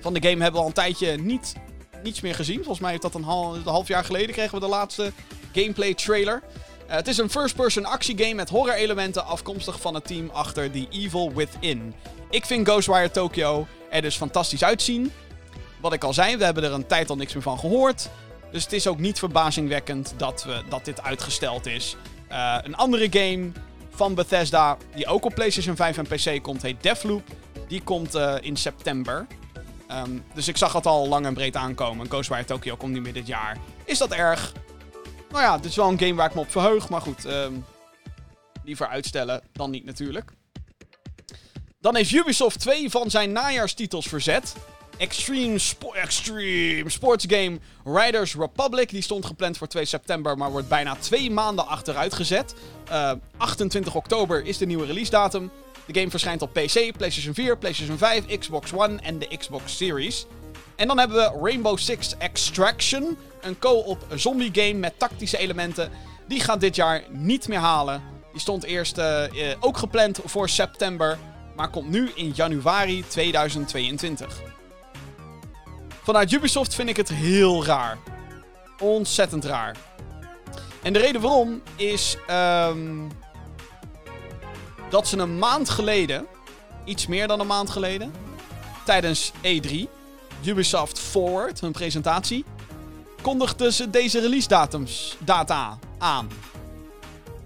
Van 0.00 0.14
de 0.14 0.22
game 0.22 0.42
hebben 0.42 0.52
we 0.52 0.58
al 0.58 0.66
een 0.66 0.72
tijdje 0.72 1.16
niet, 1.16 1.54
niets 2.02 2.20
meer 2.20 2.34
gezien. 2.34 2.56
Volgens 2.56 2.80
mij 2.80 2.90
heeft 2.90 3.02
dat 3.02 3.14
een, 3.14 3.22
half, 3.64 3.88
jaar 3.88 4.04
geleden 4.04 4.34
kregen 4.34 4.54
we 4.54 4.60
de 4.60 4.70
laatste 4.70 5.12
gameplay 5.52 5.94
trailer. 5.94 6.42
Uh, 6.86 6.94
het 6.94 7.08
is 7.08 7.18
een 7.18 7.30
first-person 7.30 7.84
actiegame 7.84 8.34
met 8.34 8.48
horror-elementen 8.48 9.26
afkomstig 9.26 9.80
van 9.80 9.94
het 9.94 10.06
team 10.06 10.30
achter 10.32 10.70
The 10.70 10.86
Evil 10.90 11.32
Within. 11.34 11.94
Ik 12.32 12.46
vind 12.46 12.68
Ghostwire 12.68 13.10
Tokyo 13.10 13.66
er 13.90 14.02
dus 14.02 14.16
fantastisch 14.16 14.64
uitzien. 14.64 15.12
Wat 15.80 15.92
ik 15.92 16.04
al 16.04 16.12
zei, 16.12 16.36
we 16.36 16.44
hebben 16.44 16.64
er 16.64 16.72
een 16.72 16.86
tijd 16.86 17.10
al 17.10 17.16
niks 17.16 17.34
meer 17.34 17.42
van 17.42 17.58
gehoord. 17.58 18.08
Dus 18.50 18.62
het 18.62 18.72
is 18.72 18.86
ook 18.86 18.98
niet 18.98 19.18
verbazingwekkend 19.18 20.14
dat, 20.16 20.44
we, 20.44 20.62
dat 20.68 20.84
dit 20.84 21.02
uitgesteld 21.02 21.66
is. 21.66 21.96
Uh, 22.30 22.58
een 22.62 22.76
andere 22.76 23.08
game 23.10 23.50
van 23.90 24.14
Bethesda, 24.14 24.76
die 24.94 25.06
ook 25.06 25.24
op 25.24 25.34
PlayStation 25.34 25.76
5 25.76 25.98
en 25.98 26.06
PC 26.06 26.42
komt, 26.42 26.62
heet 26.62 26.82
Deathloop. 26.82 27.28
Die 27.68 27.82
komt 27.82 28.14
uh, 28.14 28.34
in 28.40 28.56
september. 28.56 29.26
Um, 29.90 30.24
dus 30.34 30.48
ik 30.48 30.56
zag 30.56 30.72
het 30.72 30.86
al 30.86 31.08
lang 31.08 31.26
en 31.26 31.34
breed 31.34 31.56
aankomen. 31.56 32.06
Ghostwire 32.06 32.44
Tokyo 32.44 32.76
komt 32.76 32.92
niet 32.92 33.02
meer 33.02 33.12
dit 33.12 33.26
jaar. 33.26 33.56
Is 33.84 33.98
dat 33.98 34.12
erg? 34.12 34.52
Nou 35.30 35.42
ja, 35.42 35.56
het 35.56 35.64
is 35.64 35.76
wel 35.76 35.88
een 35.88 35.98
game 35.98 36.14
waar 36.14 36.28
ik 36.28 36.34
me 36.34 36.40
op 36.40 36.50
verheug. 36.50 36.88
Maar 36.88 37.00
goed, 37.00 37.24
um, 37.24 37.64
liever 38.64 38.86
uitstellen 38.88 39.42
dan 39.52 39.70
niet 39.70 39.84
natuurlijk. 39.84 40.32
Dan 41.82 41.96
heeft 41.96 42.12
Ubisoft 42.12 42.60
twee 42.60 42.90
van 42.90 43.10
zijn 43.10 43.32
najaarstitels 43.32 44.06
verzet. 44.06 44.54
Extreme, 44.96 45.58
Extreme 45.92 46.90
Sports 46.90 47.24
Game 47.28 47.58
Riders 47.84 48.34
Republic. 48.34 48.88
Die 48.88 49.02
stond 49.02 49.26
gepland 49.26 49.58
voor 49.58 49.66
2 49.66 49.84
september, 49.84 50.38
maar 50.38 50.50
wordt 50.50 50.68
bijna 50.68 50.96
twee 50.96 51.30
maanden 51.30 51.66
achteruit 51.66 52.14
gezet. 52.14 52.54
Uh, 52.90 53.12
28 53.36 53.94
oktober 53.94 54.44
is 54.44 54.58
de 54.58 54.66
nieuwe 54.66 54.86
release 54.86 55.10
datum. 55.10 55.50
De 55.86 55.94
game 55.98 56.10
verschijnt 56.10 56.42
op 56.42 56.52
PC, 56.52 56.96
PlayStation 56.96 57.34
4, 57.34 57.58
PlayStation 57.58 57.98
5, 57.98 58.38
Xbox 58.38 58.72
One 58.72 58.98
en 59.00 59.18
de 59.18 59.36
Xbox 59.38 59.76
Series. 59.76 60.26
En 60.76 60.86
dan 60.86 60.98
hebben 60.98 61.16
we 61.16 61.38
Rainbow 61.42 61.78
Six 61.78 62.16
Extraction. 62.18 63.16
Een 63.40 63.58
co-op 63.58 64.06
zombie 64.14 64.50
game 64.52 64.78
met 64.78 64.98
tactische 64.98 65.38
elementen. 65.38 65.90
Die 66.28 66.40
gaat 66.40 66.60
dit 66.60 66.76
jaar 66.76 67.02
niet 67.08 67.48
meer 67.48 67.58
halen. 67.58 68.02
Die 68.32 68.40
stond 68.40 68.64
eerst 68.64 68.98
uh, 68.98 69.24
uh, 69.32 69.54
ook 69.60 69.76
gepland 69.76 70.20
voor 70.24 70.48
september 70.48 71.18
maar 71.56 71.70
komt 71.70 71.88
nu 71.88 72.10
in 72.14 72.32
januari 72.34 73.04
2022. 73.08 74.40
Vanuit 76.02 76.32
Ubisoft 76.32 76.74
vind 76.74 76.88
ik 76.88 76.96
het 76.96 77.08
heel 77.08 77.64
raar. 77.64 77.98
Ontzettend 78.80 79.44
raar. 79.44 79.76
En 80.82 80.92
de 80.92 80.98
reden 80.98 81.20
waarom 81.20 81.62
is 81.76 82.16
um, 82.30 83.10
dat 84.90 85.08
ze 85.08 85.18
een 85.18 85.38
maand 85.38 85.68
geleden, 85.68 86.26
iets 86.84 87.06
meer 87.06 87.26
dan 87.26 87.40
een 87.40 87.46
maand 87.46 87.70
geleden, 87.70 88.12
tijdens 88.84 89.32
E3, 89.32 89.74
Ubisoft 90.44 90.98
Forward, 90.98 91.60
hun 91.60 91.72
presentatie, 91.72 92.44
kondigden 93.22 93.72
ze 93.72 93.90
deze 93.90 94.20
release 94.20 94.48
datums, 94.48 95.16
data 95.18 95.78
aan. 95.98 96.28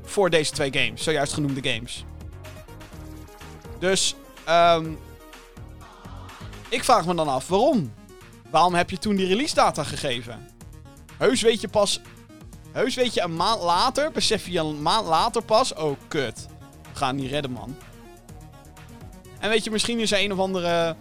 Voor 0.03 0.31
deze 0.31 0.53
twee 0.53 0.73
games, 0.73 1.03
zojuist 1.03 1.33
genoemde 1.33 1.71
games. 1.71 2.05
Dus, 3.79 4.15
um, 4.49 4.99
ik 6.69 6.85
vraag 6.85 7.07
me 7.07 7.15
dan 7.15 7.29
af, 7.29 7.49
waarom? 7.49 7.93
Waarom 8.51 8.75
heb 8.75 8.91
je 8.91 8.99
toen 8.99 9.17
die 9.17 9.27
release 9.27 9.55
data 9.55 9.85
gegeven? 9.85 10.49
Heus 11.17 11.43
weet 11.43 11.61
je 11.61 11.69
pas... 11.69 12.01
Heus 12.73 12.95
weet 12.95 13.15
je 13.15 13.23
een 13.23 13.37
maand 13.37 13.63
later, 13.63 14.11
besef 14.11 14.49
je 14.49 14.59
een 14.59 14.83
maand 14.83 15.07
later 15.07 15.43
pas... 15.43 15.75
Oh, 15.75 15.97
kut. 16.09 16.47
We 16.93 16.99
gaan 16.99 17.17
niet 17.17 17.31
redden, 17.31 17.51
man. 17.51 17.77
En 19.39 19.49
weet 19.49 19.65
je, 19.65 19.71
misschien 19.71 20.01
is 20.01 20.13
er 20.13 20.21
een 20.21 20.33
of 20.33 20.39
andere 20.39 20.97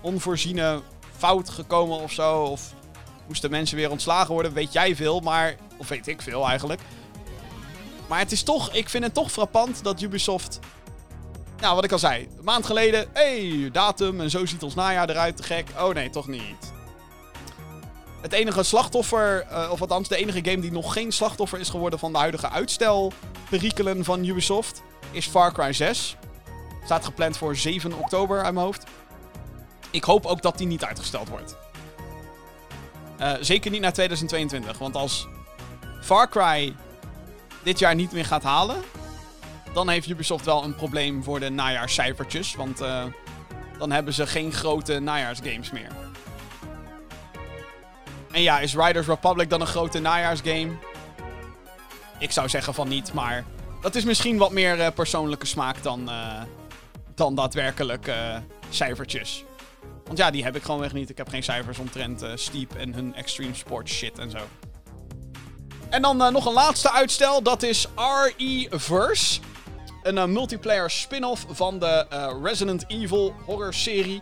onvoorziene 0.00 0.82
fout 1.16 1.48
gekomen 1.48 1.98
of 1.98 2.12
zo. 2.12 2.42
Of 2.42 2.74
moesten 3.26 3.50
mensen 3.50 3.76
weer 3.76 3.90
ontslagen 3.90 4.32
worden, 4.34 4.52
weet 4.52 4.72
jij 4.72 4.96
veel, 4.96 5.20
maar. 5.20 5.56
Of 5.76 5.88
weet 5.88 6.06
ik 6.06 6.22
veel 6.22 6.48
eigenlijk. 6.48 6.80
Maar 8.08 8.18
het 8.18 8.32
is 8.32 8.42
toch, 8.42 8.72
ik 8.72 8.88
vind 8.88 9.04
het 9.04 9.14
toch 9.14 9.30
frappant 9.30 9.84
dat 9.84 10.00
Ubisoft. 10.00 10.58
Nou, 11.60 11.74
wat 11.74 11.84
ik 11.84 11.92
al 11.92 11.98
zei, 11.98 12.28
een 12.38 12.44
maand 12.44 12.66
geleden. 12.66 13.06
hey, 13.12 13.68
datum 13.72 14.20
en 14.20 14.30
zo 14.30 14.46
ziet 14.46 14.62
ons 14.62 14.74
najaar 14.74 15.10
eruit, 15.10 15.36
te 15.36 15.42
gek. 15.42 15.68
Oh 15.78 15.94
nee, 15.94 16.10
toch 16.10 16.28
niet. 16.28 16.72
Het 18.20 18.32
enige 18.32 18.62
slachtoffer, 18.62 19.46
uh, 19.50 19.68
of 19.70 19.80
althans 19.80 20.08
de 20.08 20.16
enige 20.16 20.44
game 20.44 20.60
die 20.60 20.72
nog 20.72 20.92
geen 20.92 21.12
slachtoffer 21.12 21.60
is 21.60 21.68
geworden 21.68 21.98
van 21.98 22.12
de 22.12 22.18
huidige 22.18 22.50
uitstelperikelen 22.50 24.04
van 24.04 24.24
Ubisoft, 24.24 24.82
is 25.10 25.26
Far 25.26 25.52
Cry 25.52 25.72
6. 25.72 26.16
Staat 26.84 27.04
gepland 27.04 27.36
voor 27.36 27.56
7 27.56 27.92
oktober 27.92 28.42
uit 28.42 28.54
mijn 28.54 28.66
hoofd. 28.66 28.84
Ik 29.90 30.04
hoop 30.04 30.26
ook 30.26 30.42
dat 30.42 30.58
die 30.58 30.66
niet 30.66 30.84
uitgesteld 30.84 31.28
wordt. 31.28 31.56
Uh, 33.20 33.32
zeker 33.40 33.70
niet 33.70 33.80
naar 33.80 33.92
2022, 33.92 34.78
want 34.78 34.96
als 34.96 35.28
Far 36.00 36.28
Cry 36.28 36.74
dit 37.62 37.78
jaar 37.78 37.94
niet 37.94 38.12
meer 38.12 38.24
gaat 38.24 38.42
halen, 38.42 38.76
dan 39.78 39.88
heeft 39.88 40.08
Ubisoft 40.08 40.44
wel 40.44 40.64
een 40.64 40.74
probleem 40.74 41.22
voor 41.22 41.40
de 41.40 41.48
najaarscijfertjes. 41.48 42.54
Want 42.54 42.80
uh, 42.80 43.04
dan 43.78 43.90
hebben 43.90 44.14
ze 44.14 44.26
geen 44.26 44.52
grote 44.52 44.98
najaarsgames 44.98 45.70
meer. 45.70 45.88
En 48.30 48.42
ja, 48.42 48.60
is 48.60 48.74
Riders 48.74 49.06
Republic 49.06 49.50
dan 49.50 49.60
een 49.60 49.66
grote 49.66 49.98
najaarsgame? 49.98 50.70
Ik 52.18 52.30
zou 52.30 52.48
zeggen 52.48 52.74
van 52.74 52.88
niet, 52.88 53.12
maar 53.12 53.44
dat 53.80 53.94
is 53.94 54.04
misschien 54.04 54.38
wat 54.38 54.52
meer 54.52 54.78
uh, 54.78 54.86
persoonlijke 54.94 55.46
smaak 55.46 55.82
dan, 55.82 56.08
uh, 56.08 56.42
dan 57.14 57.34
daadwerkelijk 57.34 58.12
cijfertjes. 58.70 59.44
Want 60.04 60.18
ja, 60.18 60.30
die 60.30 60.44
heb 60.44 60.56
ik 60.56 60.62
gewoon 60.62 60.80
weg 60.80 60.92
niet. 60.92 61.10
Ik 61.10 61.16
heb 61.16 61.28
geen 61.28 61.42
cijfers 61.42 61.78
omtrent 61.78 62.24
Steep 62.34 62.74
en 62.74 62.94
hun 62.94 63.14
extreme 63.14 63.54
sports 63.54 63.92
shit 63.92 64.18
en 64.18 64.30
zo. 64.30 64.38
En 65.88 66.02
dan 66.02 66.16
nog 66.16 66.46
een 66.46 66.52
laatste 66.52 66.92
uitstel, 66.92 67.42
dat 67.42 67.62
is 67.62 67.86
RE-Verse. 67.96 69.40
Een 70.08 70.32
multiplayer 70.32 70.90
spin-off 70.90 71.46
van 71.48 71.78
de 71.78 72.06
Resident 72.42 72.84
Evil 72.86 73.34
horror 73.44 73.74
serie. 73.74 74.20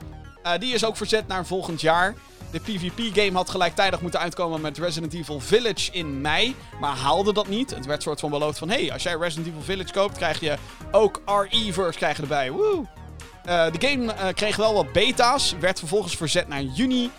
die 0.59 0.75
is 0.75 0.85
ook 0.85 0.97
verzet 0.97 1.27
naar 1.27 1.47
volgend 1.47 1.81
jaar. 1.81 2.15
De 2.51 2.61
PvP-game 2.61 3.37
had 3.37 3.51
gelijktijdig 3.51 4.01
moeten 4.01 4.21
uitkomen 4.21 4.61
met 4.61 4.79
Resident 4.79 5.15
Evil 5.15 5.41
Village 5.41 5.93
in 5.93 6.21
mei, 6.21 6.57
maar 6.81 6.97
haalde 6.97 7.33
dat 7.33 7.49
niet. 7.49 7.71
Het 7.71 7.87
werd 7.87 8.03
soort 8.03 8.21
van 8.21 8.31
beloofd 8.31 8.59
van, 8.59 8.69
hey, 8.69 8.93
als 8.93 9.03
jij 9.03 9.15
Resident 9.15 9.47
Evil 9.47 9.63
Village 9.63 9.93
koopt, 9.93 10.17
krijg 10.17 10.41
je 10.41 10.57
ook 10.91 11.23
RE-verse 11.27 12.07
erbij. 12.07 12.51
Woe! 12.51 12.87
De 13.45 13.79
game 13.79 14.33
kreeg 14.35 14.57
wel 14.57 14.75
wat 14.75 14.93
beta's, 14.93 15.55
werd 15.61 15.79
vervolgens 15.79 16.17
verzet 16.17 16.49
naar 16.49 16.63
juni, 16.63 17.11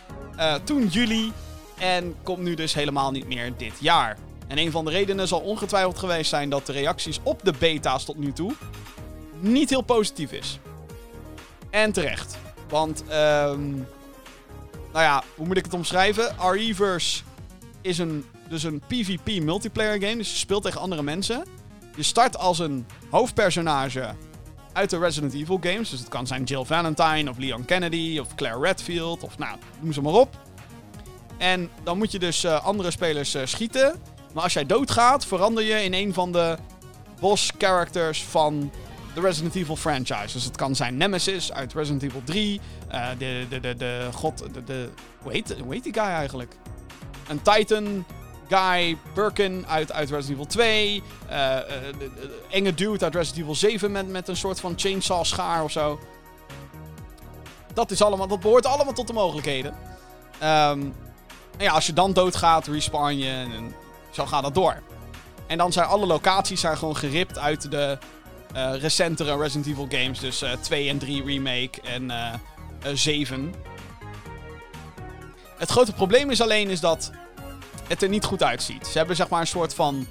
toen 0.64 0.88
juli 0.88 1.32
en 1.78 2.16
komt 2.24 2.42
nu 2.42 2.56
dus 2.56 2.74
helemaal 2.74 3.12
niet 3.12 3.28
meer 3.28 3.54
dit 3.58 3.74
jaar. 3.80 4.18
En 4.48 4.58
een 4.58 4.72
van 4.72 4.86
de 4.86 4.92
redenen 4.92 5.28
zal 5.28 5.40
ongetwijfeld 5.40 6.00
geweest 6.00 6.30
zijn 6.30 6.50
dat 6.50 6.66
de 6.66 6.72
reacties 6.72 7.20
op 7.24 7.44
de 7.44 7.54
beta's 7.60 8.06
tot 8.06 8.18
nu 8.18 8.34
toe 8.34 8.54
niet 9.40 9.70
heel 9.70 9.82
positief 9.82 10.32
is. 10.32 10.60
En 11.70 11.92
terecht. 11.92 12.38
Want 12.70 13.04
ehm 13.08 13.72
nou 14.94 15.10
ja, 15.10 15.24
hoe 15.36 15.48
moet 15.48 15.58
ik 15.58 15.66
het 15.66 15.74
omschrijven? 15.74 16.36
RE-verse 16.40 17.24
is 17.82 17.98
een, 17.98 18.26
dus 18.50 18.64
een 18.64 18.82
PvP 18.88 19.44
multiplayer 19.44 20.02
game. 20.02 20.18
Dus 20.18 20.32
je 20.32 20.38
speelt 20.38 20.64
tegen 20.64 20.82
andere 20.82 21.04
mensen. 21.04 21.46
Je 21.96 22.04
start 22.04 22.38
als 22.38 22.60
een 22.60 22.86
hoofdpersonage 23.10 24.16
uit 24.74 24.90
de 24.90 24.98
Resident 24.98 25.34
Evil 25.34 25.60
games. 25.62 25.90
Dus 25.90 26.00
het 26.00 26.10
kan 26.10 26.28
zijn 26.28 26.44
Jill 26.44 26.64
Valentine 26.64 27.30
of 27.30 27.38
Leon 27.38 27.66
Kennedy 27.66 28.20
of 28.20 28.36
Claire 28.36 28.60
Redfield 28.60 29.24
of 29.24 29.38
nou, 29.38 29.58
noem 29.80 29.94
ze 29.94 30.02
maar 30.02 30.14
op. 30.14 30.38
En 31.38 31.70
dan 31.84 31.98
moet 31.98 32.12
je 32.12 32.20
dus 32.20 32.44
uh, 32.44 32.66
andere 32.66 32.92
spelers 32.92 33.36
uh, 33.36 33.42
schieten. 33.46 33.96
Maar 34.34 34.44
als 34.44 34.54
jij 34.54 34.66
doodgaat, 34.66 35.26
verander 35.26 35.64
je 35.64 35.84
in 35.84 35.94
een 35.94 36.14
van 36.14 36.32
de 36.32 36.58
boss 37.20 37.52
characters 37.58 38.24
van 38.24 38.72
de 39.14 39.22
Resident 39.22 39.56
Evil 39.56 39.76
franchise. 39.76 40.34
Dus 40.34 40.44
het 40.44 40.56
kan 40.56 40.76
zijn 40.76 40.98
Nemesis 40.98 41.52
uit 41.54 41.74
Resident 41.74 42.04
Evil 42.04 42.22
3. 42.24 42.62
Uh, 42.92 43.12
eh, 43.12 43.20
de, 43.20 43.46
de, 43.50 43.60
de, 43.60 43.76
de, 43.76 44.10
god, 44.14 44.54
de, 44.54 44.64
de, 44.64 44.90
hoe, 45.22 45.32
heet, 45.32 45.56
hoe 45.64 45.74
heet 45.74 45.84
die 45.84 45.94
guy 45.94 46.04
eigenlijk? 46.04 46.56
Een 47.28 47.42
Titan 47.42 48.06
guy, 48.48 48.98
Birkin 49.14 49.66
uit, 49.68 49.92
uit 49.92 50.10
Resident 50.10 50.40
Evil 50.40 50.46
2. 50.46 51.04
Uh, 51.30 51.34
uh, 51.34 51.60
de, 51.68 51.98
de, 51.98 52.42
enge 52.50 52.74
dude 52.74 53.04
uit 53.04 53.16
Resident 53.16 53.42
Evil 53.42 53.56
7 53.56 53.92
met, 53.92 54.08
met 54.08 54.28
een 54.28 54.38
soort 54.38 54.60
van 54.60 54.74
chainsaw 54.76 55.24
schaar 55.24 55.64
of 55.64 55.72
zo. 55.72 56.00
Dat, 57.74 57.92
is 57.92 58.02
allemaal, 58.02 58.28
dat 58.28 58.40
behoort 58.40 58.66
allemaal 58.66 58.94
tot 58.94 59.08
de 59.08 59.14
mogelijkheden. 59.14 59.76
Um, 60.44 60.94
ja, 61.58 61.72
als 61.72 61.86
je 61.86 61.94
dan 61.94 62.14
doodgaat, 62.14 62.68
respawn 62.68 63.18
je 63.18 63.30
en 63.30 63.74
zo 64.18 64.26
gaat 64.26 64.44
dat 64.44 64.56
door. 64.56 64.82
En 65.48 65.58
dan 65.58 65.72
zijn 65.72 65.88
alle 65.88 66.06
locaties 66.06 66.60
zijn 66.60 66.78
gewoon 66.78 66.96
geript 66.98 67.38
uit 67.38 67.72
de 67.72 67.98
uh, 68.56 68.76
recentere 68.76 69.38
Resident 69.38 69.66
Evil 69.68 69.88
games. 69.90 70.20
Dus 70.20 70.44
uh, 70.44 70.52
2 70.52 70.90
en 70.90 70.98
3 70.98 71.24
remake 71.24 71.82
en 71.82 72.04
uh, 72.04 72.34
7. 72.94 73.54
Het 75.58 75.70
grote 75.70 75.94
probleem 75.94 76.30
is 76.30 76.42
alleen 76.42 76.70
is 76.70 76.80
dat 76.80 77.12
het 77.88 78.02
er 78.02 78.10
niet 78.10 78.26
goed 78.26 78.44
uitziet. 78.44 78.88
Ze 78.88 78.98
hebben 78.98 79.16
zeg 79.16 79.30
maar 79.30 79.42
een 79.42 79.48
soort 79.48 79.74
van 79.74 80.08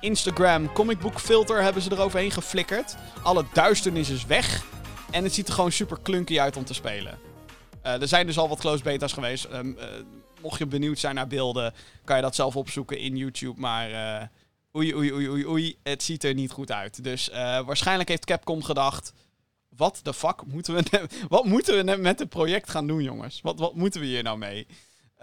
Instagram 0.00 0.72
comicbook 0.72 1.20
filter 1.20 1.62
hebben 1.62 1.82
ze 1.82 1.92
eroverheen 1.92 2.30
geflikkerd. 2.30 2.96
Alle 3.22 3.44
duisternis 3.52 4.08
is 4.10 4.26
weg. 4.26 4.62
En 5.10 5.24
het 5.24 5.34
ziet 5.34 5.48
er 5.48 5.54
gewoon 5.54 5.72
super 5.72 5.98
clunky 6.02 6.40
uit 6.40 6.56
om 6.56 6.64
te 6.64 6.74
spelen. 6.74 7.18
Er 7.82 8.08
zijn 8.08 8.26
dus 8.26 8.38
al 8.38 8.48
wat 8.48 8.58
close 8.58 8.82
betas 8.82 9.12
geweest. 9.12 9.48
Uh, 9.52 9.58
mocht 10.42 10.58
je 10.58 10.66
benieuwd 10.66 10.98
zijn 10.98 11.14
naar 11.14 11.26
beelden, 11.26 11.74
kan 12.04 12.16
je 12.16 12.22
dat 12.22 12.34
zelf 12.34 12.56
opzoeken 12.56 12.98
in 12.98 13.16
YouTube. 13.16 13.60
Maar 13.60 13.90
uh, 13.90 14.26
oei, 14.76 14.94
oei, 14.94 15.12
oei, 15.12 15.28
oei, 15.28 15.46
oei, 15.46 15.76
het 15.82 16.02
ziet 16.02 16.24
er 16.24 16.34
niet 16.34 16.50
goed 16.50 16.72
uit. 16.72 17.04
Dus 17.04 17.28
waarschijnlijk 17.64 18.08
heeft 18.08 18.24
Capcom 18.24 18.62
gedacht... 18.62 19.12
Wat 19.76 20.00
de 20.02 20.14
fuck 20.14 20.46
moeten 20.46 20.74
we, 20.74 21.06
wat 21.28 21.44
moeten 21.44 21.84
we 21.84 21.96
met 21.96 22.18
het 22.18 22.28
project 22.28 22.70
gaan 22.70 22.86
doen, 22.86 23.02
jongens? 23.02 23.40
Wat, 23.40 23.58
wat 23.58 23.74
moeten 23.74 24.00
we 24.00 24.06
hier 24.06 24.22
nou 24.22 24.38
mee? 24.38 24.66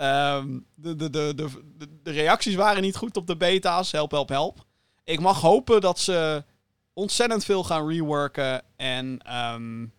Um, 0.01 0.65
de, 0.75 0.95
de, 0.95 1.09
de, 1.09 1.33
de, 1.35 1.49
de 2.03 2.11
reacties 2.11 2.55
waren 2.55 2.81
niet 2.81 2.95
goed 2.95 3.17
op 3.17 3.27
de 3.27 3.37
beta's. 3.37 3.91
Help, 3.91 4.11
help, 4.11 4.29
help. 4.29 4.65
Ik 5.03 5.19
mag 5.19 5.41
hopen 5.41 5.81
dat 5.81 5.99
ze 5.99 6.43
ontzettend 6.93 7.45
veel 7.45 7.63
gaan 7.63 7.87
reworken. 7.89 8.61
En 8.75 9.35
um, 9.53 9.93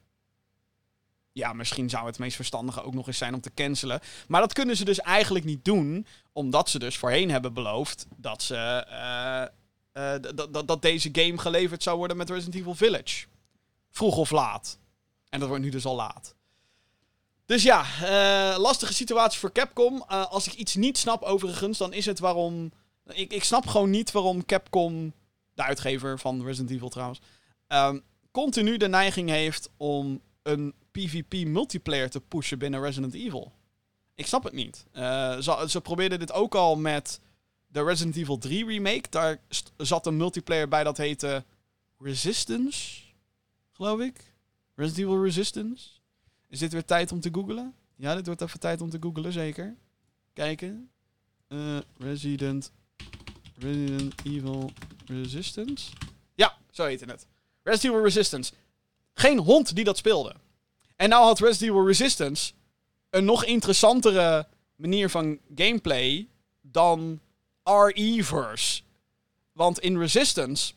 ja, 1.36 1.52
misschien 1.52 1.90
zou 1.90 2.06
het 2.06 2.18
meest 2.18 2.36
verstandige 2.36 2.82
ook 2.82 2.94
nog 2.94 3.06
eens 3.06 3.18
zijn 3.18 3.34
om 3.34 3.40
te 3.40 3.54
cancelen. 3.54 4.00
Maar 4.28 4.40
dat 4.40 4.52
kunnen 4.52 4.76
ze 4.76 4.84
dus 4.84 5.00
eigenlijk 5.00 5.44
niet 5.44 5.64
doen. 5.64 6.06
Omdat 6.32 6.68
ze 6.68 6.78
dus 6.78 6.96
voorheen 6.96 7.30
hebben 7.30 7.52
beloofd 7.52 8.06
dat, 8.16 8.42
ze, 8.42 8.86
uh, 9.94 10.02
uh, 10.02 10.66
dat, 10.66 10.82
deze 10.82 11.08
game 11.12 11.38
geleverd 11.38 11.82
zou 11.82 11.96
worden 11.96 12.16
met 12.16 12.30
Resident 12.30 12.54
Evil 12.54 12.74
Village. 12.74 13.26
Vroeg 13.90 14.16
of 14.16 14.30
laat. 14.30 14.78
En 15.28 15.40
dat 15.40 15.48
wordt 15.48 15.64
nu 15.64 15.70
dus 15.70 15.84
al 15.84 15.94
laat. 15.94 16.34
Dus 17.46 17.62
ja, 17.62 17.84
uh, 18.02 18.58
lastige 18.58 18.94
situatie 18.94 19.38
voor 19.38 19.52
Capcom. 19.52 20.02
Als 20.08 20.46
ik 20.46 20.52
iets 20.52 20.74
niet 20.74 20.98
snap 20.98 21.22
overigens, 21.22 21.78
dan 21.78 21.92
is 21.92 22.06
het 22.06 22.18
waarom... 22.18 22.72
Ik, 23.06 23.32
ik 23.32 23.44
snap 23.44 23.66
gewoon 23.66 23.90
niet 23.90 24.10
waarom 24.10 24.44
Capcom, 24.44 25.12
de 25.54 25.62
uitgever 25.62 26.18
van 26.18 26.44
Resident 26.44 26.70
Evil 26.70 26.88
trouwens, 26.88 27.20
um, 27.68 28.02
continu 28.30 28.76
de 28.76 28.88
neiging 28.88 29.28
heeft 29.28 29.70
om 29.76 30.20
een 30.42 30.74
PvP 30.96 31.46
multiplayer 31.46 32.10
te 32.10 32.20
pushen 32.20 32.58
binnen 32.58 32.80
Resident 32.80 33.14
Evil. 33.14 33.52
Ik 34.14 34.26
snap 34.26 34.44
het 34.44 34.52
niet. 34.52 34.86
Ze, 34.92 35.64
ze 35.68 35.80
probeerden 35.80 36.18
dit 36.18 36.32
ook 36.32 36.54
al 36.54 36.76
met 36.76 37.20
de 37.66 37.84
Resident 37.84 38.16
Evil 38.16 38.38
3 38.38 38.66
remake. 38.66 39.08
Daar 39.10 39.40
zat 39.76 40.06
een 40.06 40.16
multiplayer 40.16 40.68
bij 40.68 40.84
dat 40.84 40.96
heette 40.96 41.44
Resistance, 41.98 43.02
geloof 43.72 44.00
ik. 44.00 44.34
Resident 44.74 45.08
Evil 45.08 45.22
Resistance. 45.22 45.88
Is 46.48 46.58
dit 46.58 46.72
weer 46.72 46.84
tijd 46.84 47.12
om 47.12 47.20
te 47.20 47.28
googlen? 47.32 47.74
Ja, 47.96 48.14
dit 48.14 48.26
wordt 48.26 48.40
even 48.40 48.60
tijd 48.60 48.80
om 48.80 48.90
te 48.90 48.98
googlen, 49.00 49.32
zeker. 49.32 49.76
Kijken. 50.32 50.90
Uh, 51.48 51.78
Resident, 51.98 52.72
Resident 53.58 54.14
Evil 54.24 54.70
Resistance. 55.06 55.92
Ja, 56.34 56.56
zo 56.70 56.84
heette 56.84 57.04
het. 57.04 57.26
Resident 57.62 57.92
Evil 57.94 58.04
Resistance. 58.04 58.52
Geen 59.14 59.38
hond 59.38 59.74
die 59.74 59.84
dat 59.84 59.96
speelde. 59.96 60.34
En 60.96 61.08
nou 61.08 61.24
had 61.24 61.38
Resident 61.38 61.70
Evil 61.70 61.86
Resistance 61.86 62.52
een 63.10 63.24
nog 63.24 63.44
interessantere 63.44 64.48
manier 64.76 65.10
van 65.10 65.38
gameplay 65.54 66.28
dan 66.60 67.20
RE-verse. 67.62 68.82
Want 69.52 69.78
in 69.78 69.98
Resistance 69.98 70.72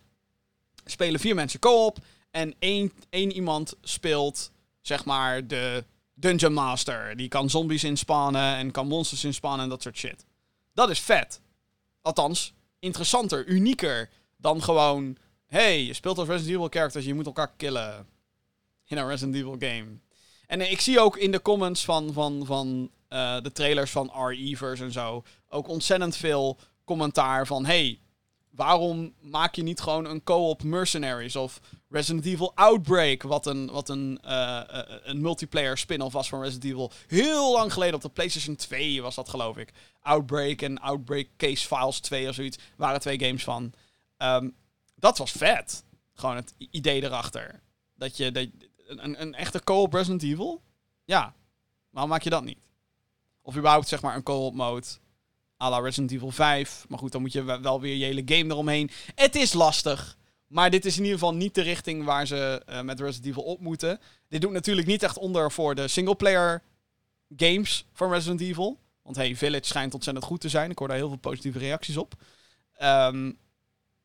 spelen 0.85 1.19
vier 1.19 1.35
mensen 1.35 1.59
co-op 1.59 1.97
en 2.31 2.55
één, 2.59 2.91
één 3.09 3.31
iemand 3.31 3.73
speelt 3.81 4.51
zeg 4.81 5.05
maar 5.05 5.47
de 5.47 5.83
Dungeon 6.13 6.53
Master. 6.53 7.17
Die 7.17 7.27
kan 7.27 7.49
zombies 7.49 7.83
inspannen 7.83 8.55
en 8.55 8.71
kan 8.71 8.87
monsters 8.87 9.23
inspannen 9.23 9.63
en 9.63 9.69
dat 9.69 9.81
soort 9.81 9.97
shit. 9.97 10.25
Dat 10.73 10.89
is 10.89 10.99
vet. 10.99 11.41
Althans, 12.01 12.53
interessanter, 12.79 13.47
unieker 13.47 14.09
dan 14.37 14.63
gewoon... 14.63 15.17
hey, 15.45 15.83
je 15.83 15.93
speelt 15.93 16.17
als 16.17 16.27
Resident 16.27 16.55
Evil 16.55 16.69
characters, 16.69 17.05
je 17.05 17.13
moet 17.13 17.25
elkaar 17.25 17.51
killen. 17.57 18.07
In 18.85 18.97
een 18.97 19.07
Resident 19.07 19.35
Evil 19.35 19.55
game. 19.59 19.99
En 20.49 20.71
ik 20.71 20.81
zie 20.81 20.99
ook 20.99 21.17
in 21.17 21.31
de 21.31 21.41
comments 21.41 21.85
van, 21.85 22.13
van, 22.13 22.45
van 22.45 22.91
eh, 23.07 23.41
de 23.41 23.51
trailers 23.51 23.91
van 23.91 24.11
RE-verse 24.13 24.83
en 24.83 24.91
zo 24.91 25.23
ook 25.49 25.67
ontzettend 25.67 26.15
veel 26.15 26.57
commentaar 26.83 27.47
van... 27.47 27.65
Hey, 27.65 27.99
waarom 28.49 29.13
maak 29.21 29.55
je 29.55 29.63
niet 29.63 29.79
gewoon 29.79 30.05
een 30.05 30.23
co-op 30.23 30.63
Mercenaries 30.63 31.35
of 31.35 31.59
Resident 31.89 32.25
Evil 32.25 32.51
Outbreak, 32.55 33.23
wat 33.23 33.45
een, 33.45 33.71
wat 33.71 33.89
een, 33.89 34.19
uh, 34.25 34.61
een 35.03 35.21
multiplayer 35.21 35.77
spin-off 35.77 36.13
was 36.13 36.29
van 36.29 36.41
Resident 36.41 36.71
Evil. 36.71 36.91
Heel 37.07 37.51
lang 37.51 37.73
geleden 37.73 37.95
op 37.95 38.01
de 38.01 38.09
PlayStation 38.09 38.55
2 38.55 39.01
was 39.01 39.15
dat, 39.15 39.29
geloof 39.29 39.57
ik. 39.57 39.73
Outbreak 40.01 40.61
en 40.61 40.79
Outbreak 40.79 41.27
Case 41.37 41.67
Files 41.67 41.99
2 41.99 42.27
of 42.27 42.35
zoiets 42.35 42.57
waren 42.77 42.99
twee 42.99 43.19
games 43.19 43.43
van. 43.43 43.73
Um, 44.17 44.55
dat 44.95 45.17
was 45.17 45.31
vet. 45.31 45.83
Gewoon 46.13 46.35
het 46.35 46.53
idee 46.57 47.03
erachter. 47.03 47.61
Dat 47.95 48.17
je 48.17 48.31
dat, 48.31 48.47
een, 48.97 49.21
een 49.21 49.35
echte 49.35 49.63
co-op 49.63 49.93
Resident 49.93 50.23
Evil? 50.23 50.61
Ja. 51.05 51.33
Waarom 51.89 52.11
maak 52.11 52.23
je 52.23 52.29
dat 52.29 52.43
niet? 52.43 52.59
Of 53.41 53.55
überhaupt 53.55 53.87
zeg 53.87 54.01
maar 54.01 54.15
een 54.15 54.23
co-op 54.23 54.53
mode 54.53 54.87
à 55.61 55.69
la 55.69 55.79
Resident 55.79 56.11
Evil 56.11 56.31
5. 56.31 56.85
Maar 56.87 56.99
goed, 56.99 57.11
dan 57.11 57.21
moet 57.21 57.33
je 57.33 57.59
wel 57.61 57.81
weer 57.81 57.95
je 57.95 58.05
hele 58.05 58.21
game 58.25 58.53
eromheen. 58.53 58.89
Het 59.15 59.35
is 59.35 59.53
lastig. 59.53 60.17
Maar 60.47 60.69
dit 60.69 60.85
is 60.85 60.97
in 60.97 61.03
ieder 61.03 61.19
geval 61.19 61.33
niet 61.33 61.55
de 61.55 61.61
richting 61.61 62.03
waar 62.03 62.27
ze 62.27 62.63
uh, 62.69 62.81
met 62.81 62.99
Resident 62.99 63.25
Evil 63.25 63.43
op 63.43 63.59
moeten. 63.59 63.99
Dit 64.27 64.41
doet 64.41 64.51
natuurlijk 64.51 64.87
niet 64.87 65.03
echt 65.03 65.17
onder 65.17 65.51
voor 65.51 65.75
de 65.75 65.87
singleplayer 65.87 66.61
games 67.35 67.85
van 67.93 68.11
Resident 68.11 68.41
Evil. 68.41 68.79
Want 69.01 69.15
hey, 69.15 69.35
Village 69.35 69.65
schijnt 69.65 69.93
ontzettend 69.93 70.25
goed 70.25 70.41
te 70.41 70.49
zijn. 70.49 70.71
Ik 70.71 70.77
hoor 70.77 70.87
daar 70.87 70.97
heel 70.97 71.07
veel 71.07 71.17
positieve 71.17 71.59
reacties 71.59 71.97
op. 71.97 72.13
Um, 72.81 73.37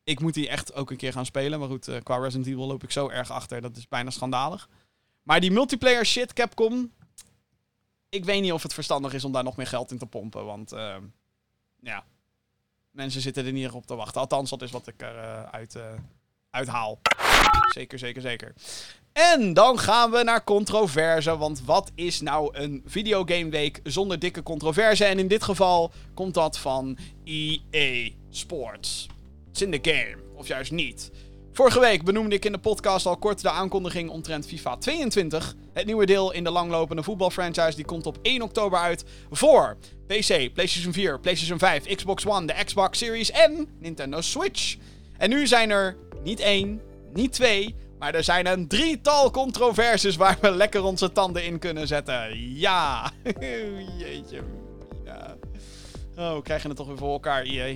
ik 0.05 0.19
moet 0.19 0.33
die 0.33 0.49
echt 0.49 0.73
ook 0.73 0.91
een 0.91 0.97
keer 0.97 1.11
gaan 1.11 1.25
spelen. 1.25 1.59
Maar 1.59 1.67
goed, 1.67 1.87
uh, 1.87 1.95
qua 2.03 2.17
Resident 2.17 2.47
Evil 2.47 2.67
loop 2.67 2.83
ik 2.83 2.91
zo 2.91 3.09
erg 3.09 3.31
achter. 3.31 3.61
Dat 3.61 3.77
is 3.77 3.87
bijna 3.87 4.09
schandalig. 4.09 4.69
Maar 5.23 5.39
die 5.39 5.51
multiplayer 5.51 6.05
shit, 6.05 6.33
Capcom. 6.33 6.91
Ik 8.09 8.25
weet 8.25 8.41
niet 8.41 8.51
of 8.51 8.63
het 8.63 8.73
verstandig 8.73 9.13
is 9.13 9.23
om 9.23 9.31
daar 9.31 9.43
nog 9.43 9.55
meer 9.55 9.67
geld 9.67 9.91
in 9.91 9.97
te 9.97 10.05
pompen. 10.05 10.45
Want 10.45 10.73
uh, 10.73 10.95
ja, 11.79 12.05
mensen 12.91 13.21
zitten 13.21 13.45
er 13.45 13.51
niet 13.51 13.69
op 13.69 13.85
te 13.85 13.95
wachten. 13.95 14.21
Althans, 14.21 14.49
dat 14.49 14.61
is 14.61 14.71
wat 14.71 14.87
ik 14.87 15.01
eruit 15.01 15.75
uh, 15.75 15.83
uithaal. 16.49 16.99
Zeker, 17.73 17.99
zeker, 17.99 18.21
zeker. 18.21 18.53
En 19.13 19.53
dan 19.53 19.79
gaan 19.79 20.11
we 20.11 20.23
naar 20.23 20.43
controverse. 20.43 21.37
Want 21.37 21.61
wat 21.63 21.91
is 21.95 22.21
nou 22.21 22.57
een 22.57 22.83
videogameweek 22.85 23.79
zonder 23.83 24.19
dikke 24.19 24.43
controverse? 24.43 25.05
En 25.05 25.19
in 25.19 25.27
dit 25.27 25.43
geval 25.43 25.91
komt 26.13 26.33
dat 26.33 26.57
van 26.57 26.97
EA 27.23 28.09
Sports. 28.29 29.07
In 29.61 29.81
the 29.81 29.91
game, 29.91 30.15
of 30.35 30.47
juist 30.47 30.71
niet. 30.71 31.11
Vorige 31.51 31.79
week 31.79 32.03
benoemde 32.03 32.35
ik 32.35 32.45
in 32.45 32.51
de 32.51 32.57
podcast 32.57 33.05
al 33.05 33.17
kort 33.17 33.41
de 33.41 33.49
aankondiging 33.49 34.09
omtrent 34.09 34.47
FIFA 34.47 34.77
22. 34.77 35.55
Het 35.73 35.85
nieuwe 35.85 36.05
deel 36.05 36.31
in 36.31 36.43
de 36.43 36.49
langlopende 36.49 37.03
voetbalfranchise 37.03 37.75
die 37.75 37.85
komt 37.85 38.05
op 38.05 38.17
1 38.21 38.41
oktober 38.41 38.79
uit 38.79 39.05
voor 39.31 39.77
PC, 40.07 40.53
PlayStation 40.53 40.93
4, 40.93 41.19
PlayStation 41.19 41.59
5, 41.59 41.95
Xbox 41.95 42.25
One, 42.25 42.47
de 42.47 42.63
Xbox 42.65 42.97
Series 42.97 43.31
en 43.31 43.67
Nintendo 43.79 44.21
Switch. 44.21 44.75
En 45.17 45.29
nu 45.29 45.47
zijn 45.47 45.69
er 45.69 45.97
niet 46.23 46.39
één, 46.39 46.81
niet 47.13 47.33
twee, 47.33 47.75
maar 47.99 48.15
er 48.15 48.23
zijn 48.23 48.47
een 48.47 48.67
drietal 48.67 49.31
controversies 49.31 50.15
waar 50.15 50.37
we 50.41 50.51
lekker 50.51 50.83
onze 50.83 51.11
tanden 51.11 51.45
in 51.45 51.59
kunnen 51.59 51.87
zetten. 51.87 52.53
Ja. 52.53 53.11
Jeetje. 53.99 54.41
Oh, 56.17 56.35
we 56.35 56.41
krijgen 56.41 56.69
het 56.69 56.77
toch 56.77 56.87
weer 56.87 56.97
voor 56.97 57.11
elkaar, 57.11 57.43
EA. 57.43 57.75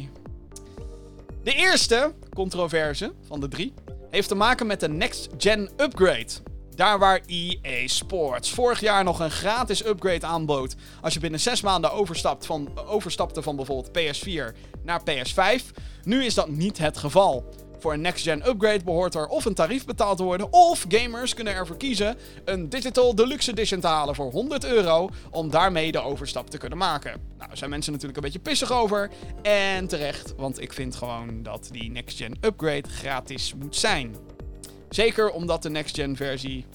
De 1.43 1.53
eerste 1.53 2.13
controverse 2.33 3.13
van 3.27 3.39
de 3.39 3.47
drie 3.47 3.73
heeft 4.09 4.27
te 4.27 4.35
maken 4.35 4.67
met 4.67 4.79
de 4.79 4.89
Next 4.89 5.29
Gen 5.37 5.69
Upgrade. 5.77 6.27
Daar 6.75 6.99
waar 6.99 7.21
EA 7.25 7.87
Sports 7.87 8.51
vorig 8.51 8.79
jaar 8.79 9.03
nog 9.03 9.19
een 9.19 9.31
gratis 9.31 9.85
upgrade 9.85 10.25
aanbood 10.25 10.75
als 11.01 11.13
je 11.13 11.19
binnen 11.19 11.39
6 11.39 11.61
maanden 11.61 11.91
overstapt 11.91 12.45
van, 12.45 12.69
overstapte 12.87 13.41
van 13.41 13.55
bijvoorbeeld 13.55 13.97
PS4 13.97 14.55
naar 14.83 15.01
PS5, 15.01 15.63
nu 16.03 16.25
is 16.25 16.33
dat 16.33 16.49
niet 16.49 16.77
het 16.77 16.97
geval. 16.97 17.53
Voor 17.79 17.93
een 17.93 18.01
next-gen 18.01 18.47
upgrade 18.47 18.83
behoort 18.83 19.15
er 19.15 19.27
of 19.27 19.45
een 19.45 19.53
tarief 19.53 19.85
betaald 19.85 20.17
te 20.17 20.23
worden, 20.23 20.53
of 20.53 20.85
gamers 20.87 21.33
kunnen 21.33 21.53
ervoor 21.53 21.77
kiezen 21.77 22.17
een 22.45 22.69
Digital 22.69 23.15
Deluxe 23.15 23.51
Edition 23.51 23.79
te 23.79 23.87
halen 23.87 24.15
voor 24.15 24.31
100 24.31 24.65
euro, 24.65 25.09
om 25.29 25.49
daarmee 25.49 25.91
de 25.91 25.99
overstap 25.99 26.49
te 26.49 26.57
kunnen 26.57 26.77
maken. 26.77 27.21
Nou, 27.37 27.49
zijn 27.53 27.69
mensen 27.69 27.91
natuurlijk 27.91 28.17
een 28.19 28.25
beetje 28.25 28.39
pissig 28.39 28.71
over. 28.71 29.09
En 29.41 29.87
terecht, 29.87 30.33
want 30.37 30.61
ik 30.61 30.73
vind 30.73 30.95
gewoon 30.95 31.43
dat 31.43 31.69
die 31.71 31.91
next-gen 31.91 32.37
upgrade 32.41 32.89
gratis 32.89 33.53
moet 33.55 33.75
zijn. 33.75 34.15
Zeker 34.89 35.31
omdat 35.31 35.63
de 35.63 35.69
next-gen 35.69 36.15
versie 36.15 36.65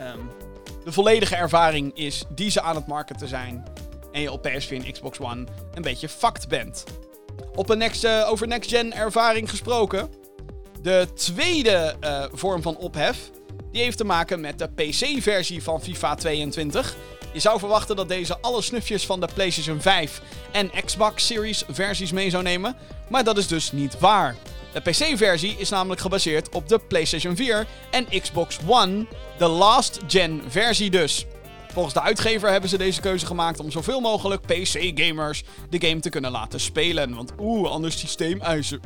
um, 0.00 0.30
de 0.84 0.92
volledige 0.92 1.36
ervaring 1.36 1.96
is 1.96 2.24
die 2.34 2.50
ze 2.50 2.62
aan 2.62 2.76
het 2.76 2.86
marketen 2.86 3.28
zijn. 3.28 3.64
En 4.12 4.20
je 4.20 4.32
op 4.32 4.48
PS4 4.48 4.68
en 4.68 4.92
Xbox 4.92 5.20
One 5.20 5.46
een 5.74 5.82
beetje 5.82 6.08
fucked 6.08 6.48
bent. 6.48 6.84
Op 7.54 7.70
een 7.70 7.78
next, 7.78 8.04
uh, 8.04 8.28
over 8.30 8.46
next-gen 8.46 8.92
ervaring 8.92 9.50
gesproken. 9.50 10.10
De 10.82 11.08
tweede 11.14 11.94
uh, 12.00 12.24
vorm 12.32 12.62
van 12.62 12.76
ophef, 12.76 13.30
die 13.72 13.82
heeft 13.82 13.96
te 13.96 14.04
maken 14.04 14.40
met 14.40 14.58
de 14.58 14.68
PC-versie 14.68 15.62
van 15.62 15.82
FIFA 15.82 16.14
22. 16.14 16.96
Je 17.32 17.40
zou 17.40 17.58
verwachten 17.58 17.96
dat 17.96 18.08
deze 18.08 18.38
alle 18.40 18.62
snufjes 18.62 19.06
van 19.06 19.20
de 19.20 19.28
PlayStation 19.34 19.80
5 19.80 20.22
en 20.52 20.70
Xbox 20.84 21.26
Series 21.26 21.64
versies 21.68 22.12
mee 22.12 22.30
zou 22.30 22.42
nemen, 22.42 22.76
maar 23.08 23.24
dat 23.24 23.38
is 23.38 23.46
dus 23.46 23.72
niet 23.72 23.98
waar. 23.98 24.36
De 24.72 24.80
PC-versie 24.80 25.54
is 25.58 25.68
namelijk 25.68 26.00
gebaseerd 26.00 26.54
op 26.54 26.68
de 26.68 26.78
PlayStation 26.78 27.36
4 27.36 27.66
en 27.90 28.06
Xbox 28.20 28.58
One, 28.66 29.06
de 29.38 29.46
last-gen 29.46 30.42
versie 30.48 30.90
dus. 30.90 31.26
Volgens 31.72 31.94
de 31.94 32.00
uitgever 32.00 32.50
hebben 32.50 32.70
ze 32.70 32.78
deze 32.78 33.00
keuze 33.00 33.26
gemaakt 33.26 33.60
om 33.60 33.70
zoveel 33.70 34.00
mogelijk 34.00 34.42
PC-gamers 34.42 35.44
de 35.70 35.86
game 35.86 36.00
te 36.00 36.10
kunnen 36.10 36.30
laten 36.30 36.60
spelen. 36.60 37.14
Want 37.14 37.32
oeh, 37.38 37.70
anders 37.70 37.98
systeemeisen. 37.98 38.80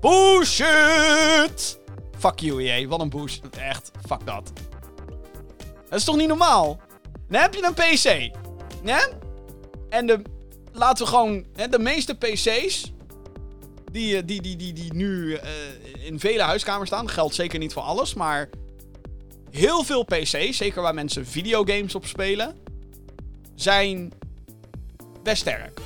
Bullshit! 0.00 1.78
Fuck 2.18 2.38
you, 2.38 2.64
EA. 2.64 2.86
Wat 2.86 3.00
een 3.00 3.10
bullshit. 3.10 3.56
Echt, 3.58 3.90
fuck 4.06 4.26
dat. 4.26 4.52
Dat 5.88 5.98
is 5.98 6.04
toch 6.04 6.16
niet 6.16 6.28
normaal? 6.28 6.80
Dan 7.28 7.40
heb 7.40 7.54
je 7.54 7.64
een 7.64 7.74
PC. 7.74 8.36
Ja? 8.84 9.08
En 9.88 10.06
de, 10.06 10.22
laten 10.72 11.04
we 11.04 11.10
gewoon... 11.10 11.44
Hè, 11.54 11.68
de 11.68 11.78
meeste 11.78 12.14
PC's... 12.14 12.92
Die, 13.92 14.24
die, 14.24 14.42
die, 14.42 14.56
die, 14.56 14.72
die 14.72 14.94
nu 14.94 15.26
uh, 15.26 15.40
in 16.04 16.20
vele 16.20 16.42
huiskamers 16.42 16.88
staan. 16.88 17.08
Geldt 17.08 17.34
zeker 17.34 17.58
niet 17.58 17.72
voor 17.72 17.82
alles, 17.82 18.14
maar 18.14 18.48
heel 19.54 19.84
veel 19.84 20.04
PC's, 20.04 20.56
zeker 20.56 20.82
waar 20.82 20.94
mensen 20.94 21.26
videogames 21.26 21.94
op 21.94 22.06
spelen, 22.06 22.56
zijn 23.54 24.12
best 25.22 25.40
sterk. 25.40 25.80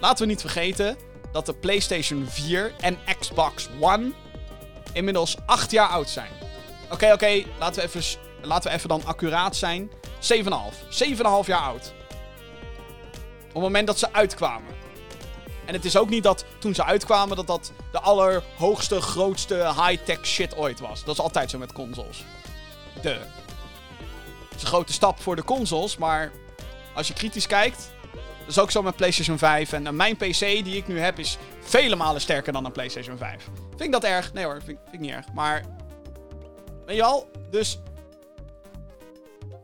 Laten 0.00 0.24
we 0.24 0.30
niet 0.30 0.40
vergeten 0.40 0.96
dat 1.32 1.46
de 1.46 1.54
PlayStation 1.54 2.26
4 2.28 2.72
en 2.80 2.98
Xbox 3.18 3.68
One 3.80 4.12
inmiddels 4.92 5.36
8 5.46 5.70
jaar 5.70 5.88
oud 5.88 6.08
zijn. 6.08 6.30
Oké, 6.90 7.12
oké, 7.12 7.42
laten, 7.58 7.82
we 7.82 7.88
even, 7.88 8.18
laten 8.42 8.70
we 8.70 8.76
even 8.76 8.88
dan 8.88 9.04
accuraat 9.04 9.56
zijn. 9.56 9.90
7,5. 9.90 9.96
7,5 10.88 11.46
jaar 11.46 11.60
oud. 11.60 11.92
Op 13.48 13.52
het 13.52 13.62
moment 13.62 13.86
dat 13.86 13.98
ze 13.98 14.12
uitkwamen. 14.12 14.74
En 15.64 15.74
het 15.74 15.84
is 15.84 15.96
ook 15.96 16.08
niet 16.08 16.22
dat 16.22 16.44
toen 16.58 16.74
ze 16.74 16.84
uitkwamen 16.84 17.36
dat 17.36 17.46
dat 17.46 17.72
de 17.92 18.00
allerhoogste, 18.00 19.00
grootste 19.00 19.54
high-tech 19.54 20.26
shit 20.26 20.56
ooit 20.56 20.80
was. 20.80 21.04
Dat 21.04 21.14
is 21.14 21.20
altijd 21.20 21.50
zo 21.50 21.58
met 21.58 21.72
consoles. 21.72 22.24
Het 23.02 24.56
is 24.56 24.62
een 24.62 24.66
grote 24.66 24.92
stap 24.92 25.20
voor 25.20 25.36
de 25.36 25.44
consoles, 25.44 25.96
maar 25.96 26.32
als 26.94 27.08
je 27.08 27.14
kritisch 27.14 27.46
kijkt, 27.46 27.92
dat 28.12 28.48
is 28.48 28.58
ook 28.58 28.70
zo 28.70 28.82
met 28.82 28.96
PlayStation 28.96 29.38
5. 29.38 29.72
En 29.72 29.96
mijn 29.96 30.16
PC 30.16 30.38
die 30.38 30.76
ik 30.76 30.86
nu 30.86 30.98
heb 30.98 31.18
is 31.18 31.38
vele 31.60 31.96
malen 31.96 32.20
sterker 32.20 32.52
dan 32.52 32.64
een 32.64 32.72
PlayStation 32.72 33.18
5. 33.18 33.48
Vind 33.68 33.80
ik 33.80 33.92
dat 33.92 34.04
erg? 34.04 34.32
Nee 34.32 34.44
hoor, 34.44 34.62
vind, 34.64 34.78
vind 34.82 34.94
ik 34.94 35.00
niet 35.00 35.10
erg. 35.10 35.32
Maar, 35.32 35.64
weet 36.86 36.96
je 36.96 37.02
al? 37.02 37.30
Dus, 37.50 37.78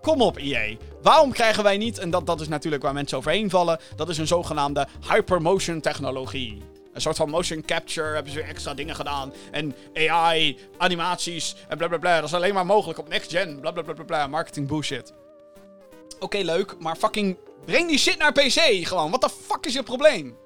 kom 0.01 0.23
op 0.23 0.37
EA. 0.37 0.77
Waarom 1.03 1.33
krijgen 1.33 1.63
wij 1.63 1.77
niet, 1.77 1.99
en 1.99 2.11
dat, 2.11 2.27
dat 2.27 2.41
is 2.41 2.49
natuurlijk 2.49 2.83
waar 2.83 2.93
mensen 2.93 3.19
overheen 3.19 3.51
vallen, 3.51 3.81
dat 3.97 4.09
is 4.09 4.19
een 4.19 4.27
zogenaamde 4.27 4.87
hypermotion 5.09 5.81
technologie. 5.81 6.63
Een 7.01 7.07
soort 7.07 7.29
van 7.29 7.31
motion 7.31 7.65
capture 7.65 8.15
hebben 8.15 8.33
ze 8.33 8.39
weer 8.39 8.49
extra 8.49 8.75
dingen 8.75 8.95
gedaan. 8.95 9.33
En 9.51 9.75
AI, 9.95 10.59
animaties 10.77 11.57
en 11.69 11.79
bla 11.79 11.89
bla 11.89 11.99
bla. 11.99 12.15
Dat 12.15 12.29
is 12.29 12.35
alleen 12.35 12.55
maar 12.55 12.67
mogelijk 12.67 12.99
op 12.99 13.09
next 13.09 13.31
gen. 13.31 13.61
Bla 13.61 13.71
bla 13.71 13.83
bla 13.83 14.05
bla. 14.05 14.27
Marketing 14.27 14.69
bullshit. 14.69 15.13
Oké, 16.19 16.39
leuk, 16.39 16.79
maar 16.79 16.97
fucking 16.97 17.39
breng 17.65 17.89
die 17.89 17.99
shit 17.99 18.19
naar 18.19 18.33
PC 18.33 18.87
gewoon. 18.87 19.11
Wat 19.11 19.21
de 19.21 19.31
fuck 19.31 19.67
is 19.67 19.73
je 19.73 19.83
probleem? 19.83 20.37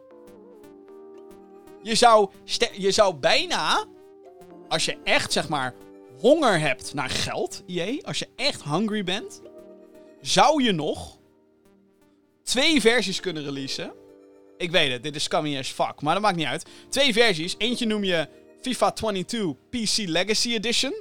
Je 1.82 1.94
zou, 1.94 2.30
je 2.72 2.90
zou 2.90 3.14
bijna, 3.14 3.84
als 4.68 4.84
je 4.84 4.96
echt 5.04 5.32
zeg 5.32 5.48
maar 5.48 5.74
honger 6.20 6.60
hebt 6.60 6.94
naar 6.94 7.10
geld, 7.10 7.62
IE, 7.66 8.06
als 8.06 8.18
je 8.18 8.28
echt 8.36 8.64
hungry 8.64 9.04
bent, 9.04 9.42
zou 10.20 10.62
je 10.62 10.72
nog 10.72 11.18
twee 12.42 12.80
versies 12.80 13.20
kunnen 13.20 13.44
releasen 13.44 13.92
ik 14.64 14.70
weet 14.70 14.92
het, 14.92 15.02
dit 15.02 15.16
is 15.16 15.22
scummy 15.22 15.58
as 15.58 15.68
fuck, 15.68 16.00
maar 16.00 16.14
dat 16.14 16.22
maakt 16.22 16.36
niet 16.36 16.46
uit. 16.46 16.66
Twee 16.88 17.12
versies. 17.12 17.54
Eentje 17.58 17.86
noem 17.86 18.04
je 18.04 18.28
FIFA 18.60 18.90
22 18.90 19.54
PC 19.70 19.96
Legacy 20.08 20.52
Edition. 20.52 20.94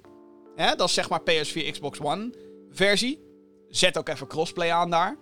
dat 0.55 0.81
is 0.81 0.93
zeg 0.93 1.09
maar 1.09 1.21
PS4 1.21 1.71
Xbox 1.71 1.99
One 1.99 2.33
versie. 2.69 3.19
zet 3.67 3.97
ook 3.97 4.09
even 4.09 4.27
crossplay 4.27 4.71
aan 4.71 4.89
daar. 4.89 5.17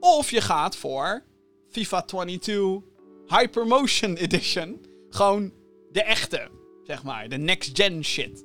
Of 0.00 0.30
je 0.30 0.40
gaat 0.40 0.76
voor 0.76 1.24
FIFA 1.68 2.02
22 2.02 2.82
Hypermotion 3.26 4.16
Edition. 4.16 4.80
Gewoon 5.10 5.52
de 5.92 6.02
echte, 6.02 6.48
zeg 6.82 7.02
maar. 7.02 7.28
De 7.28 7.38
next-gen 7.38 8.04
shit. 8.04 8.44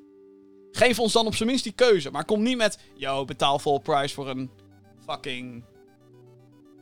Geef 0.72 0.99
ons 0.99 1.14
dan 1.14 1.26
op 1.26 1.36
zijn 1.36 1.49
minst 1.49 1.64
die 1.64 1.74
keuze. 1.74 2.12
Maar 2.12 2.26
kom 2.26 2.43
niet 2.43 2.58
met, 2.58 2.80
yo, 2.95 3.26
betaal 3.26 3.60
full 3.60 3.80
price 3.80 4.14
voor 4.14 4.30
een 4.30 4.51
fucking 5.06 5.64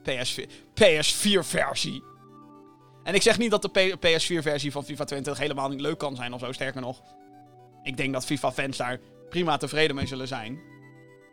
PS4, 0.10 0.46
PS4 0.82 1.40
versie. 1.40 2.04
En 3.04 3.14
ik 3.14 3.22
zeg 3.22 3.38
niet 3.38 3.52
dat 3.52 3.62
de 3.62 3.98
PS4 3.98 4.42
versie 4.42 4.72
van 4.72 4.86
FIFA 4.86 5.04
22 5.04 5.38
helemaal 5.44 5.70
niet 5.70 5.82
leuk 5.82 5.98
kan 5.98 6.16
zijn 6.16 6.34
of 6.34 6.40
zo. 6.40 6.52
Sterker 6.52 6.82
nog, 6.82 7.02
ik 7.84 7.98
denk 7.98 8.14
dat 8.14 8.26
FIFA 8.26 8.52
fans 8.52 8.78
daar 8.78 9.00
prima 9.30 9.58
tevreden 9.58 9.96
mee 9.96 10.08
zullen 10.08 10.28
zijn. 10.28 10.60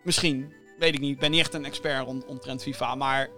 Misschien, 0.05 0.53
weet 0.79 0.95
ik 0.95 1.01
niet. 1.01 1.13
Ik 1.13 1.19
ben 1.19 1.31
niet 1.31 1.41
echt 1.41 1.55
een 1.55 1.65
expert 1.65 2.05
rond, 2.05 2.25
omtrent 2.25 2.63
FIFA, 2.63 2.95
maar 2.95 3.31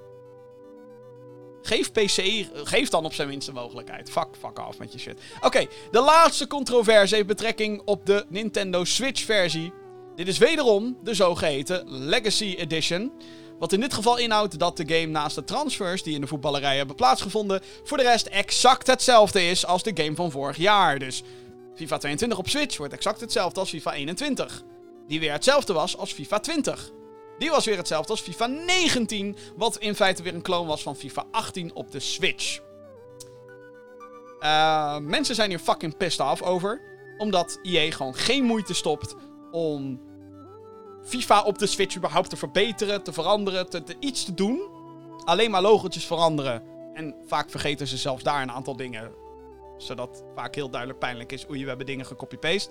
Geef 1.63 1.93
PC, 1.93 2.47
geef 2.53 2.89
dan 2.89 3.05
op 3.05 3.15
zijn 3.15 3.29
minst 3.29 3.49
een 3.49 3.55
mogelijkheid. 3.55 4.11
Fuck, 4.11 4.29
fuck 4.39 4.59
af 4.59 4.79
met 4.79 4.93
je 4.93 4.99
shit. 4.99 5.21
Oké, 5.41 5.67
de 5.91 6.01
laatste 6.01 6.47
controverse 6.47 7.15
heeft 7.15 7.27
betrekking 7.27 7.83
op 7.85 8.07
de 8.07 8.25
Nintendo 8.29 8.85
Switch 8.85 9.25
versie. 9.25 9.73
Dit 10.17 10.29
is 10.29 10.39
wederom 10.39 10.99
de 11.03 11.15
zogeheten 11.15 11.85
Legacy 11.87 12.55
Edition. 12.59 13.13
Wat 13.61 13.73
in 13.73 13.81
dit 13.81 13.95
geval 13.95 14.19
inhoudt 14.19 14.59
dat 14.59 14.77
de 14.77 14.95
game 14.95 15.07
naast 15.07 15.35
de 15.35 15.45
transfers 15.45 16.03
die 16.03 16.15
in 16.15 16.21
de 16.21 16.27
voetballerij 16.27 16.77
hebben 16.77 16.97
plaatsgevonden, 16.97 17.61
voor 17.85 17.97
de 17.97 18.03
rest 18.03 18.27
exact 18.27 18.87
hetzelfde 18.87 19.49
is 19.49 19.67
als 19.67 19.83
de 19.83 19.91
game 19.95 20.15
van 20.15 20.31
vorig 20.31 20.57
jaar. 20.57 20.99
Dus 20.99 21.23
FIFA 21.75 21.99
22 21.99 22.39
op 22.39 22.49
Switch 22.49 22.77
wordt 22.77 22.93
exact 22.93 23.21
hetzelfde 23.21 23.61
als 23.61 23.71
FIFA 23.71 23.93
21. 23.93 24.63
Die 25.07 25.21
weer 25.21 25.33
hetzelfde 25.33 25.73
was 25.73 25.97
als 25.97 26.13
FIFA 26.13 26.39
20. 26.39 26.91
Die 27.39 27.51
was 27.51 27.65
weer 27.65 27.77
hetzelfde 27.77 28.11
als 28.11 28.21
FIFA 28.21 28.47
19, 28.47 29.37
wat 29.57 29.77
in 29.77 29.95
feite 29.95 30.23
weer 30.23 30.35
een 30.35 30.43
clone 30.43 30.69
was 30.69 30.83
van 30.83 30.97
FIFA 30.97 31.25
18 31.31 31.75
op 31.75 31.91
de 31.91 32.01
Switch. 32.01 32.61
Uh, 34.41 34.99
mensen 34.99 35.35
zijn 35.35 35.49
hier 35.49 35.59
fucking 35.59 35.97
pissed 35.97 36.27
off 36.27 36.43
over, 36.43 36.81
omdat 37.19 37.59
EA 37.63 37.91
gewoon 37.91 38.15
geen 38.15 38.45
moeite 38.45 38.75
stopt 38.75 39.15
om 39.51 40.01
FIFA 41.05 41.43
op 41.43 41.59
de 41.59 41.67
Switch 41.67 41.97
überhaupt 41.97 42.31
te 42.31 42.37
verbeteren, 42.37 43.03
te 43.03 43.13
veranderen, 43.13 43.71
te, 43.71 43.83
iets 44.01 44.25
te 44.25 44.35
doen. 44.35 44.61
Alleen 45.25 45.51
maar 45.51 45.63
logotjes 45.63 46.05
veranderen. 46.05 46.63
En 46.95 47.15
vaak 47.27 47.51
vergeten 47.51 47.87
ze 47.87 47.97
zelfs 47.97 48.23
daar 48.23 48.43
een 48.43 48.51
aantal 48.51 48.77
dingen. 48.77 49.11
Zodat 49.77 50.25
vaak 50.35 50.55
heel 50.55 50.71
duidelijk 50.71 51.01
pijnlijk 51.01 51.33
is, 51.33 51.49
oei, 51.51 51.63
we 51.63 51.69
hebben 51.69 51.87
dingen 51.87 52.07
gecopy-paste. 52.07 52.71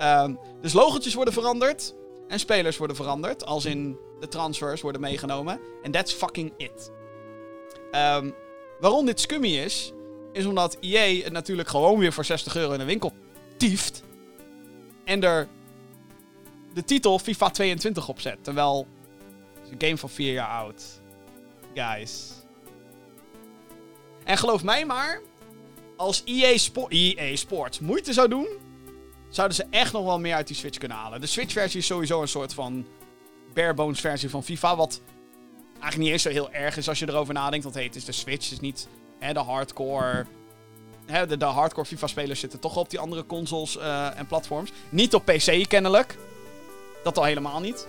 Uh, 0.00 0.28
dus 0.60 0.72
logotjes 0.72 1.14
worden 1.14 1.34
veranderd. 1.34 1.94
En 2.28 2.38
spelers 2.38 2.76
worden 2.76 2.96
veranderd. 2.96 3.44
Als 3.44 3.64
in 3.64 3.98
de 4.20 4.28
transfers 4.28 4.80
worden 4.80 5.00
meegenomen. 5.00 5.60
En 5.82 5.90
that's 5.90 6.12
fucking 6.12 6.52
it. 6.56 6.90
Um, 7.92 8.34
waarom 8.80 9.06
dit 9.06 9.20
scummy 9.20 9.56
is, 9.56 9.92
is 10.32 10.46
omdat 10.46 10.76
EA 10.80 11.22
het 11.22 11.32
natuurlijk 11.32 11.68
gewoon 11.68 11.98
weer 11.98 12.12
voor 12.12 12.24
60 12.24 12.56
euro 12.56 12.72
in 12.72 12.78
de 12.78 12.84
winkel 12.84 13.12
tieft. 13.56 14.02
En 15.04 15.22
er 15.22 15.48
de 16.76 16.84
titel 16.84 17.18
FIFA 17.18 17.50
22 17.50 18.08
opzet. 18.08 18.44
Terwijl 18.44 18.86
het 19.54 19.64
is 19.64 19.70
een 19.70 19.80
game 19.80 19.96
van 19.96 20.10
4 20.10 20.32
jaar 20.32 20.48
oud. 20.48 20.82
Guys. 21.74 22.32
En 24.24 24.36
geloof 24.36 24.62
mij 24.62 24.86
maar, 24.86 25.20
als 25.96 26.22
EA, 26.24 26.56
EA 26.88 27.36
Sports 27.36 27.80
moeite 27.80 28.12
zou 28.12 28.28
doen, 28.28 28.48
zouden 29.28 29.56
ze 29.56 29.66
echt 29.70 29.92
nog 29.92 30.04
wel 30.04 30.18
meer 30.18 30.34
uit 30.34 30.46
die 30.46 30.56
Switch 30.56 30.78
kunnen 30.78 30.96
halen. 30.96 31.20
De 31.20 31.26
Switch-versie 31.26 31.80
is 31.80 31.86
sowieso 31.86 32.22
een 32.22 32.28
soort 32.28 32.54
van 32.54 32.86
barebones 33.54 34.00
versie 34.00 34.30
van 34.30 34.44
FIFA. 34.44 34.76
Wat 34.76 35.00
eigenlijk 35.70 35.98
niet 35.98 36.10
eens 36.10 36.22
zo 36.22 36.30
heel 36.30 36.52
erg 36.52 36.76
is 36.76 36.88
als 36.88 36.98
je 36.98 37.08
erover 37.08 37.34
nadenkt. 37.34 37.64
Want 37.64 37.76
hey, 37.76 37.84
het 37.84 37.96
is 37.96 38.04
de 38.04 38.12
Switch, 38.12 38.44
het 38.44 38.52
is 38.52 38.60
niet 38.60 38.88
hè, 39.18 39.32
de 39.32 39.40
hardcore. 39.40 40.26
De, 41.06 41.44
hardcore 41.44 41.86
FIFA-spelers 41.86 42.40
zitten 42.40 42.60
toch 42.60 42.76
op 42.76 42.90
die 42.90 42.98
andere 42.98 43.26
consoles 43.26 43.76
uh, 43.76 44.18
en 44.18 44.26
platforms. 44.26 44.72
Niet 44.88 45.14
op 45.14 45.24
PC 45.24 45.68
kennelijk. 45.68 46.16
Dat 47.06 47.18
al 47.18 47.24
helemaal 47.24 47.60
niet. 47.60 47.86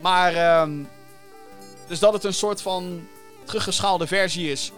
Maar, 0.00 0.60
um, 0.60 0.88
dus 1.86 1.98
dat 1.98 2.12
het 2.12 2.24
een 2.24 2.34
soort 2.34 2.62
van 2.62 3.08
teruggeschaalde 3.44 4.06
versie 4.06 4.50
is. 4.50 4.72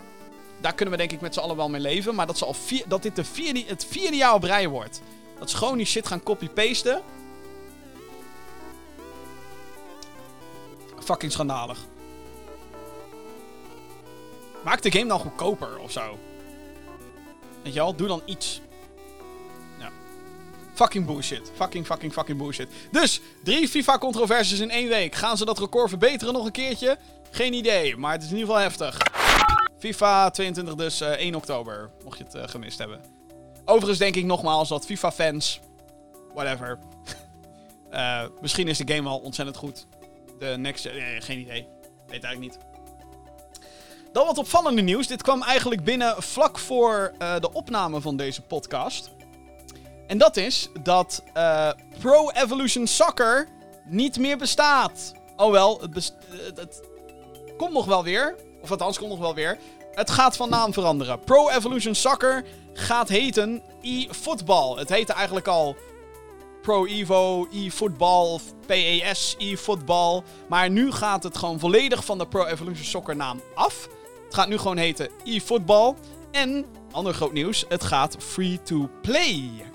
Daar 0.60 0.74
kunnen 0.74 0.94
we 0.94 1.00
denk 1.00 1.12
ik 1.12 1.20
met 1.20 1.34
z'n 1.34 1.40
allen 1.40 1.56
wel 1.56 1.68
mee 1.68 1.80
leven. 1.80 2.14
Maar 2.14 2.26
dat, 2.26 2.38
ze 2.38 2.44
al 2.44 2.54
vier, 2.54 2.84
dat 2.88 3.02
dit 3.02 3.16
de 3.16 3.24
vierde, 3.24 3.64
het 3.66 3.86
vierde 3.90 4.16
jaar 4.16 4.34
op 4.34 4.42
rij 4.42 4.68
wordt. 4.68 5.00
Dat 5.38 5.50
ze 5.50 5.56
gewoon 5.56 5.76
die 5.76 5.86
shit 5.86 6.06
gaan 6.06 6.22
copy-pasten. 6.22 7.02
Fucking 10.98 11.32
schandalig. 11.32 11.78
Maak 14.64 14.82
de 14.82 14.90
game 14.90 15.06
dan 15.06 15.20
goedkoper 15.20 15.78
of 15.78 15.90
zo. 15.90 16.18
Weet 17.62 17.72
je 17.72 17.78
wel, 17.78 17.96
doe 17.96 18.08
dan 18.08 18.22
iets. 18.24 18.60
Fucking 20.76 21.06
bullshit. 21.06 21.50
Fucking, 21.54 21.86
fucking, 21.86 22.12
fucking 22.12 22.38
bullshit. 22.38 22.68
Dus, 22.90 23.20
drie 23.44 23.68
FIFA-controversies 23.68 24.60
in 24.60 24.70
één 24.70 24.88
week. 24.88 25.14
Gaan 25.14 25.36
ze 25.36 25.44
dat 25.44 25.58
record 25.58 25.88
verbeteren 25.88 26.34
nog 26.34 26.44
een 26.44 26.52
keertje? 26.52 26.98
Geen 27.30 27.52
idee, 27.52 27.96
maar 27.96 28.12
het 28.12 28.22
is 28.22 28.30
in 28.30 28.36
ieder 28.36 28.48
geval 28.48 28.62
heftig. 28.62 28.98
FIFA 29.78 30.30
22 30.30 30.74
dus 30.74 31.00
uh, 31.00 31.08
1 31.08 31.34
oktober, 31.34 31.90
mocht 32.04 32.18
je 32.18 32.24
het 32.24 32.34
uh, 32.34 32.42
gemist 32.46 32.78
hebben. 32.78 33.00
Overigens 33.64 33.98
denk 33.98 34.16
ik 34.16 34.24
nogmaals 34.24 34.68
dat 34.68 34.84
FIFA-fans, 34.86 35.60
whatever. 36.34 36.78
uh, 37.92 38.22
misschien 38.42 38.68
is 38.68 38.78
de 38.78 38.94
game 38.94 39.08
wel 39.08 39.18
ontzettend 39.18 39.56
goed. 39.56 39.86
De 40.38 40.54
next, 40.58 40.88
geen 41.18 41.38
idee. 41.38 41.66
Weet 42.06 42.24
eigenlijk 42.24 42.40
niet. 42.40 42.58
Dan 44.12 44.26
wat 44.26 44.38
opvallende 44.38 44.82
nieuws. 44.82 45.06
Dit 45.06 45.22
kwam 45.22 45.42
eigenlijk 45.42 45.84
binnen 45.84 46.22
vlak 46.22 46.58
voor 46.58 47.12
de 47.18 47.52
opname 47.52 48.00
van 48.00 48.16
deze 48.16 48.42
podcast. 48.42 49.10
En 50.06 50.18
dat 50.18 50.36
is 50.36 50.68
dat 50.82 51.22
uh, 51.36 51.70
Pro 51.98 52.30
Evolution 52.30 52.86
Soccer 52.86 53.48
niet 53.84 54.18
meer 54.18 54.36
bestaat. 54.36 55.12
Oh 55.36 55.50
wel, 55.50 55.80
het, 55.80 55.90
best 55.90 56.14
het 56.54 56.82
komt 57.56 57.72
nog 57.72 57.86
wel 57.86 58.04
weer. 58.04 58.36
Of 58.62 58.70
althans, 58.70 58.98
komt 58.98 59.10
nog 59.10 59.18
wel 59.18 59.34
weer. 59.34 59.58
Het 59.92 60.10
gaat 60.10 60.36
van 60.36 60.48
naam 60.48 60.72
veranderen. 60.72 61.20
Pro 61.20 61.48
Evolution 61.48 61.94
Soccer 61.94 62.44
gaat 62.72 63.08
heten 63.08 63.62
eFootball. 63.82 64.78
Het 64.78 64.88
heette 64.88 65.12
eigenlijk 65.12 65.46
al 65.46 65.76
Pro 66.62 66.86
Evo, 66.86 67.48
eFootball 67.52 68.32
of 68.32 68.42
PES 68.66 69.34
eFootball. 69.38 70.22
Maar 70.48 70.70
nu 70.70 70.92
gaat 70.92 71.22
het 71.22 71.38
gewoon 71.38 71.58
volledig 71.58 72.04
van 72.04 72.18
de 72.18 72.26
Pro 72.26 72.44
Evolution 72.44 72.84
Soccer 72.84 73.16
naam 73.16 73.40
af. 73.54 73.88
Het 74.24 74.34
gaat 74.34 74.48
nu 74.48 74.58
gewoon 74.58 74.76
heten 74.76 75.10
eFootball. 75.24 75.94
En, 76.30 76.64
ander 76.90 77.14
groot 77.14 77.32
nieuws, 77.32 77.64
het 77.68 77.84
gaat 77.84 78.16
free 78.18 78.62
to 78.62 78.90
play. 79.02 79.65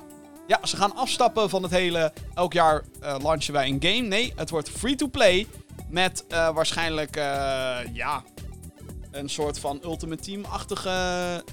Ja, 0.52 0.60
ze 0.66 0.78
gaan 0.78 0.96
afstappen 0.96 1.50
van 1.50 1.64
het 1.64 1.72
hele 1.72 2.14
elk 2.34 2.54
jaar 2.54 2.84
uh, 3.02 3.16
launchen 3.22 3.54
wij 3.54 3.68
een 3.68 3.78
game. 3.80 4.08
Nee, 4.08 4.34
het 4.36 4.50
wordt 4.50 4.70
free 4.70 4.96
to 4.96 5.08
play 5.08 5.48
met 5.90 6.26
uh, 6.30 6.50
waarschijnlijk 6.54 7.18
uh, 7.18 7.24
ja, 7.94 8.24
een 9.12 9.30
soort 9.30 9.60
van 9.60 9.80
Ultimate 9.84 10.24
Team-achtige 10.24 11.44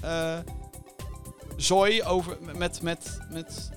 zooi 1.57 2.03
over, 2.03 2.37
met, 2.57 2.81
met, 2.81 3.19
met 3.29 3.71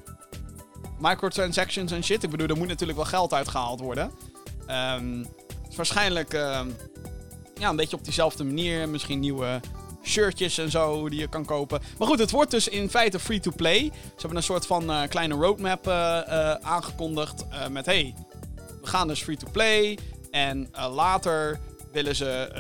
microtransactions 0.99 1.93
en 1.93 2.05
shit. 2.05 2.23
Ik 2.23 2.31
bedoel, 2.31 2.49
er 2.49 2.57
moet 2.57 2.69
natuurlijk 2.69 2.99
wel 2.99 3.09
geld 3.09 3.33
uitgehaald 3.33 3.81
worden. 3.81 4.11
Um, 4.71 5.27
waarschijnlijk 5.77 6.35
uh, 6.35 6.61
ja, 7.59 7.69
een 7.69 7.77
beetje 7.77 7.97
op 7.97 8.05
diezelfde 8.05 8.45
manier. 8.45 8.89
Misschien 8.89 9.21
nieuwe 9.21 9.61
shirtjes 10.03 10.59
en 10.59 10.71
zo 10.71 11.09
die 11.09 11.21
je 11.21 11.29
kan 11.29 11.45
kopen. 11.45 11.81
Maar 11.99 12.09
goed, 12.09 12.19
het 12.19 12.31
wordt 12.31 12.51
dus 12.51 12.69
in 12.69 12.91
feite 12.91 13.19
free-to-play. 13.19 13.91
Ze 14.03 14.13
hebben 14.17 14.37
een 14.37 14.43
soort 14.43 14.67
van 14.67 14.91
uh, 14.91 15.03
kleine 15.09 15.35
roadmap 15.35 15.87
uh, 15.87 15.93
uh, 15.93 16.55
aangekondigd 16.55 17.45
met... 17.71 17.87
Hey, 17.87 18.15
we 18.81 18.87
gaan 18.87 19.09
dus 19.09 19.23
free-to-play. 19.23 19.99
En 20.31 20.71
later 20.91 21.61
willen 21.93 22.17
ze... 22.17 22.51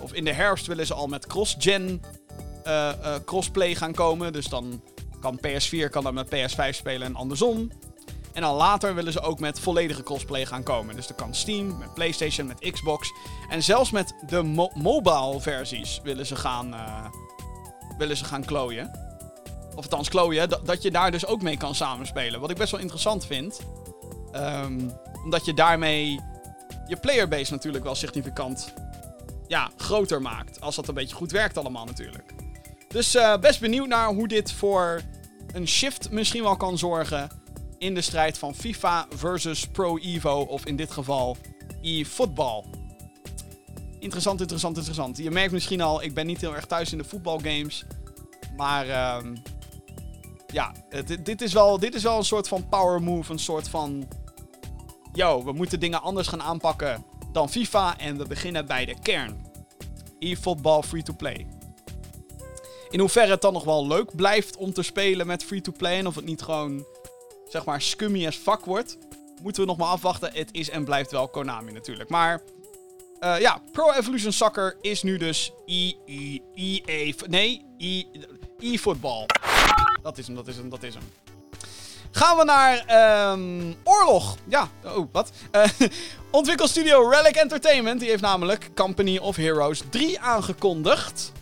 of 0.00 0.12
in 0.12 0.24
de 0.24 0.32
herfst 0.32 0.66
willen 0.66 0.86
ze 0.86 0.94
al 0.94 1.06
met 1.06 1.26
cross-gen 1.26 2.02
crossplay 3.24 3.74
gaan 3.74 3.92
komen. 3.92 4.32
Dus 4.32 4.46
dan 4.46 4.82
kan 5.20 5.40
PS4 5.46 5.90
kan 5.90 6.02
dan 6.02 6.14
met 6.14 6.26
PS5 6.26 6.68
spelen 6.70 7.06
en 7.06 7.14
andersom. 7.14 7.70
En 8.34 8.42
dan 8.42 8.54
later 8.54 8.94
willen 8.94 9.12
ze 9.12 9.20
ook 9.20 9.40
met 9.40 9.60
volledige 9.60 10.02
crossplay 10.02 10.46
gaan 10.46 10.62
komen. 10.62 10.96
Dus 10.96 11.06
dan 11.06 11.16
kan 11.16 11.34
Steam, 11.34 11.78
met 11.78 11.94
PlayStation, 11.94 12.46
met 12.46 12.70
Xbox. 12.72 13.12
En 13.48 13.62
zelfs 13.62 13.90
met 13.90 14.14
de 14.26 14.42
mo 14.42 14.70
mobile 14.74 15.40
versies 15.40 16.00
willen 16.02 16.26
ze 16.26 16.36
gaan, 16.36 16.74
uh, 16.74 17.06
willen 17.98 18.16
ze 18.16 18.24
gaan 18.24 18.44
klooien. 18.44 18.90
Of 19.74 19.82
althans 19.82 20.08
klooien, 20.08 20.48
dat 20.64 20.82
je 20.82 20.90
daar 20.90 21.10
dus 21.10 21.26
ook 21.26 21.42
mee 21.42 21.56
kan 21.56 21.74
samenspelen. 21.74 22.40
Wat 22.40 22.50
ik 22.50 22.56
best 22.56 22.70
wel 22.70 22.80
interessant 22.80 23.26
vind. 23.26 23.60
Um, 24.32 24.92
omdat 25.24 25.44
je 25.44 25.54
daarmee 25.54 26.20
je 26.86 26.96
playerbase 26.96 27.52
natuurlijk 27.52 27.84
wel 27.84 27.94
significant 27.94 28.72
ja, 29.46 29.70
groter 29.76 30.22
maakt. 30.22 30.60
Als 30.60 30.76
dat 30.76 30.88
een 30.88 30.94
beetje 30.94 31.16
goed 31.16 31.30
werkt 31.30 31.58
allemaal 31.58 31.84
natuurlijk. 31.84 32.34
Dus 32.88 33.14
uh, 33.14 33.36
best 33.36 33.60
benieuwd 33.60 33.88
naar 33.88 34.08
hoe 34.08 34.28
dit 34.28 34.52
voor 34.52 35.00
een 35.52 35.68
shift 35.68 36.10
misschien 36.10 36.42
wel 36.42 36.56
kan 36.56 36.78
zorgen 36.78 37.28
in 37.84 37.94
de 37.94 38.00
strijd 38.00 38.38
van 38.38 38.54
FIFA 38.54 39.06
versus 39.14 39.66
Pro 39.66 39.96
Evo, 39.98 40.40
of 40.40 40.64
in 40.66 40.76
dit 40.76 40.90
geval 40.90 41.36
eFootball. 41.82 42.64
Interessant, 43.98 44.40
interessant, 44.40 44.76
interessant. 44.76 45.16
Je 45.16 45.30
merkt 45.30 45.52
misschien 45.52 45.80
al, 45.80 46.02
ik 46.02 46.14
ben 46.14 46.26
niet 46.26 46.40
heel 46.40 46.54
erg 46.54 46.66
thuis 46.66 46.92
in 46.92 46.98
de 46.98 47.04
voetbalgames. 47.04 47.84
Maar 48.56 48.88
ehm, 48.88 49.36
ja, 50.46 50.72
het- 50.88 51.24
dit, 51.24 51.42
is 51.42 51.52
wel, 51.52 51.78
dit 51.78 51.94
is 51.94 52.02
wel 52.02 52.16
een 52.18 52.24
soort 52.24 52.48
van 52.48 52.68
power 52.68 53.02
move. 53.02 53.32
Een 53.32 53.38
soort 53.38 53.68
van... 53.68 54.08
Yo, 55.12 55.44
we 55.44 55.52
moeten 55.52 55.80
dingen 55.80 56.02
anders 56.02 56.28
gaan 56.28 56.42
aanpakken 56.42 57.04
dan 57.32 57.48
FIFA. 57.50 57.98
En 57.98 58.18
we 58.18 58.26
beginnen 58.26 58.66
bij 58.66 58.84
de 58.84 58.94
kern. 59.02 59.46
eFootball 60.18 60.82
free-to-play. 60.82 61.46
In 62.90 63.00
hoeverre 63.00 63.30
het 63.30 63.40
dan 63.40 63.52
nog 63.52 63.64
wel 63.64 63.86
leuk 63.86 64.16
blijft 64.16 64.56
om 64.56 64.72
te 64.72 64.82
spelen 64.82 65.26
met 65.26 65.44
free-to-play. 65.44 65.98
En 65.98 66.06
of 66.06 66.14
het 66.14 66.24
niet 66.24 66.42
gewoon, 66.42 66.84
zeg 67.54 67.64
maar, 67.64 67.82
scummy 67.82 68.26
as 68.26 68.36
fuck 68.36 68.64
wordt. 68.64 68.98
Moeten 69.42 69.62
we 69.62 69.68
nog 69.68 69.76
maar 69.76 69.88
afwachten. 69.88 70.30
Het 70.32 70.48
is 70.52 70.70
en 70.70 70.84
blijft 70.84 71.10
wel 71.10 71.28
Konami 71.28 71.72
natuurlijk. 71.72 72.10
Maar 72.10 72.42
eh, 73.20 73.40
ja, 73.40 73.60
Pro 73.72 73.92
Evolution 73.92 74.32
Soccer 74.32 74.76
is 74.80 75.02
nu 75.02 75.16
dus 75.16 75.52
E 75.66 75.92
E 76.06 76.38
EA. 76.54 77.14
Nee, 77.28 77.64
E 77.78 78.04
eFootball. 78.58 79.26
Dat 80.02 80.18
is 80.18 80.26
hem, 80.26 80.36
dat 80.36 80.46
is 80.46 80.56
hem, 80.56 80.68
dat 80.68 80.82
is 80.82 80.94
hem. 80.94 81.02
Gaan 82.10 82.36
we 82.36 82.44
naar 82.44 82.84
ehm, 82.86 83.72
Oorlog. 83.84 84.36
Ja, 84.48 84.68
oh, 84.84 85.08
wat? 85.12 85.32
Eh, 85.50 85.64
ontwikkelstudio 86.30 87.08
Relic 87.08 87.36
Entertainment. 87.36 88.00
Die 88.00 88.08
heeft 88.08 88.22
namelijk 88.22 88.70
Company 88.74 89.18
of 89.18 89.36
Heroes 89.36 89.82
3 89.90 90.20
aangekondigd. 90.20 91.32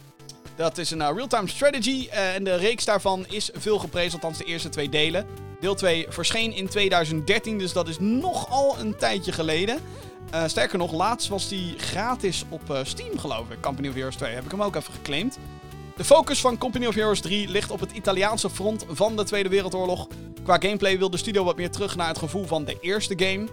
Dat 0.57 0.79
is 0.79 0.91
een 0.91 1.03
eh, 1.03 1.15
real-time 1.15 1.49
strategy. 1.49 2.09
en 2.09 2.45
de 2.45 2.55
reeks 2.55 2.85
daarvan 2.85 3.27
is 3.29 3.51
veel 3.55 3.79
geprezen, 3.79 4.13
althans 4.13 4.39
de 4.39 4.45
eerste 4.45 4.69
twee 4.69 4.89
delen. 4.89 5.51
Deel 5.63 5.75
2 5.75 6.07
verscheen 6.09 6.53
in 6.53 6.69
2013, 6.69 7.59
dus 7.59 7.73
dat 7.73 7.89
is 7.89 7.99
nogal 7.99 8.79
een 8.79 8.97
tijdje 8.97 9.33
geleden. 9.33 9.79
Eh, 10.31 10.45
sterker 10.47 10.79
nog, 10.79 10.93
laatst 10.93 11.29
was 11.29 11.49
die 11.49 11.79
gratis 11.79 12.45
op 12.49 12.71
eh, 12.71 12.79
Steam, 12.83 13.19
geloof 13.19 13.51
ik. 13.51 13.61
Company 13.61 13.89
of 13.89 13.95
Heroes 13.95 14.17
2. 14.17 14.35
Heb 14.35 14.45
ik 14.45 14.51
hem 14.51 14.63
ook 14.63 14.77
even 14.77 14.93
geclaimd. 14.93 15.39
De 15.97 16.05
focus 16.05 16.41
van 16.41 16.59
Company 16.59 16.87
of 16.87 16.95
Heroes 16.95 17.21
3 17.21 17.49
ligt 17.49 17.71
op 17.71 17.81
het 17.81 17.93
Italiaanse 17.93 18.51
front 18.51 18.87
van 18.89 19.17
de 19.17 19.25
Tweede 19.25 19.49
Wereldoorlog. 19.49 20.09
Qua 20.43 20.57
gameplay 20.59 20.99
wil 20.99 21.11
de 21.11 21.17
studio 21.17 21.45
wat 21.45 21.57
meer 21.57 21.71
terug 21.71 21.97
naar 21.97 22.09
het 22.09 22.19
gevoel 22.19 22.45
van 22.45 22.65
de 22.65 22.77
eerste 22.81 23.15
game. 23.17 23.49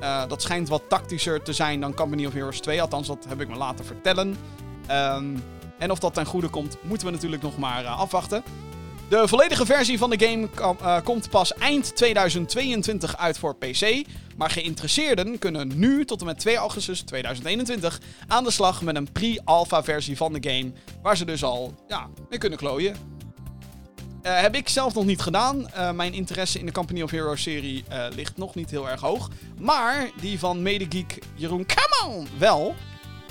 Eh, 0.00 0.28
dat 0.28 0.42
schijnt 0.42 0.68
wat 0.68 0.82
tactischer 0.88 1.42
te 1.42 1.52
zijn 1.52 1.80
dan 1.80 1.94
Company 1.94 2.26
of 2.26 2.32
Heroes 2.32 2.60
2. 2.60 2.80
Althans, 2.80 3.06
dat 3.06 3.26
heb 3.28 3.40
ik 3.40 3.48
me 3.48 3.56
laten 3.56 3.84
vertellen. 3.84 4.36
Ehm, 4.86 5.36
en 5.78 5.90
of 5.90 5.98
dat 5.98 6.14
ten 6.14 6.26
goede 6.26 6.48
komt, 6.48 6.76
moeten 6.82 7.06
we 7.06 7.12
natuurlijk 7.12 7.42
nog 7.42 7.58
maar 7.58 7.84
afwachten. 7.84 8.42
De 9.08 9.28
volledige 9.28 9.66
versie 9.66 9.98
van 9.98 10.10
de 10.10 10.26
game 10.26 10.48
eh, 10.80 11.00
komt 11.04 11.30
pas 11.30 11.54
eind 11.54 11.96
2022 11.96 13.16
uit 13.16 13.38
voor 13.38 13.56
PC. 13.56 14.04
Maar 14.36 14.50
geïnteresseerden 14.50 15.38
kunnen 15.38 15.78
nu 15.78 16.04
tot 16.04 16.20
en 16.20 16.26
met 16.26 16.38
2 16.38 16.56
augustus 16.56 17.00
2021 17.00 18.00
aan 18.26 18.44
de 18.44 18.50
slag 18.50 18.82
met 18.82 18.96
een 18.96 19.12
pre-alpha 19.12 19.82
versie 19.82 20.16
van 20.16 20.32
de 20.32 20.50
game. 20.50 20.72
Waar 21.02 21.16
ze 21.16 21.24
dus 21.24 21.44
al 21.44 21.74
ja, 21.88 22.08
mee 22.30 22.38
kunnen 22.38 22.58
klooien. 22.58 22.96
Eh, 24.22 24.40
heb 24.40 24.54
ik 24.54 24.68
zelf 24.68 24.94
nog 24.94 25.04
niet 25.04 25.20
gedaan. 25.20 25.68
Eh, 25.68 25.92
mijn 25.92 26.12
interesse 26.12 26.58
in 26.58 26.66
de 26.66 26.72
Company 26.72 27.02
of 27.02 27.10
Heroes 27.10 27.42
serie 27.42 27.84
ligt 28.14 28.36
nog 28.36 28.54
niet 28.54 28.70
heel 28.70 28.88
erg 28.88 29.00
hoog. 29.00 29.30
Maar 29.58 30.10
die 30.20 30.38
van 30.38 30.62
medegeek 30.62 31.18
Jeroen 31.34 31.66
Kamon 31.66 32.28
wel. 32.38 32.74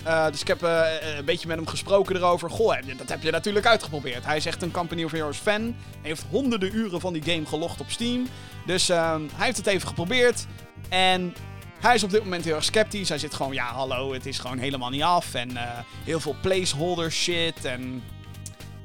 Eh, 0.05 0.25
dus 0.29 0.41
ik 0.41 0.47
heb 0.47 0.63
eh, 0.63 1.17
een 1.17 1.25
beetje 1.25 1.47
met 1.47 1.57
hem 1.57 1.67
gesproken 1.67 2.15
erover. 2.15 2.49
Goh, 2.49 2.75
dat 2.97 3.09
heb 3.09 3.21
je 3.21 3.31
natuurlijk 3.31 3.65
uitgeprobeerd. 3.65 4.25
Hij 4.25 4.37
is 4.37 4.45
echt 4.45 4.61
een 4.61 4.71
Company 4.71 5.03
of 5.03 5.11
Heroes 5.11 5.37
fan. 5.37 5.75
Heeft 6.01 6.25
honderden 6.29 6.75
uren 6.75 6.99
van 6.99 7.13
die 7.13 7.23
game 7.23 7.45
gelogd 7.45 7.79
op 7.79 7.89
Steam. 7.89 8.27
Dus 8.65 8.89
ehm, 8.89 9.21
hij 9.35 9.45
heeft 9.45 9.57
het 9.57 9.67
even 9.67 9.87
geprobeerd. 9.87 10.45
En 10.89 11.35
hij 11.79 11.95
is 11.95 12.03
op 12.03 12.09
dit 12.09 12.23
moment 12.23 12.45
heel 12.45 12.55
erg 12.55 12.63
sceptisch. 12.63 13.09
Hij 13.09 13.17
zit 13.17 13.33
gewoon, 13.33 13.53
ja 13.53 13.65
hallo, 13.65 14.13
het 14.13 14.25
is 14.25 14.39
gewoon 14.39 14.57
helemaal 14.57 14.89
niet 14.89 15.03
af. 15.03 15.33
En 15.33 15.57
eh, 15.57 15.79
heel 16.03 16.19
veel 16.19 16.35
placeholder 16.41 17.11
shit. 17.11 17.65
En, 17.65 18.03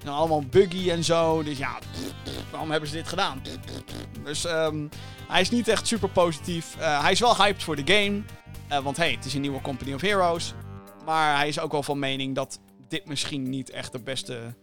en 0.05 0.09
allemaal 0.09 0.45
buggy 0.45 0.91
en 0.91 1.05
zo. 1.05 1.43
Dus 1.43 1.59
ja, 1.59 1.79
waarom 2.51 2.71
hebben 2.71 2.89
ze 2.89 2.95
dit 2.95 3.09
gedaan? 3.09 3.43
Dus 4.25 4.45
ehm, 4.45 4.87
hij 5.29 5.41
is 5.41 5.51
niet 5.51 5.68
echt 5.68 5.87
super 5.87 6.09
positief. 6.09 6.77
Hij 6.79 7.12
is 7.12 7.21
wel 7.21 7.37
hyped 7.37 7.62
voor 7.62 7.77
de 7.77 7.95
game. 7.95 8.23
Want 8.83 8.97
hey, 8.97 9.12
het 9.12 9.25
is 9.25 9.35
een 9.35 9.41
nieuwe 9.41 9.61
Company 9.61 9.93
of 9.93 10.01
Heroes. 10.01 10.55
Maar 11.11 11.37
hij 11.37 11.49
is 11.49 11.61
ook 11.61 11.73
wel 11.73 11.83
van 11.83 11.99
mening 11.99 12.35
dat 12.35 12.61
dit 12.89 13.07
misschien 13.07 13.49
niet 13.49 13.71
echt 13.71 13.93
de 13.93 13.99
beste 13.99 14.55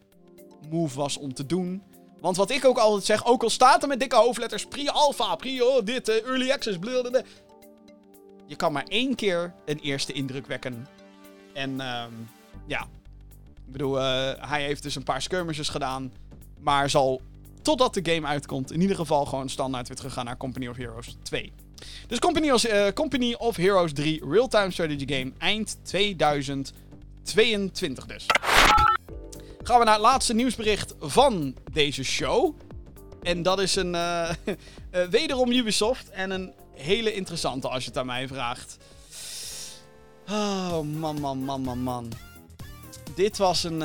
move 0.69 0.97
was 0.97 1.17
om 1.17 1.33
te 1.33 1.45
doen. 1.45 1.83
Want 2.19 2.37
wat 2.37 2.49
ik 2.49 2.65
ook 2.65 2.77
altijd 2.77 3.05
zeg, 3.05 3.25
ook 3.25 3.43
al 3.43 3.49
staat 3.49 3.81
er 3.81 3.87
met 3.87 3.99
dikke 3.99 4.15
hoofdletters 4.15 4.65
pre-alpha, 4.65 5.35
pre 5.35 5.65
oh, 5.65 5.85
dit, 5.85 6.09
eh, 6.09 6.25
early 6.25 6.51
access, 6.51 6.77
blablabla. 6.77 7.21
Je 8.45 8.55
kan 8.55 8.71
maar 8.71 8.83
één 8.83 9.15
keer 9.15 9.53
een 9.65 9.79
eerste 9.79 10.13
indruk 10.13 10.47
wekken. 10.47 10.87
En 11.53 11.81
ehm, 11.81 12.11
ja, 12.67 12.81
ik 13.65 13.71
bedoel, 13.71 13.99
eh, 13.99 14.49
hij 14.49 14.63
heeft 14.63 14.83
dus 14.83 14.95
een 14.95 15.03
paar 15.03 15.21
skirmishes 15.21 15.69
gedaan. 15.69 16.13
Maar 16.59 16.89
zal, 16.89 17.21
totdat 17.61 17.93
de 17.93 18.13
game 18.13 18.27
uitkomt, 18.27 18.71
in 18.71 18.81
ieder 18.81 18.95
geval 18.95 19.25
gewoon 19.25 19.49
standaard 19.49 19.87
weer 19.87 19.97
teruggaan 19.97 20.25
naar 20.25 20.37
Company 20.37 20.67
of 20.67 20.77
Heroes 20.77 21.17
2. 21.23 21.53
Dus 22.07 22.19
Company 22.19 22.49
of, 22.49 22.63
eh, 22.63 22.87
Company 22.93 23.33
of 23.33 23.55
Heroes 23.55 23.93
3 23.93 24.21
real-time 24.29 24.71
strategy 24.71 25.13
game 25.13 25.31
eind 25.37 25.77
2022 25.83 28.05
dus. 28.05 28.25
Gaan 29.63 29.79
we 29.79 29.85
naar 29.85 29.93
het 29.93 30.03
laatste 30.03 30.33
nieuwsbericht 30.33 30.93
van 30.99 31.55
deze 31.71 32.03
show. 32.03 32.55
En 33.21 33.41
dat 33.41 33.59
is 33.59 33.75
een 33.75 33.95
eh, 33.95 34.29
eh, 34.29 34.35
wederom 35.09 35.51
Ubisoft 35.51 36.09
en 36.09 36.31
een 36.31 36.53
hele 36.73 37.13
interessante 37.13 37.67
als 37.67 37.83
je 37.83 37.89
het 37.89 37.99
aan 37.99 38.05
mij 38.05 38.27
vraagt. 38.27 38.77
Oh 40.29 40.81
man, 40.81 41.19
man, 41.19 41.37
man, 41.37 41.61
man, 41.61 41.79
man. 41.79 42.11
Dit 43.15 43.37
was 43.37 43.63
een. 43.63 43.77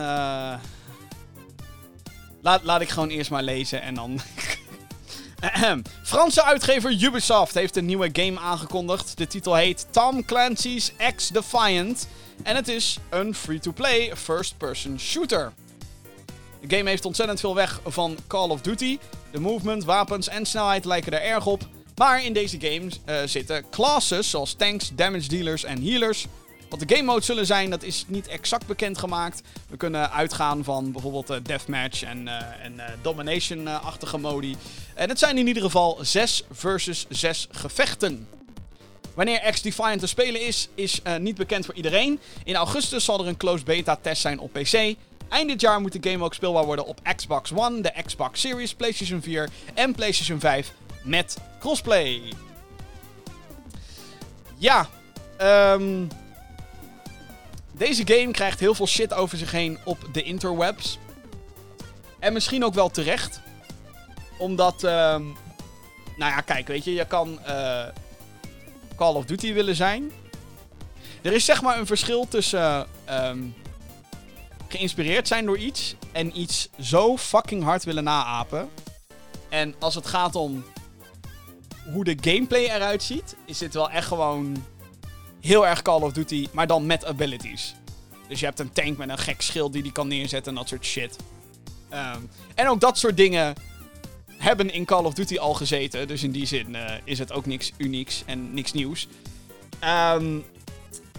Laat, 2.43 2.62
laat 2.62 2.80
ik 2.80 2.88
gewoon 2.88 3.09
eerst 3.09 3.30
maar 3.30 3.43
lezen 3.43 3.82
en 3.82 3.95
dan. 3.95 4.20
Franse 6.03 6.43
uitgever 6.43 7.03
Ubisoft 7.03 7.55
heeft 7.55 7.76
een 7.76 7.84
nieuwe 7.84 8.11
game 8.12 8.40
aangekondigd. 8.40 9.16
De 9.16 9.26
titel 9.26 9.55
heet 9.55 9.86
Tom 9.90 10.24
Clancy's 10.24 10.93
X 11.16 11.28
Defiant. 11.28 12.09
En 12.43 12.57
het 12.57 12.68
is 12.68 12.99
een 13.11 13.34
free-to-play 13.34 14.16
first-person 14.16 15.01
shooter. 15.01 15.53
De 16.61 16.76
game 16.76 16.88
heeft 16.88 17.05
ontzettend 17.05 17.40
veel 17.40 17.55
weg 17.55 17.80
van 17.86 18.16
Call 18.26 18.49
of 18.49 18.61
Duty. 18.61 18.99
De 19.30 19.40
movement, 19.40 19.84
wapens 19.84 20.28
en 20.28 20.47
snelheid 20.47 20.84
lijken 20.84 21.12
er 21.12 21.22
erg 21.22 21.47
op. 21.47 21.68
Maar 21.97 22.24
in 22.24 22.32
deze 22.32 22.61
game 22.61 22.90
eh, 23.05 23.16
zitten 23.24 23.64
classes 23.70 24.30
zoals 24.30 24.55
tanks, 24.55 24.90
damage 24.95 25.28
dealers 25.28 25.64
en 25.64 25.82
healers. 25.82 26.26
Wat 26.73 26.89
de 26.89 26.95
game 26.95 27.07
mode 27.07 27.25
zullen 27.25 27.47
zijn, 27.47 27.70
dat 27.70 27.83
is 27.83 28.05
niet 28.09 28.29
exact 28.29 28.66
bekendgemaakt. 28.66 29.43
We 29.68 29.77
kunnen 29.77 30.11
uitgaan 30.11 30.64
van 30.64 30.93
bijvoorbeeld 30.93 31.31
eh, 31.31 31.37
deathmatch 31.43 32.03
en, 32.03 32.29
eh, 32.29 32.64
en 32.64 32.81
eh, 32.81 32.93
domination-achtige 33.03 34.18
modi. 34.18 34.57
En 34.95 35.09
het 35.09 35.18
zijn 35.18 35.39
in 35.39 35.47
ieder 35.47 35.62
geval 35.62 35.99
6 36.01 36.45
versus 36.51 37.07
6 37.09 37.49
gevechten. 37.51 38.29
Wanneer 39.14 39.51
X-Defiant 39.51 40.01
te 40.01 40.07
spelen 40.07 40.47
is, 40.47 40.68
is 40.75 41.03
niet 41.18 41.37
bekend 41.37 41.64
voor 41.64 41.75
iedereen. 41.75 42.20
In 42.45 42.55
augustus 42.55 43.05
zal 43.05 43.20
er 43.20 43.27
een 43.27 43.37
closed 43.37 43.64
beta 43.64 43.97
test 43.97 44.20
zijn 44.23 44.39
op 44.39 44.53
PC. 44.53 44.95
Eind 45.29 45.49
dit 45.49 45.61
jaar 45.61 45.81
moet 45.81 46.03
de 46.03 46.11
game 46.11 46.25
ook 46.25 46.35
speelbaar 46.35 46.64
worden 46.64 46.87
op 46.87 47.01
Xbox 47.16 47.53
One, 47.55 47.81
de 47.81 47.93
Xbox 48.05 48.41
Series, 48.41 48.75
PlayStation 48.75 49.23
4 49.23 49.49
en 49.75 49.95
PlayStation 49.95 50.41
5 50.41 50.73
met 51.03 51.37
crossplay. 51.61 52.23
Ja, 54.59 54.89
ehm 55.37 56.05
deze 57.83 58.07
game 58.07 58.30
krijgt 58.30 58.61
heel 58.61 58.74
veel 58.74 58.87
shit 58.87 59.12
over 59.12 59.39
zich 59.39 59.51
heen 59.51 59.78
op 59.85 59.99
de 60.12 60.22
interwebs. 60.22 60.99
En 62.18 62.33
misschien 62.33 62.64
ook 62.64 62.74
wel 62.74 62.89
terecht. 62.89 63.41
Omdat, 64.39 64.85
ehm, 64.85 65.22
nou 66.16 66.33
ja, 66.33 66.41
kijk, 66.41 66.66
weet 66.66 66.85
je, 66.85 66.95
je 66.95 67.07
kan 67.07 67.45
eh, 67.45 67.87
Call 68.97 69.14
of 69.14 69.24
Duty 69.24 69.53
willen 69.53 69.76
zijn. 69.76 70.12
Er 71.22 71.33
is 71.33 71.45
zeg 71.45 71.62
maar 71.62 71.78
een 71.78 71.87
verschil 71.87 72.28
tussen 72.28 72.87
ehm, 73.05 73.43
geïnspireerd 74.68 75.28
zijn 75.28 75.47
door 75.47 75.59
iets 75.59 75.95
en 76.12 76.39
iets 76.39 76.68
zo 76.80 77.16
fucking 77.16 77.62
hard 77.62 77.85
willen 77.85 78.05
naapen. 78.05 78.68
En 79.49 79.74
als 79.78 79.95
het 79.95 80.07
gaat 80.07 80.35
om 80.35 80.64
hoe 81.93 82.05
de 82.05 82.16
gameplay 82.20 82.64
eruit 82.64 83.03
ziet, 83.03 83.37
is 83.45 83.59
dit 83.59 83.74
wel 83.74 83.91
echt 83.91 84.07
gewoon 84.07 84.64
heel 85.43 85.66
erg 85.66 85.82
Call 85.82 86.01
of 86.01 86.12
Duty, 86.12 86.49
maar 86.53 86.66
dan 86.66 86.86
met 86.86 87.05
abilities. 87.05 87.74
Dus 88.28 88.40
je 88.40 88.47
hebt 88.47 88.61
een 88.61 88.72
tank 88.72 88.97
met 88.97 89.09
een 89.09 89.18
gek 89.18 89.40
schild 89.40 89.72
die 89.72 89.82
die 89.82 89.93
kan 89.93 90.09
neerzetten 90.09 90.53
en 90.53 90.59
dat 90.59 90.68
soort 90.68 90.84
shit. 90.84 91.16
Ehm, 91.88 92.20
en 92.55 92.68
ook 92.68 92.80
dat 92.80 92.99
soort 92.99 93.16
dingen 93.16 93.55
hebben 94.36 94.72
in 94.72 94.84
Call 94.84 95.05
of 95.05 95.14
Duty 95.14 95.38
al 95.38 95.55
gezeten. 95.55 96.09
Dus 96.09 96.22
in 96.22 96.30
die 96.30 96.47
zin 96.47 96.74
eh, 96.74 96.95
is 97.05 97.18
het 97.18 97.32
ook 97.32 97.47
niks 97.47 97.72
unieks 97.76 98.22
en 98.26 98.55
niks 98.55 98.72
nieuws. 98.72 99.09
Ehm, 99.78 100.38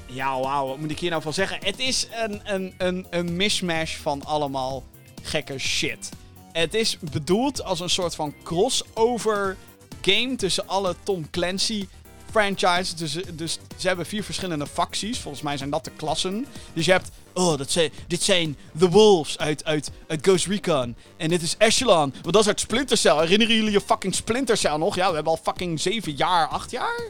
ja, 0.05 0.39
wauw, 0.39 0.67
wat 0.67 0.78
moet 0.78 0.91
ik 0.91 0.99
hier 0.99 1.09
nou 1.09 1.21
van 1.21 1.34
zeggen? 1.34 1.57
Het 1.63 1.80
is 1.80 2.07
een, 2.11 2.41
een, 2.43 2.74
een, 2.78 3.07
een 3.09 3.36
mishmash 3.36 3.95
van 3.95 4.24
allemaal 4.24 4.84
gekke 5.21 5.57
shit. 5.57 6.09
Het 6.51 6.74
is 6.74 6.97
bedoeld 6.99 7.63
als 7.63 7.80
een 7.80 7.89
soort 7.89 8.15
van 8.15 8.34
crossover 8.43 9.57
game 10.01 10.36
tussen 10.36 10.67
alle 10.67 10.95
Tom 11.03 11.30
Clancy 11.30 11.88
franchise. 12.34 12.96
Dus, 12.96 13.18
dus 13.34 13.60
ze 13.78 13.88
hebben 13.88 14.06
vier 14.06 14.24
verschillende 14.24 14.68
facties. 14.68 15.20
Volgens 15.20 15.44
mij 15.44 15.58
zijn 15.58 15.70
dat 15.70 15.84
de 15.84 15.92
klassen. 15.96 16.46
Dus 16.74 16.86
je 16.86 16.92
hebt... 16.92 17.10
Oh, 17.34 17.58
dat 17.58 17.72
zijn, 17.72 17.92
dit 18.08 18.22
zijn 18.22 18.58
The 18.78 18.90
Wolves 18.90 19.38
uit, 19.38 19.66
uit, 19.66 19.92
uit 20.08 20.20
Ghost 20.26 20.48
Recon. 20.48 20.96
En 21.18 21.30
dit 21.30 21.42
is 21.42 21.56
Echelon. 21.58 22.14
Want 22.22 22.34
dat 22.34 22.42
is 22.42 22.48
uit 22.48 22.60
Splinter 22.60 22.98
Cell. 22.98 23.18
Herinneren 23.18 23.56
jullie 23.56 23.72
je 23.72 23.82
fucking 23.82 24.16
Splinter 24.16 24.58
Cell 24.58 24.78
nog? 24.78 24.96
Ja, 24.96 25.08
we 25.10 25.16
hebben 25.16 25.34
al 25.34 25.40
fucking 25.44 25.82
zeven 25.82 26.16
jaar, 26.16 26.48
acht 26.48 26.72
jaar? 26.72 27.02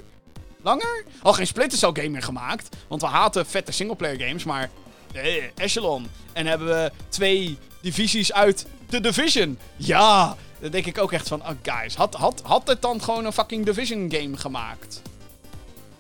Langer? 0.62 1.04
Al 1.22 1.34
geen 1.34 1.48
Splinter 1.48 1.78
Cell 1.78 1.90
game 1.94 2.10
meer 2.10 2.24
gemaakt. 2.24 2.76
Want 2.88 3.02
we 3.02 3.08
haten 3.08 3.46
vette 3.46 3.72
singleplayer 3.72 4.28
games. 4.28 4.44
Maar 4.44 4.70
eh, 5.14 5.44
Echelon. 5.56 6.08
En 6.34 6.46
hebben 6.46 6.68
we 6.68 6.92
twee 7.10 7.58
divisies 7.82 8.34
uit 8.34 8.66
The 8.90 9.02
Division. 9.02 9.58
Ja, 9.76 10.36
dan 10.60 10.72
denk 10.72 10.86
ik 10.86 10.98
ook 10.98 11.12
echt 11.12 11.28
van, 11.28 11.42
oh 11.42 11.50
guys, 11.62 11.96
had, 11.96 12.14
had, 12.16 12.42
had 12.44 12.68
het 12.68 12.82
dan 12.82 13.02
gewoon 13.02 13.26
een 13.26 13.34
fucking 13.34 13.66
Division 13.66 14.12
game 14.12 14.38
gemaakt? 14.38 15.02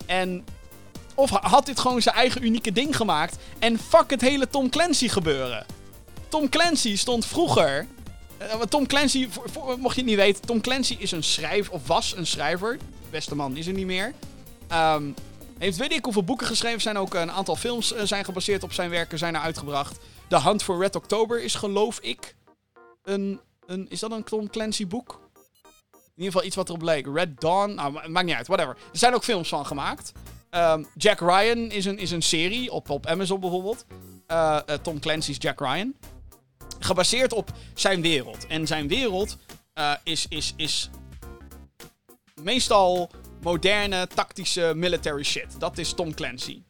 En, 0.05 0.45
of 1.15 1.29
had 1.29 1.65
dit 1.65 1.79
gewoon 1.79 2.01
zijn 2.01 2.15
eigen 2.15 2.43
unieke 2.45 2.71
ding 2.71 2.95
gemaakt? 2.95 3.37
En 3.59 3.79
fuck 3.79 4.09
het 4.09 4.21
hele 4.21 4.47
Tom 4.47 4.69
Clancy 4.69 5.07
gebeuren. 5.07 5.65
Tom 6.27 6.49
Clancy 6.49 6.97
stond 6.97 7.25
vroeger... 7.25 7.87
eh, 8.37 8.59
Tom 8.59 8.87
Clancy, 8.87 9.29
mocht 9.77 9.95
je 9.95 10.01
het 10.01 10.09
niet 10.09 10.19
weten, 10.19 10.45
Tom 10.45 10.61
Clancy 10.61 10.95
is 10.99 11.11
een 11.11 11.23
schrijver, 11.23 11.73
of 11.73 11.87
was 11.87 12.15
een 12.15 12.27
schrijver. 12.27 12.77
Beste 13.09 13.35
man 13.35 13.57
is 13.57 13.67
er 13.67 13.73
niet 13.73 13.85
meer. 13.85 14.13
Ehm, 14.67 15.03
heeft 15.57 15.77
weet 15.77 15.91
ik 15.91 16.03
hoeveel 16.03 16.23
boeken 16.23 16.47
geschreven 16.47 16.81
zijn. 16.81 16.97
Ook 16.97 17.13
een 17.13 17.31
aantal 17.31 17.55
films 17.55 17.93
eh, 17.93 18.03
zijn 18.03 18.25
gebaseerd 18.25 18.63
op 18.63 18.73
zijn 18.73 18.89
werken, 18.89 19.17
zijn 19.17 19.35
er 19.35 19.41
uitgebracht. 19.41 19.97
The 20.27 20.41
Hunt 20.41 20.63
for 20.63 20.79
Red 20.79 20.95
October 20.95 21.43
is 21.43 21.55
geloof 21.55 21.99
ik 21.99 22.35
een, 23.03 23.39
een... 23.65 23.85
Is 23.89 23.99
dat 23.99 24.11
een 24.11 24.23
Tom 24.23 24.49
Clancy 24.49 24.87
boek? 24.87 25.22
In 26.15 26.19
ieder 26.19 26.31
geval 26.31 26.47
iets 26.47 26.55
wat 26.55 26.69
erop 26.69 26.81
leek. 26.81 27.07
Red 27.13 27.41
Dawn, 27.41 27.73
nou, 27.73 27.91
ma- 27.91 28.07
maakt 28.07 28.25
niet 28.25 28.35
uit, 28.35 28.47
whatever. 28.47 28.75
Er 28.91 28.97
zijn 28.97 29.13
ook 29.13 29.23
films 29.23 29.49
van 29.49 29.65
gemaakt. 29.65 30.11
Ehm, 30.49 30.83
Jack 30.97 31.19
Ryan 31.19 31.57
is 31.71 31.85
een, 31.85 31.97
is 31.97 32.11
een 32.11 32.21
serie, 32.21 32.71
op, 32.71 32.89
op 32.89 33.05
Amazon 33.05 33.39
bijvoorbeeld. 33.39 33.85
Eh, 34.27 34.59
eh, 34.65 34.75
Tom 34.81 34.99
Clancy's 34.99 35.35
Jack 35.39 35.59
Ryan. 35.59 35.95
Gebaseerd 36.79 37.33
op 37.33 37.51
zijn 37.73 38.01
wereld. 38.01 38.47
En 38.47 38.67
zijn 38.67 38.87
wereld 38.87 39.37
eh, 39.73 39.93
is, 40.03 40.25
is, 40.29 40.53
is 40.55 40.89
meestal 42.41 43.09
moderne, 43.41 44.07
tactische, 44.07 44.73
military 44.75 45.23
shit. 45.23 45.59
Dat 45.59 45.77
is 45.77 45.93
Tom 45.93 46.13
Clancy. 46.13 46.61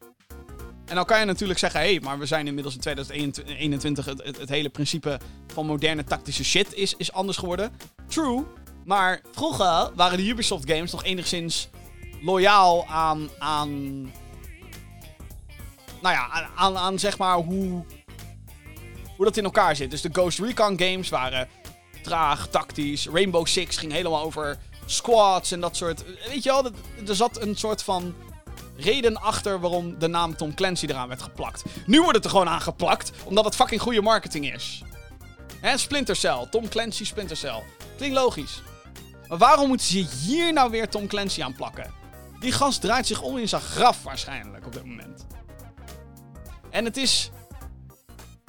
En 0.84 0.94
dan 0.94 1.04
kan 1.04 1.18
je 1.18 1.24
natuurlijk 1.24 1.58
zeggen, 1.58 1.80
hé, 1.80 1.90
hey, 1.90 2.00
maar 2.00 2.18
we 2.18 2.26
zijn 2.26 2.46
inmiddels 2.46 2.74
in 2.74 2.80
2021, 2.80 4.04
het, 4.04 4.22
het, 4.24 4.38
het 4.38 4.48
hele 4.48 4.68
principe 4.68 5.18
van 5.52 5.66
moderne 5.66 6.04
tactische 6.04 6.44
shit 6.44 6.74
is, 6.74 6.94
is 6.96 7.12
anders 7.12 7.36
geworden. 7.36 7.72
True, 8.06 8.44
maar 8.84 9.20
vroeger 9.32 9.90
waren 9.94 10.16
de 10.16 10.28
Ubisoft 10.28 10.70
games 10.70 10.92
nog 10.92 11.04
enigszins 11.04 11.68
loyaal 12.22 12.86
aan, 12.86 13.30
aan 13.38 14.02
nou 16.00 16.14
ja, 16.14 16.50
aan, 16.54 16.76
aan, 16.76 16.98
zeg 16.98 17.18
maar 17.18 17.36
hoe, 17.36 17.84
hoe 19.16 19.24
dat 19.24 19.36
in 19.36 19.44
elkaar 19.44 19.76
zit. 19.76 19.90
Dus 19.90 20.00
de 20.00 20.08
Ghost 20.12 20.38
Recon 20.38 20.78
games 20.78 21.08
waren 21.08 21.48
traag, 22.02 22.48
tactisch. 22.48 23.06
Rainbow 23.06 23.46
Six 23.46 23.76
ging 23.76 23.92
helemaal 23.92 24.22
over 24.22 24.58
squads 24.86 25.50
en 25.50 25.60
dat 25.60 25.76
soort. 25.76 26.04
Weet 26.28 26.42
je 26.42 26.50
wel, 26.50 26.64
er 27.06 27.14
zat 27.14 27.40
een 27.40 27.56
soort 27.56 27.82
van 27.82 28.14
reden 28.76 29.16
achter 29.16 29.60
waarom 29.60 29.98
de 29.98 30.08
naam 30.08 30.36
Tom 30.36 30.54
Clancy 30.54 30.86
eraan 30.86 31.08
werd 31.08 31.22
geplakt. 31.22 31.62
Nu 31.86 32.00
wordt 32.00 32.16
het 32.16 32.24
er 32.24 32.30
gewoon 32.30 32.48
aan 32.48 32.60
geplakt, 32.60 33.12
omdat 33.24 33.44
het 33.44 33.54
fucking 33.54 33.80
goede 33.80 34.02
marketing 34.02 34.52
is. 34.52 34.82
Hè, 35.60 35.78
Splinter 35.78 36.16
Cell, 36.16 36.46
Tom 36.50 36.68
Clancy 36.68 37.04
Splinter 37.04 37.36
Cell. 37.36 37.62
Klinkt 37.96 38.16
logisch. 38.16 38.62
Waarom 39.38 39.68
moeten 39.68 39.86
ze 39.86 39.98
hier 39.98 40.52
nou 40.52 40.70
weer 40.70 40.88
Tom 40.88 41.06
Clancy 41.06 41.42
aan 41.42 41.54
plakken? 41.54 41.92
Die 42.40 42.52
gast 42.52 42.80
draait 42.80 43.06
zich 43.06 43.22
om 43.22 43.38
in 43.38 43.48
zijn 43.48 43.62
graf 43.62 44.02
waarschijnlijk 44.02 44.66
op 44.66 44.72
dit 44.72 44.84
moment. 44.84 45.26
En 46.70 46.84
het 46.84 46.96
is. 46.96 47.30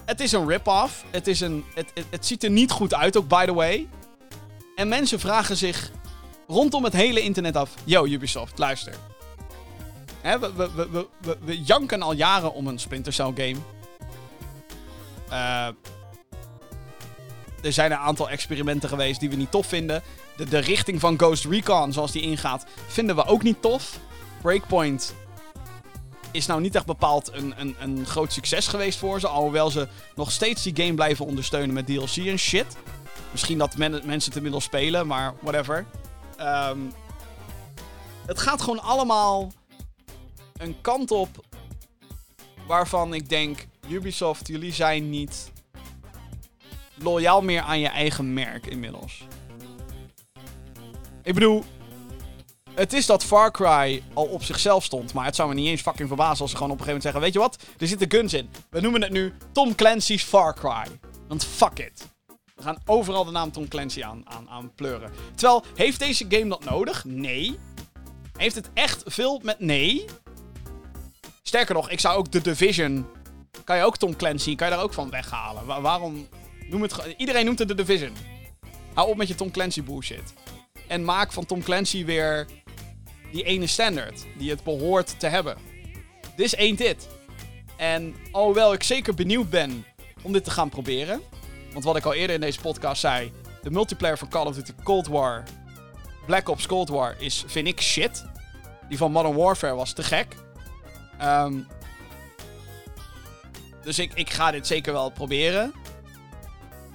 Het 0.06 0.20
is 0.20 0.32
een 0.32 0.48
rip-off. 0.48 1.04
Het, 1.12 1.28
is 1.28 1.42
een, 1.42 1.66
het, 1.74 1.92
het, 2.10 2.26
ziet 2.26 2.44
er 2.44 2.50
niet 2.50 2.72
goed 2.72 2.94
uit, 2.94 3.18
ook 3.18 3.28
by 3.28 3.46
the 3.46 3.54
way. 3.54 3.88
En 4.76 4.88
mensen 4.88 5.20
vragen 5.20 5.58
zich 5.58 5.92
rondom 6.48 6.84
het 6.84 6.94
hele 6.94 7.22
internet 7.22 7.56
af: 7.56 7.74
Yo, 7.84 8.06
Ubisoft, 8.06 8.58
luister. 8.58 8.94
We, 10.22 10.52
we, 10.56 10.70
we, 10.76 11.08
we, 11.22 11.38
we 11.42 11.62
janken 11.62 12.02
al 12.02 12.14
jaren 12.14 12.54
om 12.54 12.68
een 12.68 12.80
Splinter 12.80 13.14
Cell 13.14 13.34
game. 13.36 13.58
Eh, 15.30 15.68
er 17.66 17.74
zijn 17.74 17.92
een 17.92 17.98
aantal 17.98 18.30
experimenten 18.30 18.90
geweest 18.90 19.20
die 19.20 19.30
we 19.30 19.36
niet 19.36 19.52
tof 19.52 19.68
vinden. 19.68 20.04
De, 20.38 20.46
de 20.46 20.58
richting 20.58 21.00
van 21.00 21.18
Ghost 21.18 21.46
Recon, 21.46 21.94
zoals 21.94 22.12
die 22.12 22.22
ingaat, 22.22 22.66
vinden 22.88 23.16
we 23.16 23.26
ook 23.26 23.44
niet 23.44 23.62
tof. 23.62 24.00
Breakpoint 24.42 25.16
is 26.32 26.46
nou 26.46 26.62
niet 26.62 26.76
echt 26.76 26.86
bepaald 26.86 27.34
een, 27.34 27.54
een, 27.58 27.76
een 27.80 28.06
groot 28.06 28.34
succes 28.34 28.68
geweest 28.68 29.00
voor 29.00 29.20
ze. 29.20 29.28
Alhoewel 29.28 29.70
ze 29.70 29.88
nog 30.16 30.32
steeds 30.32 30.64
die 30.64 30.76
game 30.76 30.94
blijven 30.94 31.26
ondersteunen 31.26 31.74
met 31.74 31.86
DLC 31.86 32.16
en 32.16 32.40
shit. 32.40 32.78
Misschien 33.32 33.58
dat 33.58 33.78
men, 33.78 33.92
mensen 33.92 34.30
het 34.30 34.36
inmiddels 34.36 34.64
spelen, 34.64 35.08
maar 35.08 35.34
whatever. 35.42 35.86
Ehm, 36.38 36.80
het 38.26 38.40
gaat 38.40 38.62
gewoon 38.62 38.82
allemaal 38.82 39.52
een 40.58 40.82
kant 40.82 41.12
op 41.12 41.30
waarvan 42.68 43.14
ik 43.14 43.30
denk: 43.30 43.68
Ubisoft, 43.88 44.48
jullie 44.48 44.74
zijn 44.74 45.10
niet 45.10 45.52
loyaal 46.96 47.42
meer 47.42 47.62
aan 47.62 47.80
je 47.80 47.88
eigen 47.88 48.34
merk 48.34 48.66
inmiddels. 48.66 49.24
Ik 51.24 51.34
bedoel, 51.34 51.64
het 52.74 52.94
is 52.94 53.06
dat 53.06 53.24
Far 53.24 53.52
Cry 53.52 54.04
al 54.14 54.26
op 54.26 54.44
zichzelf 54.44 54.84
stond, 54.84 55.14
maar 55.14 55.26
het 55.26 55.36
zou 55.36 55.50
me 55.50 55.56
niet 55.56 55.68
eens 55.68 55.82
fucking 55.82 56.08
verbazen 56.08 56.42
als 56.42 56.52
ze 56.52 56.58
gewoon 56.58 56.72
op 56.72 56.80
een 56.80 56.86
gegeven 56.86 57.04
moment 57.04 57.04
zeggen: 57.04 57.22
Weet 57.22 57.34
je 57.34 57.40
wat, 57.40 57.82
er 57.82 57.88
zitten 57.88 58.12
guns 58.12 58.34
in. 58.34 58.50
We 58.70 58.82
noemen 58.82 59.02
het 59.02 59.12
nu 59.12 59.34
Tom 59.52 59.76
Clancy's 59.76 60.24
Far 60.24 60.54
Cry. 60.56 60.86
Want 61.28 61.46
fuck 61.46 61.80
it. 61.80 62.08
We 62.56 62.64
gaan 62.64 62.78
overal 62.86 63.26
de 63.26 63.32
naam 63.32 63.52
Tom 63.52 63.68
Clancy 63.68 64.04
aan, 64.04 64.22
aan, 64.26 64.50
aan 64.50 64.72
pleuren. 64.76 65.12
Terwijl, 65.36 65.64
heeft 65.76 66.00
deze 66.00 66.26
game 66.30 66.48
dat 66.48 66.64
nodig? 66.64 67.06
Nee. 67.06 67.60
Heeft 68.38 68.56
het 68.56 68.70
echt 68.74 69.04
veel 69.06 69.40
met 69.44 69.60
nee? 69.60 70.06
Sterker 71.42 71.76
nog, 71.76 71.90
ik 71.90 72.00
zou 72.00 72.18
ook 72.18 72.28
The 72.28 72.42
Division. 72.42 73.06
Kan 73.64 73.78
je 73.78 73.84
ook 73.84 73.98
Tom 73.98 74.16
Clancy, 74.16 74.56
kan 74.56 74.68
je 74.70 74.74
daar 74.74 74.84
ook 74.84 74.94
van 74.94 75.10
weghalen? 75.10 75.66
Wa- 75.66 75.82
waarom? 75.82 76.28
Noem 76.70 76.82
het, 76.82 77.16
iedereen 77.18 77.46
noemt 77.46 77.60
het 77.60 77.68
The 77.68 77.76
Division. 77.76 78.14
Hou 78.94 79.10
op 79.10 79.18
met 79.18 79.28
je 79.28 79.36
Tom 79.36 79.52
Clancy 79.52 79.84
bullshit. 79.84 80.34
En 80.88 81.04
maak 81.04 81.32
van 81.32 81.46
Tom 81.46 81.64
Clancy 81.64 82.06
weer 82.06 82.48
die 83.32 83.44
ene 83.44 83.68
standaard 83.68 84.26
die 84.38 84.50
het 84.50 84.64
behoort 84.64 85.20
te 85.20 85.28
hebben. 85.28 85.58
This 86.36 86.58
ain't 86.58 86.80
it. 86.80 87.08
En 87.78 88.16
alhoewel 88.32 88.74
ik 88.74 88.84
zeker 88.84 89.14
benieuwd 89.14 89.50
ben 89.50 89.86
om 90.22 90.34
dit 90.34 90.44
te 90.44 90.52
gaan 90.52 90.70
proberen. 90.70 91.22
Want 91.74 91.86
wat 91.86 91.96
ik 91.96 92.06
al 92.06 92.14
eerder 92.14 92.36
in 92.36 92.42
deze 92.42 92.60
podcast 92.60 93.02
zei, 93.02 93.32
de 93.62 93.72
multiplayer 93.72 94.18
van 94.18 94.30
Call 94.30 94.46
of 94.46 94.56
Duty 94.56 94.74
Cold 94.84 95.08
War, 95.08 95.44
Black 96.26 96.50
Ops 96.50 96.66
Cold 96.66 96.90
War 96.90 97.16
is, 97.20 97.44
vind 97.48 97.68
ik, 97.68 97.82
shit. 97.82 98.26
Die 98.90 98.98
van 98.98 99.12
Modern 99.12 99.36
Warfare 99.36 99.76
was 99.76 99.94
te 99.94 100.04
gek. 100.04 100.36
Ehm, 101.20 101.60
dus 103.84 104.00
ik, 104.00 104.14
ik 104.14 104.30
ga 104.30 104.52
dit 104.52 104.68
zeker 104.68 104.94
wel 104.94 105.10
proberen. 105.10 105.74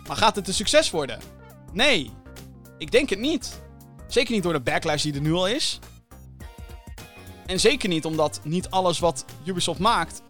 Maar 0.07 0.16
gaat 0.16 0.36
het 0.36 0.48
een 0.48 0.55
succes 0.55 0.90
worden? 0.90 1.20
Nee. 1.72 2.11
Ik 2.78 2.90
denk 2.90 3.11
het 3.11 3.18
niet. 3.18 3.61
Zeker 4.07 4.32
niet 4.34 4.42
door 4.42 4.53
de 4.53 4.61
backlash 4.61 5.03
die 5.03 5.14
er 5.14 5.20
nu 5.20 5.32
al 5.32 5.46
is. 5.48 5.78
En 7.46 7.61
zeker 7.61 7.88
niet 7.88 8.05
omdat 8.05 8.40
niet 8.42 8.70
alles 8.70 8.98
wat 8.98 9.24
Ubisoft 9.44 9.78
maakt 9.80 10.22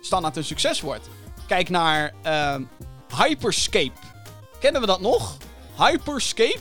standaard 0.00 0.36
een 0.36 0.44
succes 0.44 0.80
wordt. 0.80 1.08
Kijk 1.46 1.68
naar 1.68 2.12
ehm, 2.22 2.62
Hyperscape. 3.16 3.92
Kennen 4.60 4.80
we 4.80 4.86
dat 4.86 5.00
nog? 5.00 5.36
Hyperscape? 5.78 6.58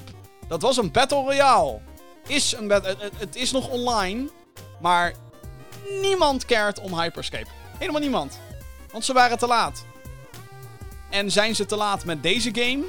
Dat 0.48 0.62
was 0.62 0.78
een 0.78 0.92
Battle 0.92 1.18
Royale. 1.24 1.80
Is 2.28 2.54
een 2.54 2.70
het, 2.70 2.98
het- 3.18 3.36
is 3.36 3.52
nog 3.52 3.68
online, 3.70 4.30
maar 4.82 5.14
niemand 6.02 6.46
cared 6.46 6.80
om 6.80 7.00
Hyperscape. 7.00 7.48
Helemaal 7.78 8.02
niemand. 8.02 8.40
Want 8.92 9.06
ze 9.06 9.14
waren 9.14 9.38
te 9.38 9.48
laat. 9.48 9.86
En 11.20 11.32
zijn 11.32 11.56
ze 11.56 11.66
te 11.66 11.76
laat 11.76 12.06
met 12.06 12.24
deze 12.24 12.50
game? 12.54 12.84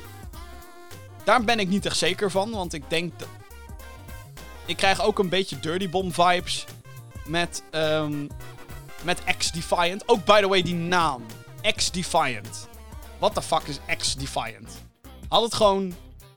Daar 1.25 1.45
ben 1.45 1.59
ik 1.59 1.69
niet 1.69 1.87
echt 1.87 1.97
zeker 1.97 2.31
van, 2.31 2.51
want 2.51 2.73
ik 2.73 2.83
denk... 2.89 3.19
dat- 3.19 3.29
Ik 4.67 4.77
krijg 4.77 5.03
ook 5.03 5.19
een 5.19 5.29
beetje 5.29 5.61
Dirty 5.61 5.89
Bomb 5.89 6.15
vibes 6.15 6.65
met, 7.27 7.63
ehm 7.71 8.27
met 9.03 9.23
X-Defiant. 9.39 10.09
Ook, 10.09 10.25
by 10.25 10.41
the 10.41 10.49
way, 10.49 10.63
die 10.63 10.75
naam. 10.75 11.27
X-Defiant. 11.77 12.69
What 13.19 13.35
the 13.35 13.43
fuck 13.43 13.63
is 13.63 13.79
X-Defiant? 13.97 14.83
Had 15.29 15.43
het 15.43 15.55
gewoon 15.55 15.95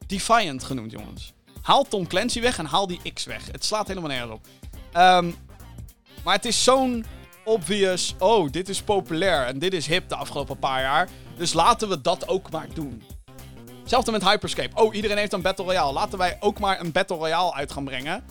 Defiant 0.07 0.63
genoemd, 0.63 0.91
jongens. 0.91 1.33
Haal 1.61 1.83
Tom 1.83 2.07
Clancy 2.07 2.41
weg 2.41 2.57
en 2.57 2.65
haal 2.65 2.87
die 2.87 3.13
X 3.13 3.25
weg. 3.25 3.45
Het 3.51 3.65
slaat 3.65 3.87
helemaal 3.87 4.09
nergens 4.09 4.31
op. 4.31 4.45
Ehm, 4.91 5.31
maar 6.23 6.35
het 6.35 6.45
is 6.45 6.63
zo'n 6.63 7.05
obvious... 7.43 8.15
Oh, 8.19 8.51
dit 8.51 8.69
is 8.69 8.81
populair 8.81 9.45
en 9.45 9.59
dit 9.59 9.73
is 9.73 9.87
hip 9.87 10.09
de 10.09 10.15
afgelopen 10.15 10.59
paar 10.59 10.81
jaar. 10.81 11.09
Dus 11.37 11.53
laten 11.53 11.89
we 11.89 12.01
dat 12.01 12.27
ook 12.27 12.51
maar 12.51 12.67
doen. 12.73 13.03
Hetzelfde 13.79 14.11
met 14.11 14.23
Hyperscape. 14.23 14.81
Oh, 14.81 14.95
iedereen 14.95 15.17
heeft 15.17 15.33
een 15.33 15.41
Battle 15.41 15.65
Royale. 15.65 15.93
Laten 15.93 16.17
wij 16.17 16.37
ook 16.39 16.59
maar 16.59 16.79
een 16.79 16.91
Battle 16.91 17.17
Royale 17.17 17.53
uit 17.53 17.71
gaan 17.71 17.85
brengen. 17.85 18.25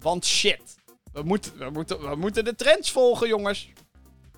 Want 0.00 0.24
shit. 0.26 0.76
We 1.12 1.22
moeten, 1.22 1.58
we, 1.58 1.70
moeten, 1.70 2.10
we 2.10 2.16
moeten 2.16 2.44
de 2.44 2.54
trends 2.54 2.90
volgen, 2.90 3.28
jongens. 3.28 3.68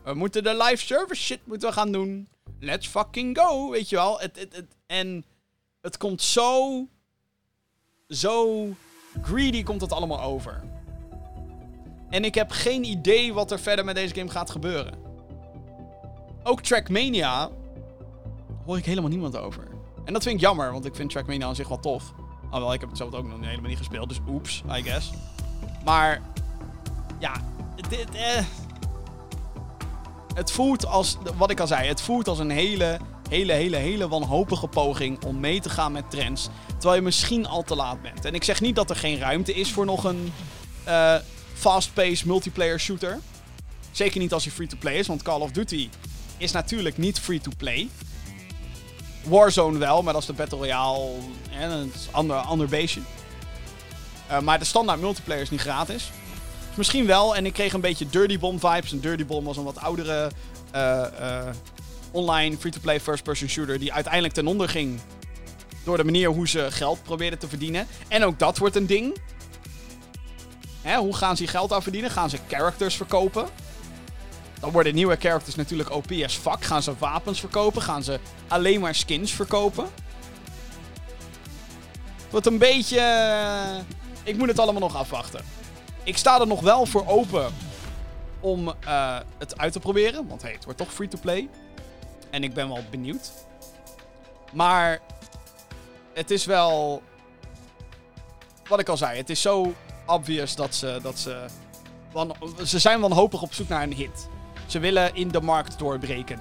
We 0.04 0.14
moeten 0.14 0.42
de 0.42 0.56
live 0.56 0.86
service 0.86 1.22
shit 1.22 1.40
moeten 1.44 1.68
we 1.68 1.74
gaan 1.74 1.92
doen. 1.92 2.28
Let's 2.60 2.86
fucking 2.86 3.38
go, 3.38 3.70
weet 3.70 3.88
je 3.88 3.96
wel. 3.96 4.20
Het, 4.20 4.38
het, 4.38 4.56
het, 4.56 4.76
en 4.86 5.24
het 5.80 5.96
komt 5.96 6.22
zo... 6.22 6.86
Zo 8.08 8.68
greedy 9.22 9.62
komt 9.62 9.80
het 9.80 9.92
allemaal 9.92 10.20
over. 10.20 10.62
En 12.10 12.24
ik 12.24 12.34
heb 12.34 12.50
geen 12.50 12.84
idee 12.84 13.32
wat 13.34 13.50
er 13.50 13.60
verder 13.60 13.84
met 13.84 13.94
deze 13.94 14.14
game 14.14 14.30
gaat 14.30 14.50
gebeuren. 14.50 14.94
Ook 16.42 16.60
Trackmania 16.60 17.50
hoor 18.64 18.78
ik 18.78 18.84
helemaal 18.84 19.10
niemand 19.10 19.36
over. 19.36 19.68
En 20.04 20.12
dat 20.12 20.22
vind 20.22 20.34
ik 20.34 20.40
jammer, 20.40 20.72
want 20.72 20.84
ik 20.84 20.94
vind 20.94 21.10
Trackmania 21.10 21.46
aan 21.46 21.54
zich 21.54 21.68
wel 21.68 21.80
tof. 21.80 22.12
Alhoewel, 22.42 22.72
ik 22.72 22.80
heb 22.80 22.88
het 22.88 22.98
zelf 22.98 23.14
ook 23.14 23.26
nog 23.26 23.40
helemaal 23.40 23.68
niet 23.68 23.78
gespeeld, 23.78 24.08
dus 24.08 24.20
oeps, 24.28 24.62
I 24.76 24.82
guess. 24.82 25.10
Maar, 25.84 26.22
ja, 27.18 27.32
dit, 27.88 28.14
eh, 28.14 28.44
het 30.34 30.52
voelt 30.52 30.86
als, 30.86 31.16
wat 31.36 31.50
ik 31.50 31.60
al 31.60 31.66
zei, 31.66 31.88
het 31.88 32.00
voelt 32.00 32.28
als 32.28 32.38
een 32.38 32.50
hele, 32.50 32.98
hele, 33.28 33.52
hele, 33.52 33.76
hele 33.76 34.08
wanhopige 34.08 34.66
poging 34.66 35.24
om 35.24 35.40
mee 35.40 35.60
te 35.60 35.70
gaan 35.70 35.92
met 35.92 36.10
trends. 36.10 36.48
Terwijl 36.66 36.94
je 36.94 37.02
misschien 37.02 37.46
al 37.46 37.62
te 37.62 37.76
laat 37.76 38.02
bent. 38.02 38.24
En 38.24 38.34
ik 38.34 38.44
zeg 38.44 38.60
niet 38.60 38.76
dat 38.76 38.90
er 38.90 38.96
geen 38.96 39.18
ruimte 39.18 39.54
is 39.54 39.72
voor 39.72 39.84
nog 39.84 40.04
een 40.04 40.32
uh, 40.88 41.14
fast-paced 41.60 42.24
multiplayer 42.24 42.80
shooter. 42.80 43.18
Zeker 43.90 44.20
niet 44.20 44.32
als 44.32 44.44
hij 44.44 44.52
free-to-play 44.52 44.94
is, 44.94 45.06
want 45.06 45.22
Call 45.22 45.40
of 45.40 45.50
Duty 45.50 45.88
is 46.36 46.52
natuurlijk 46.52 46.98
niet 46.98 47.20
free-to-play. 47.20 47.88
Warzone 49.22 49.78
wel, 49.78 50.02
maar 50.02 50.12
dat 50.12 50.22
is 50.22 50.28
de 50.28 50.32
Battle 50.32 50.58
Royale. 50.58 51.10
En 51.50 51.70
een 51.70 51.92
ander, 52.10 52.36
ander 52.36 52.68
beestje. 52.68 53.00
Uh, 54.30 54.40
maar 54.40 54.58
de 54.58 54.64
standaard 54.64 55.00
multiplayer 55.00 55.42
is 55.42 55.50
niet 55.50 55.60
gratis. 55.60 56.10
Misschien 56.74 57.06
wel. 57.06 57.36
En 57.36 57.46
ik 57.46 57.52
kreeg 57.52 57.72
een 57.72 57.80
beetje 57.80 58.06
Dirty 58.10 58.38
Bomb 58.38 58.60
vibes. 58.60 58.92
En 58.92 59.00
Dirty 59.00 59.26
Bomb 59.26 59.46
was 59.46 59.56
een 59.56 59.64
wat 59.64 59.78
oudere 59.78 60.30
uh, 60.74 61.06
uh, 61.20 61.46
online 62.10 62.56
free-to-play 62.56 63.00
first-person 63.00 63.48
shooter. 63.48 63.78
Die 63.78 63.92
uiteindelijk 63.92 64.34
ten 64.34 64.46
onder 64.46 64.68
ging. 64.68 65.00
Door 65.84 65.96
de 65.96 66.04
manier 66.04 66.28
hoe 66.28 66.48
ze 66.48 66.66
geld 66.70 67.02
probeerden 67.02 67.38
te 67.38 67.48
verdienen. 67.48 67.86
En 68.08 68.24
ook 68.24 68.38
dat 68.38 68.58
wordt 68.58 68.76
een 68.76 68.86
ding. 68.86 69.16
Hè, 70.82 70.96
hoe 70.96 71.16
gaan 71.16 71.36
ze 71.36 71.46
geld 71.46 71.72
aan 71.72 71.82
verdienen? 71.82 72.10
Gaan 72.10 72.30
ze 72.30 72.38
characters 72.48 72.96
verkopen? 72.96 73.48
Dan 74.60 74.70
worden 74.70 74.94
nieuwe 74.94 75.16
characters 75.16 75.54
natuurlijk 75.54 75.90
OP 75.90 76.10
as 76.24 76.36
fuck. 76.36 76.64
Gaan 76.64 76.82
ze 76.82 76.94
wapens 76.98 77.40
verkopen? 77.40 77.82
Gaan 77.82 78.02
ze 78.02 78.20
alleen 78.48 78.80
maar 78.80 78.94
skins 78.94 79.32
verkopen? 79.32 79.86
Wat 82.30 82.46
een 82.46 82.58
beetje... 82.58 83.00
Ik 84.22 84.36
moet 84.36 84.48
het 84.48 84.58
allemaal 84.58 84.80
nog 84.80 84.96
afwachten. 84.96 85.44
Ik 86.04 86.16
sta 86.16 86.40
er 86.40 86.46
nog 86.46 86.60
wel 86.60 86.86
voor 86.86 87.06
open 87.06 87.52
om 88.40 88.68
uh, 88.68 89.18
het 89.38 89.58
uit 89.58 89.72
te 89.72 89.80
proberen. 89.80 90.28
Want 90.28 90.42
hey, 90.42 90.52
het 90.52 90.64
wordt 90.64 90.78
toch 90.78 90.92
free-to-play. 90.92 91.48
En 92.30 92.42
ik 92.42 92.54
ben 92.54 92.68
wel 92.68 92.84
benieuwd. 92.90 93.32
Maar 94.52 95.00
het 96.14 96.30
is 96.30 96.44
wel... 96.44 97.02
Wat 98.68 98.80
ik 98.80 98.88
al 98.88 98.96
zei, 98.96 99.16
het 99.16 99.30
is 99.30 99.40
zo 99.40 99.74
obvious 100.10 100.54
dat 100.54 100.74
ze... 100.74 100.98
Dat 101.02 101.18
ze, 101.18 101.46
ze 102.64 102.78
zijn 102.78 103.00
wanhopig 103.00 103.42
op 103.42 103.54
zoek 103.54 103.68
naar 103.68 103.82
een 103.82 103.92
hit. 103.92 104.28
Ze 104.66 104.78
willen 104.78 105.14
in 105.14 105.28
de 105.28 105.40
markt 105.40 105.78
doorbreken. 105.78 106.40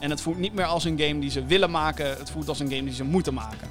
En 0.00 0.10
het 0.10 0.20
voelt 0.20 0.38
niet 0.38 0.54
meer 0.54 0.64
als 0.64 0.84
een 0.84 0.98
game 0.98 1.18
die 1.18 1.30
ze 1.30 1.44
willen 1.44 1.70
maken. 1.70 2.06
Het 2.06 2.30
voelt 2.30 2.48
als 2.48 2.60
een 2.60 2.70
game 2.70 2.84
die 2.84 2.94
ze 2.94 3.04
moeten 3.04 3.34
maken. 3.34 3.68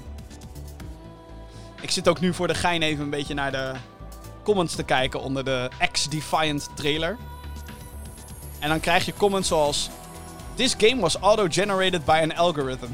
Ik 1.81 1.91
zit 1.91 2.07
ook 2.07 2.19
nu 2.19 2.33
voor 2.33 2.47
de 2.47 2.55
gein 2.55 2.81
even 2.81 3.03
een 3.03 3.09
beetje 3.09 3.33
naar 3.33 3.51
de 3.51 3.73
comments 4.43 4.75
te 4.75 4.83
kijken 4.83 5.21
onder 5.21 5.43
de 5.43 5.69
X-Defiant 5.91 6.69
trailer. 6.75 7.17
En 8.59 8.69
dan 8.69 8.79
krijg 8.79 9.05
je 9.05 9.13
comments 9.13 9.47
zoals... 9.47 9.89
This 10.55 10.75
game 10.77 11.01
was 11.01 11.15
auto-generated 11.15 12.05
by 12.05 12.19
an 12.23 12.35
algorithm. 12.35 12.91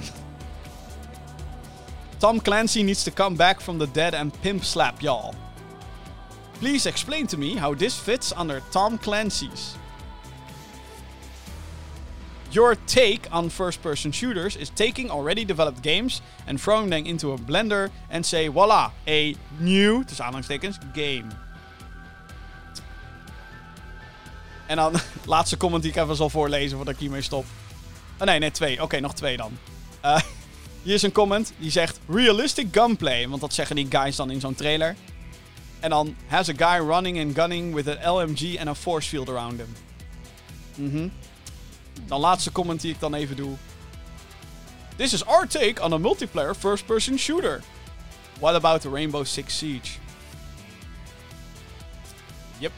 Tom 2.18 2.42
Clancy 2.42 2.82
needs 2.82 3.04
to 3.04 3.12
come 3.12 3.36
back 3.36 3.62
from 3.62 3.78
the 3.78 3.92
dead 3.92 4.14
and 4.14 4.40
pimp 4.42 4.64
slap 4.64 5.00
y'all. 5.00 5.34
Please 6.62 6.86
explain 6.86 7.26
to 7.26 7.38
me 7.38 7.56
how 7.56 7.74
this 7.74 7.98
fits 7.98 8.32
under 8.32 8.62
Tom 8.70 9.00
Clancy's. 9.00 9.76
Your 12.52 12.76
take 12.86 13.28
on 13.32 13.50
first 13.50 13.82
person 13.82 14.12
shooters 14.12 14.56
is 14.56 14.70
taking 14.70 15.10
already 15.10 15.44
developed 15.44 15.82
games 15.82 16.22
and 16.46 16.62
throwing 16.62 16.92
them 16.92 17.06
into 17.08 17.32
a 17.32 17.38
blender 17.38 17.90
and 18.12 18.24
say, 18.24 18.48
voila, 18.48 18.92
a 19.08 19.36
new, 19.60 20.04
tussen 20.04 20.26
aanhalingstekens, 20.26 20.78
game. 20.94 21.32
En 24.68 24.76
dan, 24.76 24.94
laatste 25.26 25.58
comment 25.58 25.84
die 25.84 25.92
ik 25.92 25.98
even 25.98 26.16
zal 26.16 26.30
voorlezen 26.30 26.76
voordat 26.76 26.94
ik 26.94 27.00
hiermee 27.00 27.22
stop. 27.22 27.46
Oh 28.20 28.26
nee, 28.26 28.40
nee, 28.40 28.52
twee. 28.52 28.82
Oké, 28.82 29.00
nog 29.00 29.14
twee 29.14 29.38
dan. 29.38 29.58
Uh, 30.06 30.20
hier 30.84 30.94
is 30.94 31.02
een 31.02 31.12
comment 31.12 31.54
die 31.58 31.72
zegt 31.72 32.00
realistic 32.08 32.68
gunplay. 32.72 33.28
Want 33.28 33.42
dat 33.42 33.54
zeggen 33.54 33.76
die 33.76 33.88
guys 33.90 34.16
dan 34.16 34.32
in 34.32 34.40
zo'n 34.40 34.56
trailer. 34.56 34.96
En 35.82 35.90
dan 35.90 36.16
has 36.28 36.50
a 36.50 36.54
guy 36.54 36.86
running 36.86 37.20
and 37.20 37.36
gunning 37.36 37.76
with 37.76 37.88
an 37.88 37.98
LMG 37.98 38.60
and 38.60 38.70
a 38.70 38.76
force 38.76 39.08
field 39.08 39.30
around 39.30 39.60
him. 39.60 39.76
Mhm. 40.76 41.10
Dan 42.08 42.20
laatste 42.20 42.52
comment 42.52 42.82
die 42.82 42.92
ik 42.94 43.00
dan 43.00 43.14
even 43.14 43.36
doe. 43.36 43.56
This 44.96 45.14
is 45.14 45.26
our 45.26 45.48
take 45.48 45.82
on 45.82 45.94
a 45.94 45.98
multiplayer 45.98 46.56
first-person 46.56 47.18
shooter. 47.18 47.62
What 48.40 48.56
about 48.56 48.82
the 48.82 48.90
Rainbow 48.90 49.26
Six 49.26 49.58
Siege? 49.58 50.00
Yep. 52.60 52.72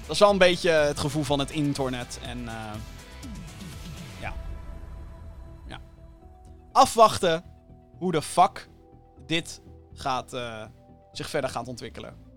Dat 0.00 0.10
is 0.10 0.18
wel 0.18 0.30
een 0.30 0.38
beetje 0.38 0.70
het 0.70 1.00
gevoel 1.00 1.22
van 1.22 1.38
het 1.38 1.50
internet. 1.50 2.18
En 2.22 2.38
uh, 2.38 2.72
ja. 4.20 4.34
Ja. 5.66 5.80
Afwachten 6.72 7.44
hoe 7.98 8.12
de 8.12 8.22
fuck 8.22 8.68
dit 9.26 9.60
gaat, 9.94 10.34
uh, 10.34 10.64
zich 11.16 11.30
verder 11.30 11.50
gaat 11.50 11.68
ontwikkelen. 11.68 12.32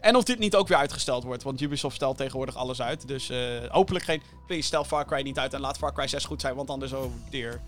En 0.00 0.16
of 0.16 0.24
dit 0.24 0.38
niet 0.38 0.54
ook 0.54 0.68
weer 0.68 0.76
uitgesteld 0.76 1.24
wordt. 1.24 1.42
Want 1.42 1.60
Ubisoft 1.60 1.96
stelt 1.96 2.16
tegenwoordig 2.16 2.56
alles 2.56 2.82
uit. 2.82 3.08
Dus 3.08 3.30
uh, 3.30 3.38
hopelijk 3.68 4.04
geen. 4.04 4.22
Stel 4.62 4.84
Far 4.84 5.06
Cry 5.06 5.22
niet 5.22 5.38
uit 5.38 5.54
en 5.54 5.60
laat 5.60 5.78
Far 5.78 5.92
Cry 5.92 6.06
6 6.06 6.24
goed 6.24 6.40
zijn. 6.40 6.54
Want 6.54 6.70
anders, 6.70 6.92
oh 6.92 7.12
dear. 7.30 7.60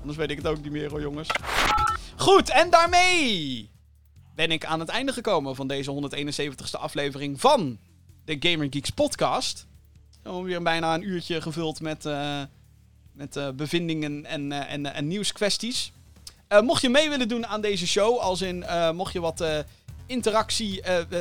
Anders 0.00 0.18
weet 0.18 0.30
ik 0.30 0.36
het 0.36 0.46
ook 0.46 0.62
niet 0.62 0.72
meer 0.72 0.90
hoor, 0.90 1.00
jongens. 1.00 1.28
Goed, 2.16 2.50
en 2.50 2.70
daarmee 2.70 3.70
ben 4.34 4.50
ik 4.50 4.64
aan 4.64 4.80
het 4.80 4.88
einde 4.88 5.12
gekomen 5.12 5.54
van 5.54 5.66
deze 5.66 6.10
171ste 6.14 6.80
aflevering 6.80 7.40
van 7.40 7.78
de 8.24 8.36
Gamer 8.40 8.66
Geeks 8.70 8.90
podcast. 8.90 9.66
Oh, 10.24 10.44
weer 10.44 10.62
bijna 10.62 10.94
een 10.94 11.08
uurtje 11.08 11.40
gevuld 11.40 11.80
met, 11.80 12.04
uh, 12.04 12.42
met 13.12 13.36
uh, 13.36 13.50
bevindingen 13.50 14.24
en, 14.24 14.52
en, 14.52 14.94
en 14.94 15.06
nieuwskwesties. 15.06 15.92
mocht 16.62 16.82
je 16.82 16.88
mee 16.88 17.08
willen 17.08 17.28
doen 17.28 17.46
aan 17.46 17.60
deze 17.60 17.86
show, 17.86 18.18
als 18.18 18.42
in 18.42 18.64
mocht 18.94 19.12
je 19.12 19.20
wat 19.20 19.44
interactie 20.08 20.82
uh, 20.88 20.98
uh, 21.10 21.18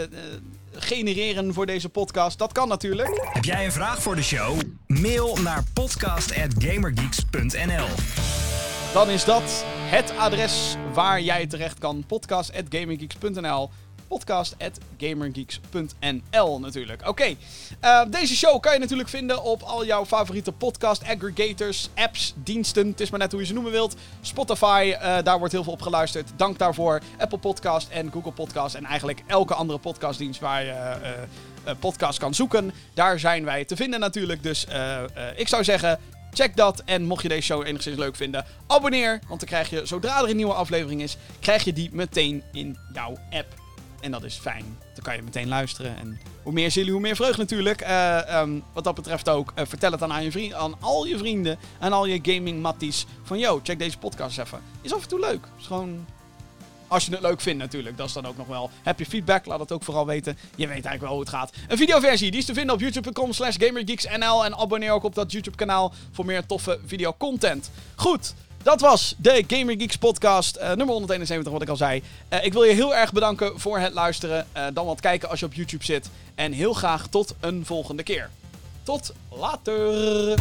genereren 0.71 1.53
voor 1.53 1.65
deze 1.65 1.89
podcast. 1.89 2.37
Dat 2.37 2.51
kan 2.51 2.67
natuurlijk. 2.67 3.29
Heb 3.33 3.45
jij 3.45 3.65
een 3.65 3.71
vraag 3.71 4.01
voor 4.01 4.15
de 4.15 4.23
show? 4.23 4.59
Mail 4.87 5.37
naar 5.41 5.63
podcast.gamergeeks.nl 5.73 7.87
Dan 8.93 9.09
is 9.09 9.25
dat 9.25 9.65
het 9.67 10.17
adres 10.17 10.75
waar 10.93 11.21
jij 11.21 11.47
terecht 11.47 11.79
kan. 11.79 12.03
podcast.gamergeeks.nl 12.07 13.69
podcast.gamergeeks.nl 14.07 16.59
natuurlijk. 16.59 17.07
Oké, 17.07 17.35
uh, 17.83 18.01
deze 18.09 18.35
show 18.35 18.59
kan 18.59 18.73
je 18.73 18.79
natuurlijk 18.79 19.09
vinden 19.09 19.43
op 19.43 19.61
al 19.61 19.85
jouw 19.85 20.05
favoriete 20.05 20.51
podcast 20.51 21.03
aggregators, 21.03 21.89
apps, 21.95 22.33
diensten. 22.35 22.87
Het 22.87 22.99
is 22.99 23.09
maar 23.09 23.19
net 23.19 23.31
hoe 23.31 23.41
je 23.41 23.47
ze 23.47 23.53
noemen 23.53 23.71
wilt. 23.71 23.95
Spotify, 24.21 24.93
uh, 24.93 25.17
daar 25.23 25.37
wordt 25.37 25.53
heel 25.53 25.63
veel 25.63 25.73
op 25.73 25.81
geluisterd. 25.81 26.31
Dank 26.35 26.57
daarvoor. 26.57 27.01
Apple 27.17 27.37
Podcast 27.37 27.89
en 27.89 28.11
Google 28.11 28.31
Podcast 28.31 28.75
en 28.75 28.85
eigenlijk 28.85 29.23
elke 29.27 29.53
andere 29.53 29.79
podcastdienst 29.79 30.39
waar 30.39 30.63
je 30.63 30.97
uh, 31.65 31.71
podcast 31.79 32.19
kan 32.19 32.33
zoeken. 32.33 32.71
Daar 32.93 33.19
zijn 33.19 33.45
wij 33.45 33.65
te 33.65 33.75
vinden 33.75 33.99
natuurlijk. 33.99 34.43
Dus 34.43 34.67
ik 35.35 35.47
zou 35.47 35.63
zeggen, 35.63 35.99
Check 36.37 36.55
dat. 36.55 36.81
En 36.85 37.03
mocht 37.03 37.21
je 37.21 37.29
deze 37.29 37.41
show 37.41 37.65
enigszins 37.65 37.97
leuk 37.97 38.15
vinden, 38.15 38.45
abonneer. 38.67 39.19
Want 39.27 39.39
dan 39.39 39.49
krijg 39.49 39.69
je, 39.69 39.85
zodra 39.85 40.21
er 40.21 40.29
een 40.29 40.35
nieuwe 40.35 40.53
aflevering 40.53 41.01
is, 41.01 41.17
krijg 41.39 41.63
je 41.63 41.73
die 41.73 41.89
meteen 41.93 42.43
in 42.51 42.77
jouw 42.93 43.17
app. 43.29 43.66
En 43.99 44.11
dat 44.11 44.23
is 44.23 44.35
fijn. 44.35 44.77
Dan 44.93 45.03
kan 45.03 45.15
je 45.15 45.21
meteen 45.21 45.47
luisteren. 45.47 45.97
En 45.97 46.19
hoe 46.43 46.53
meer 46.53 46.71
zielen, 46.71 46.91
hoe 46.91 47.01
meer 47.01 47.15
vreugd 47.15 47.37
natuurlijk. 47.37 47.81
Uh, 47.81 48.39
um, 48.39 48.63
wat 48.73 48.83
dat 48.83 48.95
betreft 48.95 49.29
ook. 49.29 49.53
Uh, 49.55 49.65
vertel 49.65 49.91
het 49.91 49.99
dan 49.99 50.13
aan, 50.13 50.23
je 50.23 50.31
vriend, 50.31 50.53
aan 50.53 50.75
al 50.79 51.05
je 51.05 51.17
vrienden. 51.17 51.57
En 51.79 51.93
al 51.93 52.05
je 52.05 52.19
gaming 52.21 52.61
matties. 52.61 53.05
Van 53.23 53.39
yo, 53.39 53.59
check 53.63 53.79
deze 53.79 53.97
podcast 53.97 54.37
even. 54.37 54.61
Is 54.81 54.93
af 54.93 55.01
en 55.01 55.07
toe 55.07 55.19
leuk. 55.19 55.47
Is 55.59 55.65
gewoon... 55.65 56.05
Als 56.87 57.05
je 57.05 57.11
het 57.11 57.21
leuk 57.21 57.41
vindt 57.41 57.59
natuurlijk, 57.59 57.97
dat 57.97 58.07
is 58.07 58.13
dan 58.13 58.25
ook 58.25 58.37
nog 58.37 58.47
wel. 58.47 58.69
Heb 58.83 58.99
je 58.99 59.05
feedback, 59.05 59.45
laat 59.45 59.59
het 59.59 59.71
ook 59.71 59.83
vooral 59.83 60.05
weten. 60.05 60.37
Je 60.55 60.67
weet 60.67 60.69
eigenlijk 60.69 61.01
wel 61.01 61.11
hoe 61.11 61.19
het 61.19 61.29
gaat. 61.29 61.53
Een 61.67 61.77
videoversie, 61.77 62.31
die 62.31 62.39
is 62.39 62.45
te 62.45 62.53
vinden 62.53 62.75
op 62.75 62.81
youtube.com 62.81 63.33
slash 63.33 63.55
gamergeeksnl. 63.59 64.45
En 64.45 64.57
abonneer 64.57 64.91
ook 64.91 65.03
op 65.03 65.15
dat 65.15 65.31
YouTube 65.31 65.57
kanaal 65.57 65.93
voor 66.11 66.25
meer 66.25 66.45
toffe 66.45 66.79
videocontent. 66.85 67.71
Goed, 67.95 68.33
Dat 68.67 68.81
was 68.81 69.15
de 69.17 69.43
Gamer 69.47 69.75
Geeks 69.77 69.97
podcast, 69.97 70.55
eh, 70.55 70.67
nummer 70.67 70.87
171, 70.95 71.51
wat 71.53 71.61
ik 71.61 71.69
al 71.69 71.75
zei. 71.75 72.03
Eh, 72.29 72.45
ik 72.45 72.53
wil 72.53 72.63
je 72.63 72.73
heel 72.73 72.95
erg 72.95 73.11
bedanken 73.11 73.59
voor 73.59 73.79
het 73.79 73.93
luisteren. 73.93 74.47
Eh, 74.51 74.65
dan 74.73 74.85
wat 74.85 74.99
kijken 74.99 75.29
als 75.29 75.39
je 75.39 75.45
op 75.45 75.53
YouTube 75.53 75.83
zit. 75.83 76.09
En 76.35 76.51
heel 76.51 76.73
graag 76.73 77.07
tot 77.07 77.35
een 77.39 77.65
volgende 77.65 78.03
keer. 78.03 78.29
Tot 78.83 79.13
later. 79.29 80.39